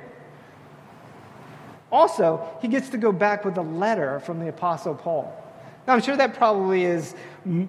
Also, 1.90 2.48
he 2.62 2.68
gets 2.68 2.88
to 2.90 2.98
go 2.98 3.12
back 3.12 3.44
with 3.44 3.58
a 3.58 3.62
letter 3.62 4.20
from 4.20 4.40
the 4.40 4.48
Apostle 4.48 4.94
Paul. 4.94 5.38
Now, 5.86 5.94
I'm 5.94 6.00
sure 6.00 6.16
that 6.16 6.34
probably 6.34 6.84
is 6.84 7.14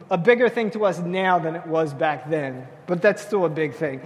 a 0.10 0.18
bigger 0.18 0.48
thing 0.48 0.72
to 0.72 0.86
us 0.86 1.00
now 1.00 1.40
than 1.40 1.56
it 1.56 1.68
was 1.68 1.94
back 1.94 2.30
then, 2.30 2.68
but 2.88 3.02
that's 3.02 3.22
still 3.22 3.44
a 3.44 3.50
big 3.50 3.74
thing. 3.74 4.02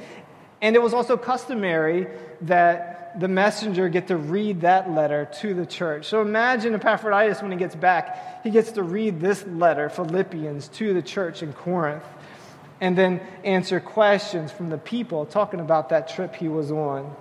And 0.62 0.75
it 0.75 0.81
was 0.81 0.93
also 0.93 1.17
customary 1.17 2.07
that 2.41 2.96
the 3.17 3.27
messenger 3.27 3.89
get 3.89 4.08
to 4.08 4.17
read 4.17 4.62
that 4.62 4.91
letter 4.91 5.27
to 5.41 5.53
the 5.53 5.65
church. 5.65 6.06
So 6.06 6.21
imagine 6.21 6.75
Epaphroditus 6.75 7.41
when 7.41 7.51
he 7.51 7.58
gets 7.58 7.75
back, 7.75 8.43
he 8.43 8.51
gets 8.51 8.71
to 8.73 8.84
read 8.84 9.19
this 9.19 9.45
letter, 9.45 9.89
Philippians, 9.89 10.67
to 10.69 10.93
the 10.93 11.01
church 11.01 11.41
in 11.41 11.53
Corinth, 11.53 12.03
and 12.80 12.97
then 12.97 13.21
answer 13.43 13.80
questions 13.80 14.51
from 14.51 14.69
the 14.69 14.77
people 14.77 15.25
talking 15.25 15.60
about 15.60 15.89
that 15.89 16.08
trip 16.10 16.36
he 16.36 16.47
was 16.47 16.71
on. 16.71 17.15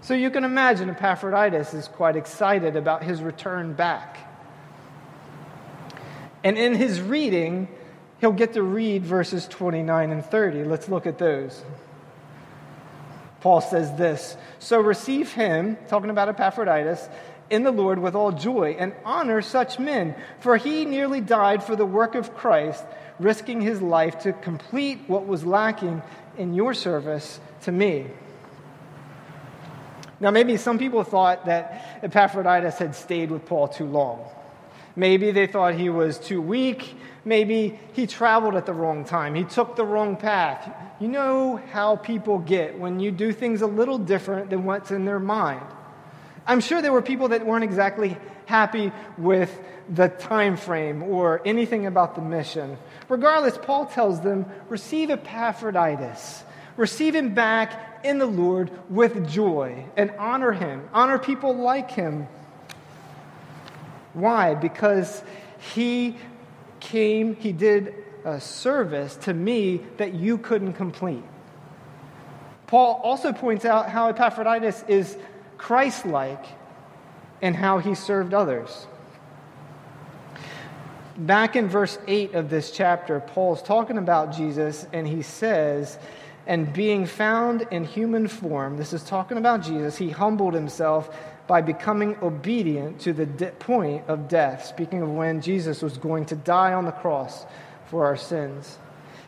So 0.00 0.14
you 0.14 0.30
can 0.30 0.44
imagine 0.44 0.90
Epaphroditus 0.90 1.74
is 1.74 1.88
quite 1.88 2.16
excited 2.16 2.76
about 2.76 3.02
his 3.02 3.22
return 3.22 3.72
back. 3.72 4.18
And 6.44 6.58
in 6.58 6.74
his 6.74 7.00
reading, 7.00 7.68
he'll 8.20 8.32
get 8.32 8.54
to 8.54 8.62
read 8.62 9.04
verses 9.04 9.46
29 9.46 10.10
and 10.10 10.24
30. 10.24 10.64
Let's 10.64 10.88
look 10.88 11.06
at 11.06 11.18
those. 11.18 11.62
Paul 13.42 13.60
says 13.60 13.92
this 13.96 14.36
So 14.58 14.80
receive 14.80 15.32
him, 15.32 15.76
talking 15.88 16.10
about 16.10 16.28
Epaphroditus, 16.28 17.08
in 17.50 17.64
the 17.64 17.72
Lord 17.72 17.98
with 17.98 18.14
all 18.14 18.32
joy 18.32 18.76
and 18.78 18.94
honor 19.04 19.42
such 19.42 19.78
men, 19.78 20.14
for 20.40 20.56
he 20.56 20.86
nearly 20.86 21.20
died 21.20 21.62
for 21.62 21.76
the 21.76 21.84
work 21.84 22.14
of 22.14 22.34
Christ, 22.34 22.82
risking 23.18 23.60
his 23.60 23.82
life 23.82 24.20
to 24.20 24.32
complete 24.32 25.00
what 25.06 25.26
was 25.26 25.44
lacking 25.44 26.02
in 26.38 26.54
your 26.54 26.72
service 26.72 27.40
to 27.62 27.72
me. 27.72 28.06
Now, 30.20 30.30
maybe 30.30 30.56
some 30.56 30.78
people 30.78 31.02
thought 31.02 31.46
that 31.46 31.98
Epaphroditus 32.02 32.78
had 32.78 32.94
stayed 32.94 33.32
with 33.32 33.44
Paul 33.44 33.66
too 33.66 33.86
long. 33.86 34.24
Maybe 34.94 35.32
they 35.32 35.48
thought 35.48 35.74
he 35.74 35.90
was 35.90 36.16
too 36.16 36.40
weak. 36.40 36.96
Maybe 37.24 37.78
he 37.92 38.06
traveled 38.06 38.56
at 38.56 38.66
the 38.66 38.72
wrong 38.72 39.04
time. 39.04 39.34
He 39.34 39.44
took 39.44 39.76
the 39.76 39.84
wrong 39.84 40.16
path. 40.16 40.68
You 41.00 41.08
know 41.08 41.56
how 41.56 41.96
people 41.96 42.38
get 42.38 42.78
when 42.78 42.98
you 42.98 43.10
do 43.12 43.32
things 43.32 43.62
a 43.62 43.66
little 43.66 43.98
different 43.98 44.50
than 44.50 44.64
what's 44.64 44.90
in 44.90 45.04
their 45.04 45.20
mind. 45.20 45.64
I'm 46.46 46.60
sure 46.60 46.82
there 46.82 46.92
were 46.92 47.02
people 47.02 47.28
that 47.28 47.46
weren't 47.46 47.64
exactly 47.64 48.16
happy 48.46 48.90
with 49.16 49.56
the 49.88 50.08
time 50.08 50.56
frame 50.56 51.02
or 51.02 51.40
anything 51.44 51.86
about 51.86 52.16
the 52.16 52.22
mission. 52.22 52.76
Regardless, 53.08 53.56
Paul 53.56 53.86
tells 53.86 54.20
them, 54.20 54.46
receive 54.68 55.10
Epaphroditus. 55.10 56.42
Receive 56.76 57.14
him 57.14 57.34
back 57.34 58.00
in 58.04 58.18
the 58.18 58.26
Lord 58.26 58.70
with 58.90 59.28
joy 59.30 59.84
and 59.96 60.10
honor 60.18 60.52
him, 60.52 60.88
honor 60.92 61.18
people 61.18 61.54
like 61.54 61.90
him. 61.90 62.26
Why? 64.14 64.54
Because 64.54 65.22
he 65.74 66.16
came, 66.82 67.36
he 67.36 67.52
did 67.52 67.94
a 68.24 68.40
service 68.40 69.16
to 69.16 69.32
me 69.32 69.80
that 69.96 70.14
you 70.14 70.36
couldn't 70.36 70.74
complete. 70.74 71.24
Paul 72.66 73.00
also 73.02 73.32
points 73.32 73.64
out 73.64 73.88
how 73.88 74.08
Epaphroditus 74.08 74.84
is 74.88 75.16
Christ 75.58 76.04
like 76.04 76.44
and 77.40 77.56
how 77.56 77.78
he 77.78 77.94
served 77.94 78.34
others. 78.34 78.86
Back 81.16 81.56
in 81.56 81.68
verse 81.68 81.98
8 82.06 82.34
of 82.34 82.50
this 82.50 82.70
chapter, 82.70 83.20
Paul's 83.20 83.62
talking 83.62 83.98
about 83.98 84.34
Jesus, 84.34 84.86
and 84.92 85.06
he 85.06 85.22
says 85.22 85.98
and 86.46 86.72
being 86.72 87.06
found 87.06 87.66
in 87.70 87.84
human 87.84 88.26
form, 88.26 88.76
this 88.76 88.92
is 88.92 89.04
talking 89.04 89.38
about 89.38 89.62
Jesus, 89.62 89.96
he 89.96 90.10
humbled 90.10 90.54
himself 90.54 91.16
by 91.46 91.60
becoming 91.60 92.16
obedient 92.22 93.00
to 93.00 93.12
the 93.12 93.26
de- 93.26 93.50
point 93.52 94.04
of 94.08 94.28
death, 94.28 94.64
speaking 94.64 95.02
of 95.02 95.10
when 95.10 95.40
Jesus 95.40 95.82
was 95.82 95.98
going 95.98 96.26
to 96.26 96.36
die 96.36 96.72
on 96.72 96.84
the 96.84 96.92
cross 96.92 97.44
for 97.86 98.06
our 98.06 98.16
sins. 98.16 98.78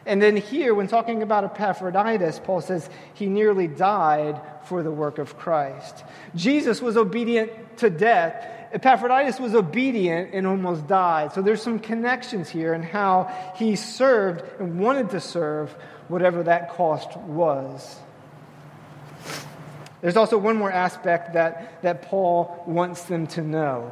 And 0.07 0.21
then 0.21 0.37
here, 0.37 0.75
when 0.75 0.87
talking 0.87 1.23
about 1.23 1.45
Epaphroditus, 1.45 2.41
Paul 2.45 2.61
says 2.61 2.89
he 3.15 3.27
nearly 3.27 3.69
died 3.69 4.41
for 4.65 4.83
the 4.83 4.91
work 4.91 5.19
of 5.19 5.39
Christ. 5.39 6.05
Jesus 6.35 6.83
was 6.83 6.97
obedient 6.97 7.79
to 7.79 7.91
death. 7.91 8.47
Epaphroditus 8.73 9.41
was 9.41 9.55
obedient 9.55 10.35
and 10.35 10.47
almost 10.47 10.87
died. 10.87 11.33
So 11.33 11.43
there's 11.43 11.63
some 11.63 11.79
connections 11.79 12.51
here 12.51 12.75
in 12.75 12.83
how 12.83 13.33
he 13.57 13.77
served 13.77 14.45
and 14.61 14.79
wanted 14.79 15.11
to 15.11 15.21
serve 15.21 15.75
whatever 16.09 16.43
that 16.43 16.71
cost 16.71 17.17
was. 17.17 17.97
There's 20.05 20.19
also 20.19 20.37
one 20.37 20.59
more 20.59 20.71
aspect 20.71 21.33
that, 21.33 21.81
that 21.81 22.03
Paul 22.03 22.63
wants 22.67 23.05
them 23.05 23.27
to 23.29 23.41
know. 23.41 23.91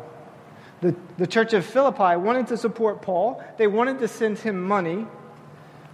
The, 0.83 0.95
the 1.17 1.27
church 1.27 1.55
of 1.55 1.65
Philippi 1.65 2.17
wanted 2.17 2.49
to 2.49 2.59
support 2.59 3.01
Paul, 3.01 3.43
they 3.57 3.67
wanted 3.67 3.99
to 4.01 4.09
send 4.09 4.39
him 4.39 4.61
money, 4.61 5.07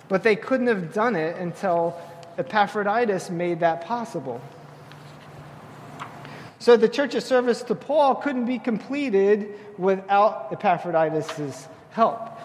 but 0.08 0.24
they 0.24 0.34
couldn't 0.34 0.66
have 0.66 0.92
done 0.92 1.14
it 1.14 1.36
until 1.36 1.96
Epaphroditus 2.36 3.30
made 3.30 3.60
that 3.60 3.84
possible. 3.84 4.40
So 6.58 6.76
the 6.76 6.88
church's 6.88 7.24
service 7.24 7.62
to 7.62 7.76
Paul 7.76 8.16
couldn't 8.16 8.46
be 8.46 8.58
completed 8.58 9.54
without 9.78 10.48
Epaphroditus' 10.50 11.68
help. 11.92 12.40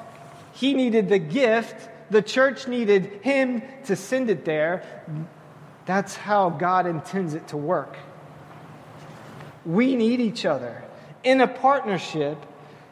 He 0.54 0.76
needed 0.76 1.10
the 1.10 1.18
gift 1.18 1.90
the 2.14 2.22
church 2.22 2.68
needed 2.68 3.06
him 3.24 3.64
to 3.86 3.96
send 3.96 4.30
it 4.30 4.46
there. 4.46 4.84
That's 5.86 6.16
how 6.16 6.50
God 6.50 6.88
intends 6.88 7.34
it 7.34 7.50
to 7.50 7.58
work. 7.58 7.98
We 9.66 9.96
need 9.96 10.20
each 10.20 10.46
other 10.46 10.84
in 11.24 11.42
a 11.42 11.48
partnership 11.48 12.38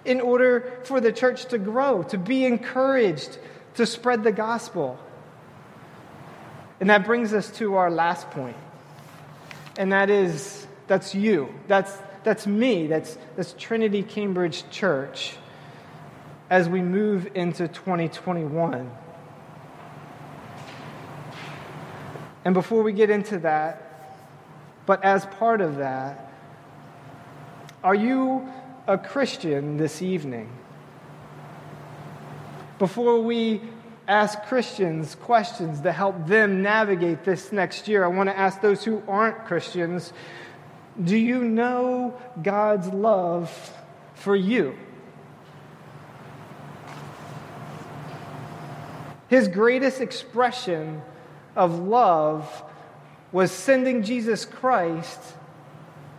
in 0.04 0.20
order 0.20 0.80
for 0.84 1.00
the 1.00 1.12
church 1.12 1.46
to 1.46 1.58
grow, 1.58 2.04
to 2.04 2.18
be 2.18 2.46
encouraged, 2.46 3.38
to 3.76 3.86
spread 3.86 4.24
the 4.24 4.32
gospel. 4.32 4.98
And 6.80 6.90
that 6.90 7.06
brings 7.06 7.34
us 7.34 7.50
to 7.58 7.76
our 7.76 7.92
last 7.92 8.30
point. 8.32 8.58
And 9.78 9.92
that 9.92 10.10
is 10.10 10.68
that's 10.88 11.14
you. 11.16 11.54
That's 11.68 11.96
that's 12.24 12.46
me. 12.48 12.88
That's 12.88 13.18
that's 13.36 13.54
Trinity 13.58 14.04
Cambridge 14.04 14.70
Church 14.72 15.36
as 16.50 16.68
we 16.68 16.82
move 16.82 17.30
into 17.36 17.68
2021. 17.68 18.92
And 22.44 22.54
before 22.54 22.84
we 22.84 22.94
get 22.94 23.10
into 23.10 23.40
that, 23.40 23.88
but 24.86 25.04
as 25.04 25.26
part 25.26 25.62
of 25.62 25.78
that, 25.78 26.34
are 27.84 27.96
you 27.96 28.48
a 28.88 28.98
Christian 28.98 29.78
this 29.78 30.02
evening? 30.02 30.50
Before 32.80 33.22
we 33.22 33.62
ask 34.08 34.42
Christians 34.44 35.16
questions 35.16 35.82
to 35.82 35.92
help 35.92 36.28
them 36.28 36.62
navigate 36.62 37.24
this 37.24 37.52
next 37.52 37.88
year, 37.88 38.04
I 38.04 38.08
want 38.08 38.30
to 38.30 38.38
ask 38.38 38.60
those 38.60 38.84
who 38.84 39.04
aren't 39.08 39.46
Christians 39.46 40.14
do 41.02 41.18
you 41.18 41.44
know 41.44 42.20
God's 42.44 42.88
love 42.88 43.74
for 44.14 44.36
you? 44.36 44.76
His 49.30 49.48
greatest 49.48 50.02
expression 50.02 51.02
of 51.56 51.80
love 51.80 52.64
was 53.32 53.52
sending 53.52 54.04
Jesus 54.04 54.46
Christ. 54.46 55.20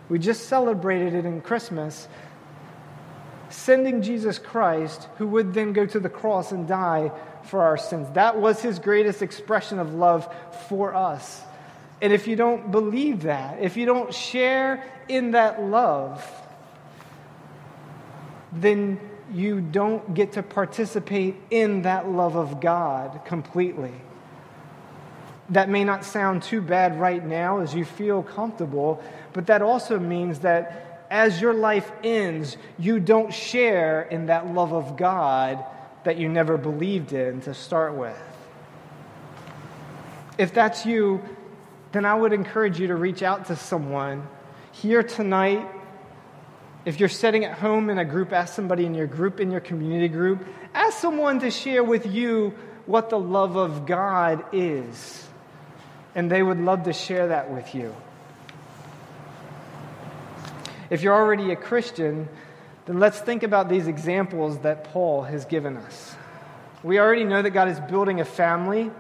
We 0.08 0.18
just 0.18 0.48
celebrated 0.48 1.14
it 1.14 1.24
in 1.24 1.40
Christmas. 1.40 2.08
Sending 3.50 4.02
Jesus 4.02 4.38
Christ, 4.38 5.08
who 5.18 5.26
would 5.28 5.52
then 5.52 5.72
go 5.72 5.85
to 5.87 6.00
the 6.00 6.08
cross 6.08 6.52
and 6.52 6.66
die 6.66 7.12
for 7.44 7.62
our 7.62 7.76
sins. 7.76 8.08
That 8.14 8.38
was 8.38 8.62
his 8.62 8.78
greatest 8.78 9.20
expression 9.22 9.78
of 9.78 9.94
love 9.94 10.33
for 10.68 10.94
us. 10.94 11.42
And 12.00 12.12
if 12.12 12.26
you 12.26 12.35
don't 12.35 12.70
believe 12.70 13.22
that, 13.22 13.60
if 13.60 13.76
you 13.76 13.87
don't 13.87 14.12
share 14.12 14.85
in 15.08 15.33
that 15.33 15.62
love, 15.62 16.26
then 18.52 18.98
you 19.33 19.60
don't 19.60 20.14
get 20.14 20.33
to 20.33 20.42
participate 20.42 21.37
in 21.50 21.83
that 21.83 22.08
love 22.08 22.37
of 22.37 22.60
God 22.60 23.24
completely 23.24 23.92
that 25.53 25.69
may 25.69 25.85
not 25.85 26.05
sound 26.05 26.42
too 26.42 26.61
bad 26.61 26.98
right 26.98 27.25
now 27.25 27.61
as 27.61 27.75
you 27.75 27.85
feel 27.85 28.23
comfortable, 28.23 29.03
but 29.33 29.46
that 29.46 29.63
also 29.63 29.98
means 29.98 30.40
that 30.40 31.07
as 31.11 31.40
your 31.40 31.53
life 31.53 31.92
ends, 32.03 32.57
you 32.79 32.98
don't 32.98 33.33
share 33.33 34.03
in 34.03 34.27
that 34.27 34.46
love 34.46 34.73
of 34.73 34.96
God 34.96 35.63
that 36.05 36.17
you 36.17 36.29
never 36.29 36.57
believed 36.57 37.13
in 37.13 37.42
to 37.42 37.55
start 37.55 37.94
with. 37.94 38.19
If 40.38 40.55
that's 40.55 40.87
you, 40.87 41.23
then 41.92 42.07
I 42.07 42.15
would 42.15 42.33
encourage 42.33 42.81
you 42.81 42.87
to 42.87 42.96
reach 42.96 43.23
out 43.23 43.46
to 43.46 43.57
someone 43.57 44.27
here 44.73 45.03
tonight. 45.03 45.69
If 46.87 46.98
you're 46.98 47.11
sitting 47.11 47.44
at 47.44 47.59
home 47.59 47.90
in 47.90 47.98
a 47.98 48.05
group, 48.05 48.33
ask 48.33 48.55
somebody 48.55 48.87
in 48.87 48.94
your 48.94 49.07
group, 49.07 49.38
in 49.38 49.50
your 49.50 49.61
community 49.61 50.09
group, 50.09 50.44
ask 50.73 50.98
someone 50.98 51.40
to 51.40 51.50
share 51.50 51.85
with 51.85 52.07
you 52.07 52.55
what 52.87 53.11
the 53.11 53.19
love 53.19 53.57
of 53.57 53.87
God 53.87 54.44
is. 54.53 55.29
And 56.15 56.31
they 56.31 56.42
would 56.42 56.60
love 56.60 56.85
to 56.85 56.92
share 56.92 57.29
that 57.29 57.50
with 57.50 57.75
you. 57.75 57.94
If 60.90 61.02
you're 61.02 61.15
already 61.15 61.52
a 61.52 61.56
Christian, 61.56 62.29
then 62.85 62.98
let's 62.98 63.19
think 63.19 63.42
about 63.42 63.69
these 63.69 63.87
examples 63.87 64.58
that 64.58 64.85
Paul 64.85 65.23
has 65.23 65.46
given 65.46 65.77
us. 65.77 66.15
We 66.83 66.98
already 66.98 67.25
know 67.25 67.40
that 67.40 67.50
God 67.50 67.69
is 67.69 67.81
building 67.81 68.21
a 68.21 68.25
family, 68.25 68.90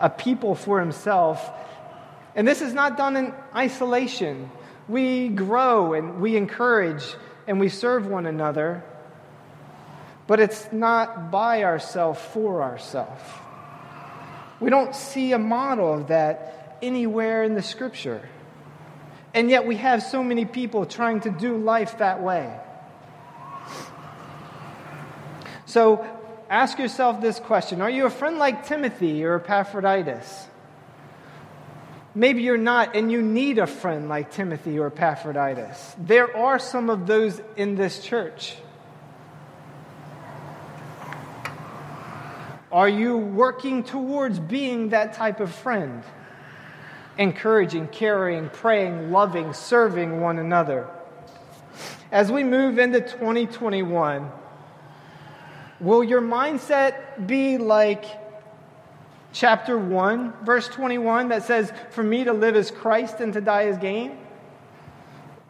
a 0.00 0.10
people 0.10 0.54
for 0.54 0.80
himself. 0.80 1.50
And 2.34 2.48
this 2.48 2.62
is 2.62 2.72
not 2.72 2.96
done 2.96 3.16
in 3.16 3.34
isolation. 3.54 4.50
We 4.88 5.28
grow 5.28 5.92
and 5.92 6.20
we 6.20 6.36
encourage 6.36 7.04
and 7.46 7.60
we 7.60 7.68
serve 7.68 8.06
one 8.06 8.26
another, 8.26 8.82
but 10.26 10.40
it's 10.40 10.72
not 10.72 11.30
by 11.30 11.64
ourselves 11.64 12.20
for 12.32 12.62
ourselves. 12.62 13.22
We 14.60 14.70
don't 14.70 14.94
see 14.94 15.32
a 15.32 15.38
model 15.38 15.92
of 15.92 16.08
that 16.08 16.78
anywhere 16.82 17.42
in 17.42 17.54
the 17.54 17.62
scripture. 17.62 18.26
And 19.34 19.50
yet 19.50 19.66
we 19.66 19.76
have 19.76 20.02
so 20.02 20.22
many 20.22 20.44
people 20.46 20.86
trying 20.86 21.20
to 21.20 21.30
do 21.30 21.58
life 21.58 21.98
that 21.98 22.22
way. 22.22 22.58
So 25.66 26.06
ask 26.48 26.78
yourself 26.78 27.20
this 27.20 27.38
question 27.38 27.82
Are 27.82 27.90
you 27.90 28.06
a 28.06 28.10
friend 28.10 28.38
like 28.38 28.66
Timothy 28.66 29.24
or 29.24 29.36
Epaphroditus? 29.36 30.46
Maybe 32.14 32.42
you're 32.42 32.56
not, 32.56 32.96
and 32.96 33.12
you 33.12 33.20
need 33.20 33.58
a 33.58 33.66
friend 33.66 34.08
like 34.08 34.32
Timothy 34.32 34.78
or 34.78 34.86
Epaphroditus. 34.86 35.94
There 35.98 36.34
are 36.34 36.58
some 36.58 36.88
of 36.88 37.06
those 37.06 37.42
in 37.58 37.74
this 37.74 38.02
church. 38.02 38.56
Are 42.76 42.90
you 42.90 43.16
working 43.16 43.84
towards 43.84 44.38
being 44.38 44.90
that 44.90 45.14
type 45.14 45.40
of 45.40 45.50
friend? 45.50 46.04
Encouraging, 47.16 47.88
caring, 47.88 48.50
praying, 48.50 49.10
loving, 49.10 49.54
serving 49.54 50.20
one 50.20 50.38
another. 50.38 50.86
As 52.12 52.30
we 52.30 52.44
move 52.44 52.78
into 52.78 53.00
2021, 53.00 54.30
will 55.80 56.04
your 56.04 56.20
mindset 56.20 57.26
be 57.26 57.56
like 57.56 58.04
chapter 59.32 59.78
1, 59.78 60.44
verse 60.44 60.68
21, 60.68 61.28
that 61.28 61.44
says, 61.44 61.72
For 61.92 62.02
me 62.02 62.24
to 62.24 62.34
live 62.34 62.56
is 62.56 62.70
Christ 62.70 63.20
and 63.20 63.32
to 63.32 63.40
die 63.40 63.68
is 63.68 63.78
gain? 63.78 64.18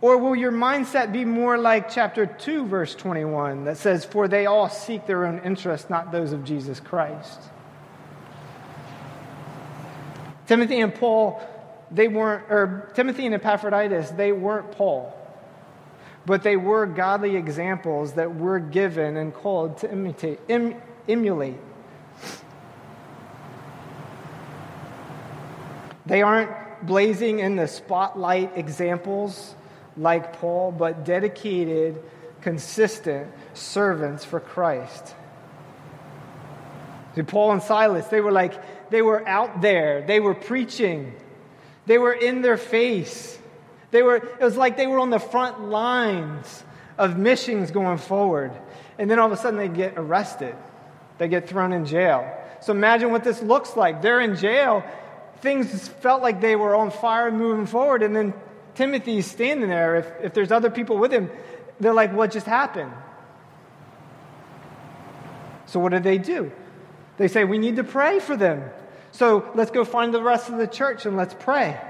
Or 0.00 0.18
will 0.18 0.36
your 0.36 0.52
mindset 0.52 1.12
be 1.12 1.24
more 1.24 1.56
like 1.56 1.90
chapter 1.90 2.26
2, 2.26 2.66
verse 2.66 2.94
21, 2.94 3.64
that 3.64 3.78
says, 3.78 4.04
For 4.04 4.28
they 4.28 4.44
all 4.44 4.68
seek 4.68 5.06
their 5.06 5.24
own 5.24 5.38
interests, 5.38 5.88
not 5.88 6.12
those 6.12 6.32
of 6.32 6.44
Jesus 6.44 6.80
Christ? 6.80 7.40
Timothy 10.46 10.80
and 10.80 10.94
Paul, 10.94 11.42
they 11.90 12.08
weren't, 12.08 12.44
or 12.50 12.92
Timothy 12.94 13.26
and 13.26 13.34
Epaphroditus, 13.34 14.10
they 14.10 14.32
weren't 14.32 14.72
Paul, 14.72 15.16
but 16.26 16.42
they 16.42 16.56
were 16.56 16.86
godly 16.86 17.36
examples 17.36 18.12
that 18.12 18.36
were 18.36 18.58
given 18.58 19.16
and 19.16 19.32
called 19.32 19.78
to 19.78 19.90
imitate, 19.90 20.38
em, 20.48 20.74
emulate. 21.08 21.56
They 26.04 26.22
aren't 26.22 26.86
blazing 26.86 27.40
in 27.40 27.56
the 27.56 27.66
spotlight 27.66 28.56
examples 28.56 29.55
like 29.96 30.34
Paul, 30.34 30.72
but 30.72 31.04
dedicated, 31.04 32.02
consistent 32.42 33.30
servants 33.54 34.24
for 34.24 34.40
Christ. 34.40 35.14
See, 37.14 37.22
Paul 37.22 37.52
and 37.52 37.62
Silas, 37.62 38.06
they 38.08 38.20
were 38.20 38.32
like, 38.32 38.90
they 38.90 39.02
were 39.02 39.26
out 39.26 39.62
there, 39.62 40.02
they 40.06 40.20
were 40.20 40.34
preaching, 40.34 41.14
they 41.86 41.98
were 41.98 42.12
in 42.12 42.42
their 42.42 42.56
face. 42.56 43.38
They 43.92 44.02
were, 44.02 44.16
it 44.16 44.40
was 44.40 44.56
like 44.56 44.76
they 44.76 44.86
were 44.86 44.98
on 44.98 45.10
the 45.10 45.20
front 45.20 45.68
lines 45.70 46.64
of 46.98 47.16
missions 47.16 47.70
going 47.70 47.98
forward. 47.98 48.52
And 48.98 49.10
then 49.10 49.18
all 49.18 49.26
of 49.26 49.32
a 49.32 49.36
sudden 49.36 49.58
they 49.58 49.68
get 49.68 49.94
arrested. 49.96 50.54
They 51.18 51.28
get 51.28 51.48
thrown 51.48 51.72
in 51.72 51.86
jail. 51.86 52.30
So 52.60 52.72
imagine 52.72 53.10
what 53.10 53.24
this 53.24 53.40
looks 53.40 53.76
like. 53.76 54.02
They're 54.02 54.20
in 54.20 54.36
jail. 54.36 54.84
Things 55.40 55.88
felt 55.88 56.22
like 56.22 56.40
they 56.40 56.56
were 56.56 56.74
on 56.74 56.90
fire 56.90 57.30
moving 57.30 57.66
forward. 57.66 58.02
And 58.02 58.14
then 58.14 58.34
Timothy's 58.76 59.26
standing 59.26 59.70
there, 59.70 59.96
if, 59.96 60.06
if 60.22 60.34
there's 60.34 60.52
other 60.52 60.70
people 60.70 60.98
with 60.98 61.12
him, 61.12 61.30
they're 61.80 61.94
like, 61.94 62.12
what 62.12 62.30
just 62.30 62.46
happened? 62.46 62.92
So 65.66 65.80
what 65.80 65.92
do 65.92 65.98
they 65.98 66.18
do? 66.18 66.52
They 67.16 67.28
say, 67.28 67.44
we 67.44 67.58
need 67.58 67.76
to 67.76 67.84
pray 67.84 68.20
for 68.20 68.36
them. 68.36 68.62
So 69.12 69.50
let's 69.54 69.70
go 69.70 69.84
find 69.84 70.12
the 70.12 70.22
rest 70.22 70.50
of 70.50 70.58
the 70.58 70.66
church 70.66 71.06
and 71.06 71.16
let's 71.16 71.34
pray. 71.34 71.80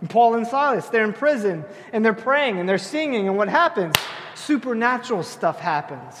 And 0.00 0.08
Paul 0.08 0.34
and 0.34 0.46
Silas, 0.46 0.88
they're 0.88 1.04
in 1.04 1.12
prison 1.12 1.64
and 1.92 2.04
they're 2.04 2.14
praying 2.14 2.58
and 2.58 2.68
they're 2.68 2.78
singing, 2.78 3.28
and 3.28 3.36
what 3.36 3.48
happens? 3.48 3.94
Supernatural 4.34 5.22
stuff 5.22 5.60
happens. 5.60 6.14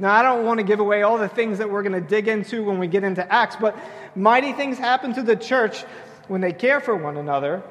Now, 0.00 0.12
I 0.12 0.22
don't 0.22 0.44
want 0.44 0.58
to 0.58 0.64
give 0.64 0.80
away 0.80 1.02
all 1.02 1.18
the 1.18 1.28
things 1.28 1.58
that 1.58 1.70
we're 1.70 1.82
going 1.82 2.00
to 2.00 2.06
dig 2.06 2.28
into 2.28 2.64
when 2.64 2.78
we 2.78 2.86
get 2.86 3.02
into 3.02 3.32
Acts, 3.32 3.56
but 3.56 3.76
mighty 4.14 4.52
things 4.52 4.78
happen 4.78 5.14
to 5.14 5.22
the 5.22 5.34
church 5.34 5.82
when 6.28 6.40
they 6.40 6.52
care 6.52 6.80
for 6.80 6.94
one 6.94 7.16
another 7.16 7.62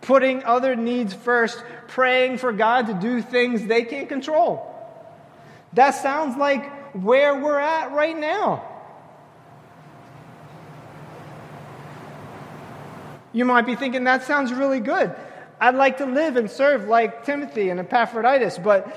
putting 0.00 0.44
other 0.44 0.76
needs 0.76 1.14
first, 1.14 1.62
praying 1.88 2.38
for 2.38 2.52
God 2.52 2.86
to 2.86 2.94
do 2.94 3.22
things 3.22 3.66
they 3.66 3.82
can't 3.82 4.08
control. 4.08 4.72
That 5.72 5.90
sounds 5.90 6.36
like 6.36 6.94
where 6.94 7.38
we're 7.42 7.58
at 7.58 7.92
right 7.92 8.16
now. 8.16 8.64
You 13.32 13.44
might 13.44 13.66
be 13.66 13.76
thinking, 13.76 14.04
that 14.04 14.22
sounds 14.22 14.52
really 14.52 14.80
good. 14.80 15.14
I'd 15.60 15.74
like 15.74 15.98
to 15.98 16.06
live 16.06 16.36
and 16.36 16.50
serve 16.50 16.88
like 16.88 17.24
Timothy 17.26 17.70
and 17.70 17.80
Epaphroditus, 17.80 18.58
but 18.58 18.94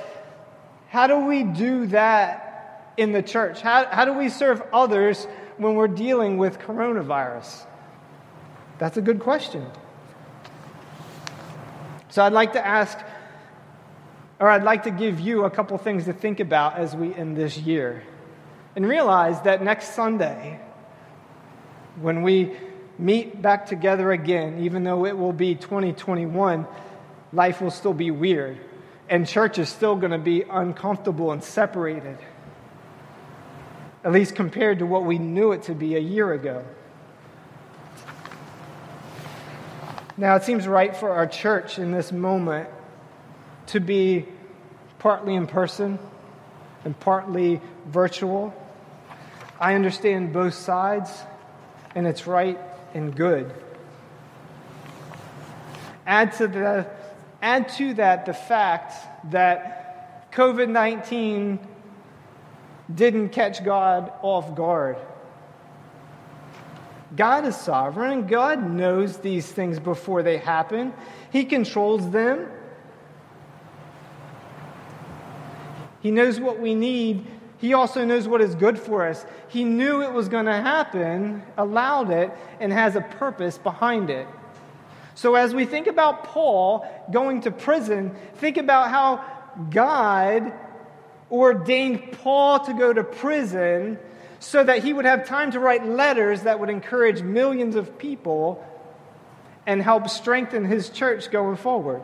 how 0.89 1.07
do 1.07 1.25
we 1.25 1.43
do 1.43 1.87
that 1.87 2.93
in 2.97 3.11
the 3.11 3.21
church? 3.21 3.61
How, 3.61 3.85
how 3.85 4.05
do 4.05 4.13
we 4.13 4.29
serve 4.29 4.61
others 4.73 5.25
when 5.57 5.75
we're 5.75 5.87
dealing 5.87 6.37
with 6.37 6.59
coronavirus? 6.59 7.65
That's 8.77 8.97
a 8.97 9.01
good 9.01 9.19
question. 9.19 9.65
So 12.09 12.23
I'd 12.23 12.33
like 12.33 12.53
to 12.53 12.65
ask, 12.65 12.97
or 14.39 14.49
I'd 14.49 14.63
like 14.63 14.83
to 14.83 14.91
give 14.91 15.19
you 15.19 15.43
a 15.43 15.49
couple 15.49 15.77
things 15.77 16.05
to 16.05 16.13
think 16.13 16.39
about 16.39 16.77
as 16.77 16.95
we 16.95 17.13
end 17.13 17.37
this 17.37 17.57
year. 17.57 18.03
And 18.75 18.87
realize 18.87 19.41
that 19.43 19.61
next 19.61 19.93
Sunday, 19.93 20.59
when 22.01 22.23
we 22.23 22.55
meet 22.97 23.41
back 23.41 23.67
together 23.67 24.11
again, 24.11 24.63
even 24.63 24.83
though 24.83 25.05
it 25.05 25.17
will 25.17 25.33
be 25.33 25.55
2021, 25.55 26.65
life 27.31 27.61
will 27.61 27.71
still 27.71 27.93
be 27.93 28.09
weird. 28.09 28.59
And 29.07 29.27
church 29.27 29.59
is 29.59 29.69
still 29.69 29.95
going 29.95 30.11
to 30.11 30.17
be 30.17 30.43
uncomfortable 30.43 31.31
and 31.31 31.43
separated, 31.43 32.17
at 34.03 34.11
least 34.11 34.35
compared 34.35 34.79
to 34.79 34.85
what 34.85 35.03
we 35.03 35.17
knew 35.19 35.51
it 35.51 35.63
to 35.63 35.75
be 35.75 35.95
a 35.95 35.99
year 35.99 36.33
ago. 36.33 36.63
Now, 40.19 40.35
it 40.35 40.43
seems 40.43 40.67
right 40.67 40.93
for 40.93 41.11
our 41.11 41.27
church 41.27 41.79
in 41.79 41.93
this 41.93 42.11
moment 42.11 42.67
to 43.67 43.79
be 43.79 44.25
partly 44.97 45.33
in 45.33 45.47
person 45.47 45.97
and 46.83 46.99
partly 46.99 47.61
virtual. 47.85 48.53
I 49.61 49.75
understand 49.75 50.33
both 50.33 50.55
sides, 50.55 51.09
and 51.95 52.05
it's 52.05 52.27
right 52.27 52.59
and 52.93 53.15
good. 53.15 53.53
Add 56.05 56.33
to, 56.33 56.49
the, 56.49 56.87
add 57.41 57.69
to 57.77 57.93
that 57.93 58.25
the 58.25 58.33
fact 58.33 59.31
that 59.31 60.33
COVID 60.33 60.67
19 60.67 61.59
didn't 62.93 63.29
catch 63.29 63.63
God 63.63 64.11
off 64.21 64.53
guard. 64.53 64.97
God 67.15 67.45
is 67.45 67.55
sovereign. 67.55 68.27
God 68.27 68.69
knows 68.69 69.17
these 69.17 69.51
things 69.51 69.79
before 69.79 70.23
they 70.23 70.37
happen, 70.37 70.93
He 71.31 71.45
controls 71.45 72.09
them. 72.11 72.47
He 76.01 76.11
knows 76.11 76.39
what 76.39 76.59
we 76.59 76.75
need 76.75 77.27
He 77.57 77.73
also 77.73 78.05
knows 78.05 78.25
what 78.25 78.39
is 78.39 78.55
good 78.55 78.79
for 78.79 79.05
us. 79.05 79.25
He 79.49 79.65
knew 79.65 80.01
it 80.01 80.13
was 80.13 80.29
going 80.29 80.45
to 80.45 80.53
happen, 80.53 81.43
allowed 81.57 82.09
it, 82.09 82.31
and 82.59 82.71
has 82.71 82.95
a 82.95 83.01
purpose 83.01 83.57
behind 83.57 84.09
it. 84.09 84.27
So, 85.15 85.35
as 85.35 85.53
we 85.53 85.65
think 85.65 85.87
about 85.87 86.23
Paul 86.23 86.87
going 87.11 87.41
to 87.41 87.51
prison, 87.51 88.15
think 88.35 88.55
about 88.55 88.89
how 88.89 89.25
God 89.69 90.53
ordained 91.29 92.13
Paul 92.13 92.59
to 92.61 92.73
go 92.73 92.93
to 92.93 93.03
prison 93.03 93.99
so 94.39 94.63
that 94.63 94.83
he 94.83 94.93
would 94.93 95.05
have 95.05 95.27
time 95.27 95.51
to 95.51 95.59
write 95.59 95.85
letters 95.85 96.43
that 96.43 96.59
would 96.59 96.69
encourage 96.69 97.21
millions 97.21 97.75
of 97.75 97.97
people 97.97 98.65
and 99.65 99.81
help 99.81 100.09
strengthen 100.09 100.65
his 100.65 100.89
church 100.89 101.29
going 101.29 101.57
forward. 101.57 102.01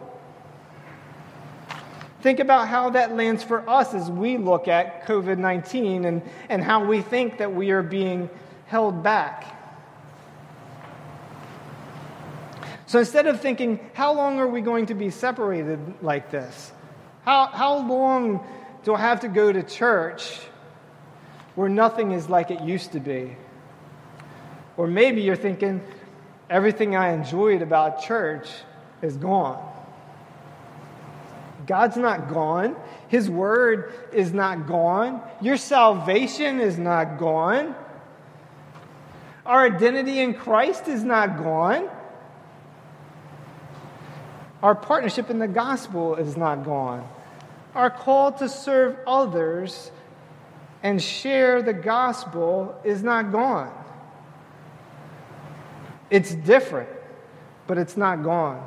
Think 2.22 2.40
about 2.40 2.68
how 2.68 2.92
that 2.92 3.16
lands 3.16 3.44
for 3.44 3.68
us 3.70 3.94
as 3.94 4.10
we 4.10 4.38
look 4.38 4.68
at 4.68 5.06
COVID 5.06 5.38
19 5.38 6.06
and, 6.06 6.22
and 6.50 6.64
how 6.64 6.86
we 6.86 7.02
think 7.02 7.38
that 7.38 7.54
we 7.54 7.72
are 7.72 7.84
being 7.84 8.30
held 8.66 9.04
back. 9.04 9.46
So 12.88 13.00
instead 13.00 13.28
of 13.28 13.42
thinking, 13.42 13.80
how 13.94 14.14
long 14.14 14.40
are 14.40 14.48
we 14.48 14.62
going 14.62 14.88
to 14.88 14.94
be 14.94 15.10
separated 15.10 15.80
like 16.02 16.32
this? 16.32 16.72
How, 17.24 17.48
how 17.48 17.88
long 17.88 18.46
do 18.84 18.94
I 18.94 19.00
have 19.00 19.22
to 19.22 19.28
go 19.28 19.52
to 19.52 19.64
church 19.64 20.40
where 21.56 21.70
nothing 21.70 22.12
is 22.12 22.30
like 22.30 22.52
it 22.52 22.62
used 22.62 22.92
to 22.92 23.00
be? 23.00 23.36
Or 24.78 24.88
maybe 24.88 25.22
you're 25.22 25.36
thinking, 25.36 25.82
everything 26.50 26.96
I 26.96 27.14
enjoyed 27.14 27.62
about 27.62 28.04
church 28.04 28.50
is 29.02 29.18
gone. 29.18 29.72
God's 31.66 31.98
not 31.98 32.30
gone. 32.30 32.76
His 33.08 33.30
word 33.30 33.94
is 34.14 34.34
not 34.34 34.68
gone. 34.68 35.22
Your 35.42 35.58
salvation 35.58 36.60
is 36.60 36.78
not 36.78 37.18
gone. 37.18 37.76
Our 39.46 39.66
identity 39.66 40.20
in 40.20 40.34
Christ 40.34 40.88
is 40.88 41.04
not 41.04 41.38
gone. 41.38 41.90
Our 44.62 44.76
partnership 44.76 45.30
in 45.30 45.40
the 45.40 45.48
gospel 45.48 46.16
is 46.16 46.36
not 46.36 46.66
gone. 46.66 47.08
Our 47.76 47.90
call 47.90 48.32
to 48.34 48.50
serve 48.50 48.98
others 49.06 49.92
and 50.86 51.02
share 51.02 51.64
the 51.64 51.74
gospel 51.74 52.80
is 52.84 53.02
not 53.02 53.32
gone. 53.32 53.74
It's 56.12 56.36
different, 56.36 56.90
but 57.66 57.80
it's 57.80 57.98
not 57.98 58.22
gone. 58.22 58.64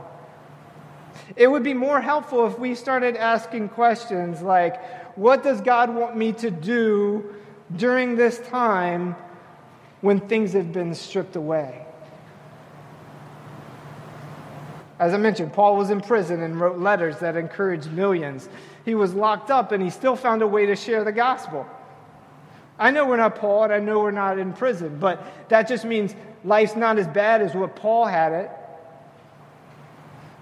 It 1.36 1.46
would 1.46 1.62
be 1.62 1.74
more 1.74 2.00
helpful 2.00 2.44
if 2.48 2.58
we 2.58 2.74
started 2.74 3.14
asking 3.14 3.68
questions 3.68 4.42
like, 4.42 4.82
What 5.16 5.44
does 5.44 5.60
God 5.60 5.94
want 5.94 6.16
me 6.16 6.32
to 6.32 6.50
do 6.50 7.36
during 7.76 8.16
this 8.16 8.40
time 8.48 9.14
when 10.00 10.18
things 10.18 10.54
have 10.54 10.72
been 10.72 10.96
stripped 10.96 11.36
away? 11.36 11.86
As 14.98 15.14
I 15.14 15.18
mentioned, 15.18 15.52
Paul 15.52 15.76
was 15.76 15.90
in 15.90 16.00
prison 16.00 16.42
and 16.42 16.60
wrote 16.60 16.78
letters 16.78 17.20
that 17.20 17.36
encouraged 17.36 17.92
millions. 17.92 18.48
He 18.84 18.96
was 18.96 19.14
locked 19.14 19.52
up 19.52 19.70
and 19.70 19.80
he 19.80 19.90
still 19.90 20.16
found 20.16 20.42
a 20.42 20.48
way 20.48 20.66
to 20.66 20.74
share 20.74 21.04
the 21.04 21.12
gospel. 21.12 21.64
I 22.78 22.90
know 22.90 23.06
we're 23.06 23.16
not 23.16 23.36
Paul 23.36 23.64
and 23.64 23.72
I 23.72 23.80
know 23.80 24.00
we're 24.00 24.10
not 24.10 24.38
in 24.38 24.52
prison, 24.52 24.98
but 25.00 25.48
that 25.48 25.68
just 25.68 25.84
means 25.84 26.14
life's 26.44 26.76
not 26.76 26.98
as 26.98 27.08
bad 27.08 27.42
as 27.42 27.54
what 27.54 27.74
Paul 27.74 28.06
had 28.06 28.32
it. 28.32 28.50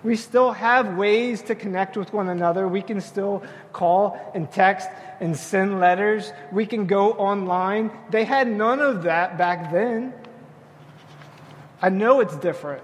We 0.05 0.15
still 0.15 0.53
have 0.53 0.97
ways 0.97 1.43
to 1.43 1.55
connect 1.55 1.97
with 1.97 2.13
one 2.13 2.29
another. 2.29 2.69
We 2.69 2.83
can 2.83 3.01
still 3.01 3.43
call 3.73 4.17
and 4.35 4.51
text 4.51 4.89
and 5.19 5.37
send 5.37 5.81
letters. 5.81 6.33
We 6.53 6.67
can 6.67 6.87
go 6.87 7.13
online. 7.15 7.91
They 8.11 8.25
had 8.25 8.47
none 8.47 8.81
of 8.81 9.05
that 9.05 9.39
back 9.39 9.73
then. 9.73 10.13
I 11.81 11.89
know 11.89 12.21
it's 12.21 12.37
different. 12.37 12.83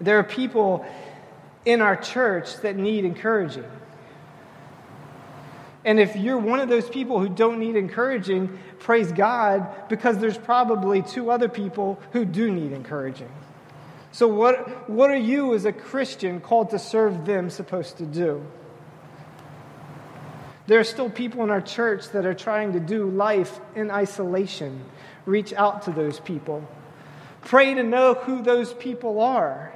There 0.00 0.18
are 0.18 0.24
people 0.24 0.84
in 1.64 1.80
our 1.80 1.96
church 1.96 2.56
that 2.58 2.76
need 2.76 3.04
encouraging. 3.04 3.64
And 5.86 6.00
if 6.00 6.16
you're 6.16 6.36
one 6.36 6.58
of 6.58 6.68
those 6.68 6.90
people 6.90 7.20
who 7.20 7.28
don't 7.28 7.60
need 7.60 7.76
encouraging, 7.76 8.58
praise 8.80 9.12
God, 9.12 9.88
because 9.88 10.18
there's 10.18 10.36
probably 10.36 11.00
two 11.00 11.30
other 11.30 11.48
people 11.48 12.00
who 12.12 12.24
do 12.24 12.50
need 12.50 12.72
encouraging. 12.72 13.30
So, 14.10 14.26
what, 14.26 14.90
what 14.90 15.10
are 15.10 15.16
you 15.16 15.54
as 15.54 15.64
a 15.64 15.72
Christian 15.72 16.40
called 16.40 16.70
to 16.70 16.80
serve 16.80 17.24
them 17.24 17.50
supposed 17.50 17.98
to 17.98 18.04
do? 18.04 18.44
There 20.66 20.80
are 20.80 20.84
still 20.84 21.08
people 21.08 21.44
in 21.44 21.50
our 21.50 21.60
church 21.60 22.08
that 22.10 22.26
are 22.26 22.34
trying 22.34 22.72
to 22.72 22.80
do 22.80 23.08
life 23.08 23.60
in 23.76 23.92
isolation. 23.92 24.84
Reach 25.24 25.52
out 25.52 25.82
to 25.82 25.92
those 25.92 26.18
people. 26.18 26.66
Pray 27.42 27.74
to 27.74 27.84
know 27.84 28.14
who 28.14 28.42
those 28.42 28.74
people 28.74 29.20
are. 29.20 29.72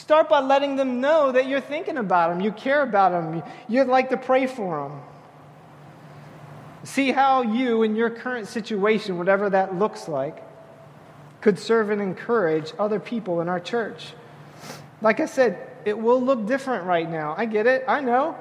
Start 0.00 0.30
by 0.30 0.40
letting 0.40 0.76
them 0.76 1.02
know 1.02 1.30
that 1.30 1.46
you're 1.46 1.60
thinking 1.60 1.98
about 1.98 2.30
them, 2.30 2.40
you 2.40 2.52
care 2.52 2.82
about 2.82 3.12
them, 3.12 3.42
you'd 3.68 3.86
like 3.86 4.08
to 4.08 4.16
pray 4.16 4.46
for 4.46 4.88
them. 4.88 5.02
See 6.84 7.12
how 7.12 7.42
you, 7.42 7.82
in 7.82 7.94
your 7.94 8.08
current 8.08 8.48
situation, 8.48 9.18
whatever 9.18 9.50
that 9.50 9.78
looks 9.78 10.08
like, 10.08 10.42
could 11.42 11.58
serve 11.58 11.90
and 11.90 12.00
encourage 12.00 12.72
other 12.78 12.98
people 12.98 13.42
in 13.42 13.48
our 13.50 13.60
church. 13.60 14.14
Like 15.02 15.20
I 15.20 15.26
said, 15.26 15.68
it 15.84 15.98
will 15.98 16.22
look 16.22 16.46
different 16.46 16.86
right 16.86 17.08
now. 17.08 17.34
I 17.36 17.44
get 17.44 17.66
it, 17.66 17.84
I 17.86 18.00
know. 18.00 18.38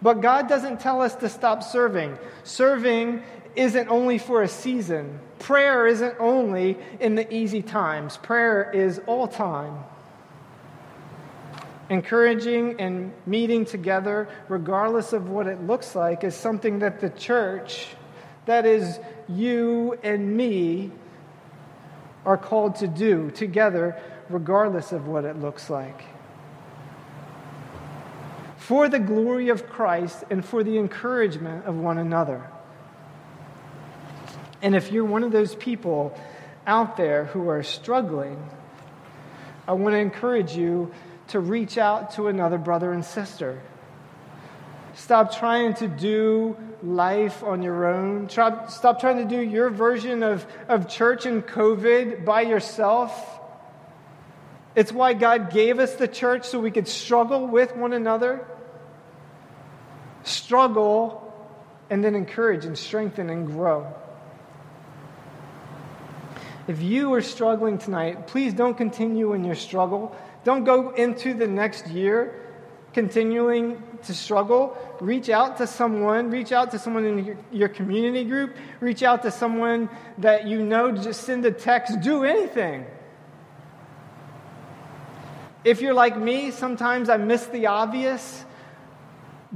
But 0.00 0.20
God 0.20 0.48
doesn't 0.48 0.78
tell 0.78 1.02
us 1.02 1.16
to 1.16 1.28
stop 1.28 1.64
serving. 1.64 2.16
Serving 2.44 3.24
isn't 3.56 3.88
only 3.88 4.18
for 4.18 4.44
a 4.44 4.48
season, 4.48 5.18
prayer 5.40 5.88
isn't 5.88 6.14
only 6.20 6.78
in 7.00 7.16
the 7.16 7.34
easy 7.34 7.62
times, 7.62 8.16
prayer 8.18 8.70
is 8.72 9.00
all 9.08 9.26
time. 9.26 9.82
Encouraging 11.92 12.80
and 12.80 13.12
meeting 13.26 13.66
together, 13.66 14.26
regardless 14.48 15.12
of 15.12 15.28
what 15.28 15.46
it 15.46 15.62
looks 15.62 15.94
like, 15.94 16.24
is 16.24 16.34
something 16.34 16.78
that 16.78 17.00
the 17.00 17.10
church, 17.10 17.88
that 18.46 18.64
is 18.64 18.98
you 19.28 19.98
and 20.02 20.34
me, 20.34 20.90
are 22.24 22.38
called 22.38 22.76
to 22.76 22.88
do 22.88 23.30
together, 23.32 24.00
regardless 24.30 24.92
of 24.92 25.06
what 25.06 25.26
it 25.26 25.36
looks 25.36 25.68
like. 25.68 26.02
For 28.56 28.88
the 28.88 28.98
glory 28.98 29.50
of 29.50 29.68
Christ 29.68 30.24
and 30.30 30.42
for 30.42 30.64
the 30.64 30.78
encouragement 30.78 31.66
of 31.66 31.76
one 31.76 31.98
another. 31.98 32.42
And 34.62 34.74
if 34.74 34.90
you're 34.90 35.04
one 35.04 35.24
of 35.24 35.32
those 35.32 35.54
people 35.56 36.18
out 36.66 36.96
there 36.96 37.26
who 37.26 37.50
are 37.50 37.62
struggling, 37.62 38.48
I 39.68 39.74
want 39.74 39.92
to 39.92 39.98
encourage 39.98 40.56
you 40.56 40.90
to 41.28 41.40
reach 41.40 41.78
out 41.78 42.12
to 42.14 42.28
another 42.28 42.58
brother 42.58 42.92
and 42.92 43.04
sister. 43.04 43.60
Stop 44.94 45.34
trying 45.34 45.74
to 45.74 45.88
do 45.88 46.56
life 46.82 47.42
on 47.42 47.62
your 47.62 47.86
own. 47.86 48.28
Stop, 48.28 48.70
stop 48.70 49.00
trying 49.00 49.16
to 49.16 49.24
do 49.24 49.40
your 49.40 49.70
version 49.70 50.22
of, 50.22 50.46
of 50.68 50.88
church 50.88 51.24
and 51.24 51.46
COVID 51.46 52.24
by 52.24 52.42
yourself. 52.42 53.40
It's 54.74 54.92
why 54.92 55.14
God 55.14 55.50
gave 55.52 55.78
us 55.78 55.94
the 55.94 56.08
church 56.08 56.44
so 56.44 56.58
we 56.58 56.70
could 56.70 56.88
struggle 56.88 57.46
with 57.46 57.76
one 57.76 57.92
another. 57.92 58.46
Struggle 60.24 61.18
and 61.90 62.04
then 62.04 62.14
encourage 62.14 62.64
and 62.64 62.76
strengthen 62.76 63.30
and 63.30 63.46
grow. 63.46 63.92
If 66.68 66.80
you 66.80 67.12
are 67.14 67.22
struggling 67.22 67.78
tonight, 67.78 68.28
please 68.28 68.54
don't 68.54 68.76
continue 68.76 69.32
in 69.32 69.44
your 69.44 69.56
struggle. 69.56 70.16
Don't 70.44 70.64
go 70.64 70.90
into 70.90 71.34
the 71.34 71.46
next 71.46 71.86
year 71.88 72.42
continuing 72.92 73.82
to 74.04 74.14
struggle, 74.14 74.76
reach 75.00 75.30
out 75.30 75.56
to 75.56 75.66
someone, 75.66 76.30
reach 76.30 76.52
out 76.52 76.70
to 76.72 76.78
someone 76.78 77.04
in 77.04 77.24
your, 77.24 77.36
your, 77.50 77.68
community 77.68 78.24
group, 78.24 78.56
reach 78.80 79.02
out 79.02 79.22
to 79.22 79.30
someone 79.30 79.88
that 80.18 80.46
you 80.46 80.62
know, 80.62 80.92
just 80.92 81.22
send 81.22 81.44
a 81.46 81.50
text, 81.50 82.00
do 82.00 82.24
anything. 82.24 82.84
If 85.64 85.80
you're 85.80 85.94
like 85.94 86.18
me, 86.18 86.50
sometimes 86.50 87.08
I 87.08 87.16
miss 87.16 87.46
the 87.46 87.66
obvious. 87.66 88.44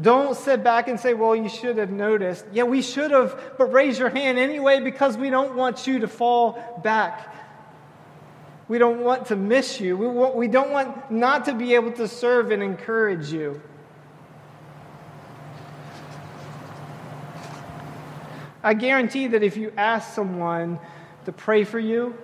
Don't 0.01 0.37
sit 0.37 0.62
back 0.62 0.89
and 0.89 1.01
say, 1.01 1.14
well, 1.14 1.34
you 1.34 1.49
should 1.49 1.78
have 1.78 1.91
noticed. 1.91 2.45
Yeah, 2.53 2.64
we 2.64 2.80
should 2.80 3.11
have, 3.11 3.55
but 3.59 3.72
raise 3.72 3.99
your 3.99 4.11
hand 4.11 4.39
anyway 4.39 4.80
because 4.80 5.16
we 5.16 5.30
don't 5.30 5.57
want 5.57 5.87
you 5.87 5.99
to 6.01 6.09
fall 6.09 6.80
back 6.82 7.36
we 8.69 8.79
don't 8.79 9.03
want 9.03 9.27
to 9.27 9.37
miss 9.37 9.81
you. 9.81 9.97
We, 9.97 10.09
want, 10.09 10.35
we 10.35 10.49
don't 10.49 10.71
want 10.71 11.11
not 11.11 11.45
to 11.45 11.55
be 11.55 11.75
able 11.75 11.93
to 11.93 12.09
serve 12.09 12.51
and 12.51 12.62
encourage 12.62 13.33
you. 13.33 13.61
I 18.62 18.75
guarantee 18.75 19.29
that 19.29 19.45
if 19.45 19.57
you 19.57 19.73
ask 19.77 20.12
someone 20.12 20.81
to 21.25 21.33
pray 21.33 21.62
for 21.62 21.79
you, 21.79 22.17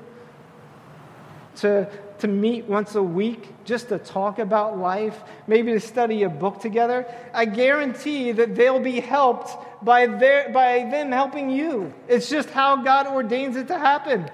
to, 1.57 1.89
to 2.19 2.27
meet 2.27 2.65
once 2.65 2.97
a 2.97 3.03
week 3.03 3.49
just 3.65 3.91
to 3.91 3.99
talk 3.99 4.41
about 4.41 4.77
life, 4.77 5.17
maybe 5.47 5.73
to 5.73 5.79
study 5.79 6.25
a 6.25 6.29
book 6.29 6.61
together, 6.61 7.07
I 7.33 7.45
guarantee 7.45 8.33
that 8.33 8.57
they'll 8.57 8.81
be 8.81 8.99
helped 8.99 9.85
by, 9.85 10.07
their, 10.07 10.49
by 10.49 10.79
them 10.91 11.13
helping 11.13 11.51
you. 11.51 11.95
It's 12.09 12.29
just 12.29 12.51
how 12.51 12.83
God 12.83 13.07
ordains 13.07 13.55
it 13.57 13.69
to 13.69 13.79
happen. 13.79 14.29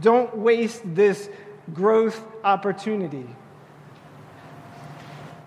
Don't 0.00 0.36
waste 0.36 0.82
this 0.84 1.28
growth 1.72 2.22
opportunity. 2.44 3.26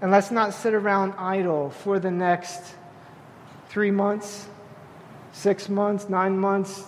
And 0.02 0.12
let's 0.12 0.32
not 0.32 0.54
sit 0.54 0.74
around 0.74 1.14
idle 1.18 1.70
for 1.70 2.00
the 2.00 2.12
next 2.12 2.76
three 3.70 3.92
months, 3.92 4.48
six 5.32 5.70
months, 5.70 6.10
nine 6.10 6.38
months. 6.38 6.84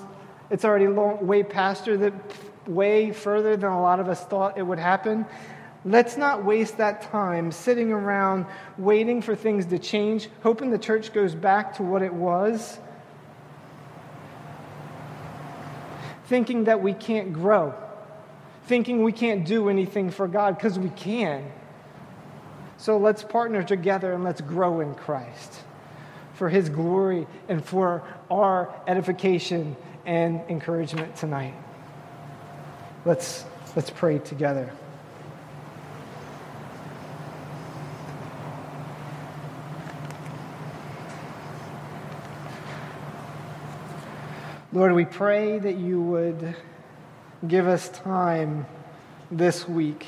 It's 0.50 0.66
already 0.66 0.88
long, 0.88 1.26
way 1.26 1.44
past 1.44 1.86
the 1.86 2.14
way 2.68 3.12
further 3.12 3.56
than 3.56 3.72
a 3.72 3.82
lot 3.82 4.00
of 4.00 4.10
us 4.10 4.24
thought 4.26 4.58
it 4.58 4.64
would 4.64 4.80
happen. 4.80 5.26
Let's 5.86 6.18
not 6.18 6.46
waste 6.46 6.78
that 6.78 7.02
time 7.02 7.52
sitting 7.52 7.92
around 7.92 8.46
waiting 8.78 9.22
for 9.22 9.36
things 9.36 9.66
to 9.68 9.80
change, 9.80 10.30
hoping 10.42 10.72
the 10.72 10.78
church 10.78 11.14
goes 11.14 11.36
back 11.36 11.76
to 11.76 11.84
what 11.84 12.02
it 12.02 12.14
was, 12.14 12.80
thinking 16.26 16.66
that 16.66 16.82
we 16.82 16.94
can't 16.94 17.34
grow, 17.34 17.74
thinking 18.66 19.04
we 19.04 19.12
can't 19.12 19.46
do 19.46 19.70
anything 19.70 20.10
for 20.10 20.28
God 20.28 20.58
because 20.58 20.80
we 20.80 20.90
can. 20.90 21.52
So 22.78 22.98
let's 22.98 23.24
partner 23.24 23.64
together 23.64 24.14
and 24.14 24.24
let's 24.24 24.42
grow 24.42 24.82
in 24.82 24.96
Christ 24.96 25.64
for 26.34 26.50
his 26.50 26.70
glory 26.70 27.28
and 27.48 27.64
for 27.64 28.04
our 28.30 28.74
edification 28.88 29.76
and 30.06 30.42
encouragement 30.50 31.16
tonight. 31.16 31.54
Let's, 33.06 33.46
let's 33.76 33.90
pray 33.90 34.20
together. 34.20 34.72
Lord, 44.74 44.94
we 44.94 45.06
pray 45.06 45.60
that 45.60 45.76
you 45.76 46.02
would 46.02 46.56
give 47.48 47.68
us 47.68 47.90
time 47.90 48.66
this 49.30 49.70
week 49.70 50.08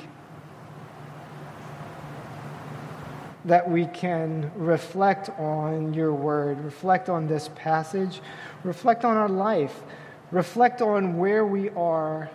that 3.46 3.70
we 3.70 3.86
can 3.86 4.52
reflect 4.56 5.30
on 5.38 5.94
your 5.94 6.12
word, 6.12 6.66
reflect 6.66 7.10
on 7.10 7.28
this 7.28 7.48
passage, 7.54 8.22
reflect 8.64 9.06
on 9.06 9.16
our 9.16 9.30
life, 9.30 9.84
reflect 10.32 10.82
on 10.82 11.16
where 11.20 11.46
we 11.46 11.70
are 11.70 12.32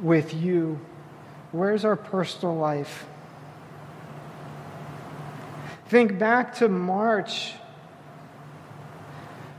with 0.00 0.32
you. 0.32 0.80
Where's 1.52 1.84
our 1.84 1.96
personal 1.96 2.56
life? 2.56 3.04
Think 5.88 6.18
back 6.18 6.54
to 6.54 6.70
March 6.70 7.52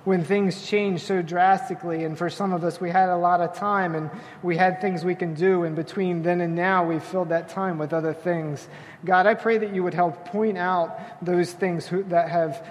when 0.07 0.23
things 0.23 0.65
change 0.65 1.01
so 1.01 1.21
drastically. 1.21 2.05
And 2.05 2.17
for 2.17 2.29
some 2.29 2.53
of 2.53 2.63
us, 2.63 2.79
we 2.79 2.89
had 2.89 3.09
a 3.09 3.17
lot 3.17 3.41
of 3.41 3.53
time 3.53 3.93
and 3.93 4.09
we 4.41 4.55
had 4.55 4.79
things 4.79 5.03
we 5.03 5.15
can 5.15 5.33
do. 5.33 5.65
And 5.65 5.75
between 5.75 6.23
then 6.23 6.39
and 6.39 6.55
now, 6.55 6.85
we've 6.85 7.03
filled 7.03 7.27
that 7.27 7.49
time 7.49 7.77
with 7.77 7.91
other 7.91 8.13
things. 8.13 8.69
God, 9.03 9.27
I 9.27 9.33
pray 9.33 9.57
that 9.57 9.75
you 9.75 9.83
would 9.83 9.93
help 9.93 10.23
point 10.27 10.57
out 10.57 10.97
those 11.21 11.51
things 11.51 11.85
who, 11.87 12.03
that, 12.03 12.29
have, 12.29 12.65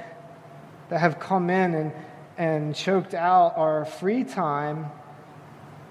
that 0.89 0.99
have 0.99 1.20
come 1.20 1.51
in 1.51 1.74
and, 1.74 1.93
and 2.39 2.74
choked 2.74 3.12
out 3.12 3.59
our 3.59 3.84
free 3.84 4.24
time. 4.24 4.87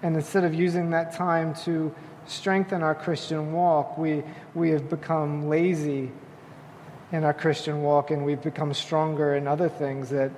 And 0.02 0.16
instead 0.16 0.46
of 0.46 0.56
using 0.56 0.90
that 0.90 1.14
time 1.14 1.54
to 1.66 1.94
strengthen 2.26 2.82
our 2.82 2.96
Christian 2.96 3.54
walk, 3.54 4.00
we, 4.00 4.24
we 4.56 4.72
have 4.72 4.90
become 4.90 5.48
lazy 5.48 6.12
in 7.12 7.24
our 7.24 7.36
Christian 7.36 7.84
walk 7.84 8.10
and 8.10 8.26
we've 8.26 8.42
become 8.42 8.74
stronger 8.74 9.36
in 9.36 9.48
other 9.48 9.70
things 9.70 10.10
that 10.10 10.32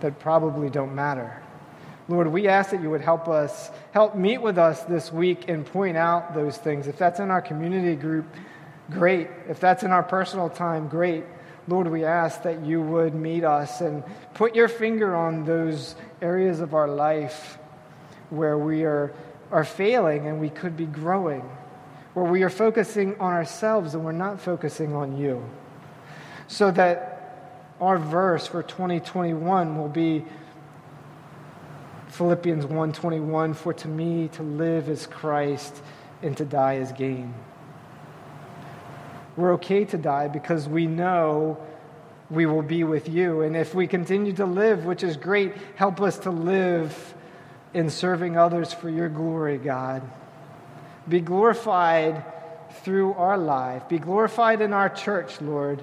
that 0.00 0.18
probably 0.18 0.70
don't 0.70 0.94
matter. 0.94 1.40
Lord, 2.06 2.28
we 2.28 2.48
ask 2.48 2.70
that 2.70 2.82
you 2.82 2.90
would 2.90 3.00
help 3.00 3.28
us, 3.28 3.70
help 3.92 4.14
meet 4.14 4.38
with 4.38 4.58
us 4.58 4.82
this 4.82 5.10
week 5.10 5.48
and 5.48 5.64
point 5.64 5.96
out 5.96 6.34
those 6.34 6.58
things. 6.58 6.86
If 6.86 6.98
that's 6.98 7.18
in 7.18 7.30
our 7.30 7.40
community 7.40 7.96
group, 7.96 8.26
great. 8.90 9.28
If 9.48 9.58
that's 9.58 9.82
in 9.82 9.90
our 9.90 10.02
personal 10.02 10.50
time, 10.50 10.88
great. 10.88 11.24
Lord, 11.66 11.88
we 11.88 12.04
ask 12.04 12.42
that 12.42 12.60
you 12.62 12.82
would 12.82 13.14
meet 13.14 13.42
us 13.42 13.80
and 13.80 14.04
put 14.34 14.54
your 14.54 14.68
finger 14.68 15.16
on 15.16 15.46
those 15.46 15.96
areas 16.20 16.60
of 16.60 16.74
our 16.74 16.88
life 16.88 17.56
where 18.28 18.58
we 18.58 18.84
are, 18.84 19.14
are 19.50 19.64
failing 19.64 20.26
and 20.26 20.40
we 20.40 20.50
could 20.50 20.76
be 20.76 20.84
growing, 20.84 21.40
where 22.12 22.26
we 22.26 22.42
are 22.42 22.50
focusing 22.50 23.18
on 23.18 23.32
ourselves 23.32 23.94
and 23.94 24.04
we're 24.04 24.12
not 24.12 24.40
focusing 24.40 24.94
on 24.94 25.16
you. 25.16 25.42
So 26.48 26.70
that 26.72 27.13
our 27.84 27.98
verse 27.98 28.46
for 28.46 28.62
2021 28.62 29.76
will 29.76 29.88
be 29.88 30.24
Philippians 32.08 32.64
1:21 32.64 33.54
for 33.54 33.74
to 33.74 33.88
me 33.88 34.28
to 34.28 34.42
live 34.42 34.88
is 34.88 35.06
Christ 35.06 35.82
and 36.22 36.34
to 36.36 36.44
die 36.44 36.74
is 36.74 36.92
gain. 36.92 37.34
We're 39.36 39.52
okay 39.54 39.84
to 39.84 39.98
die 39.98 40.28
because 40.28 40.68
we 40.68 40.86
know 40.86 41.58
we 42.30 42.46
will 42.46 42.62
be 42.62 42.84
with 42.84 43.08
you 43.08 43.42
and 43.42 43.54
if 43.56 43.74
we 43.74 43.86
continue 43.86 44.32
to 44.34 44.46
live, 44.46 44.86
which 44.86 45.02
is 45.02 45.16
great, 45.16 45.52
help 45.74 46.00
us 46.00 46.18
to 46.20 46.30
live 46.30 47.14
in 47.74 47.90
serving 47.90 48.38
others 48.38 48.72
for 48.72 48.88
your 48.88 49.08
glory, 49.08 49.58
God. 49.58 50.02
Be 51.06 51.20
glorified 51.20 52.24
through 52.82 53.12
our 53.14 53.36
life. 53.36 53.88
Be 53.88 53.98
glorified 53.98 54.62
in 54.62 54.72
our 54.72 54.88
church, 54.88 55.40
Lord. 55.42 55.82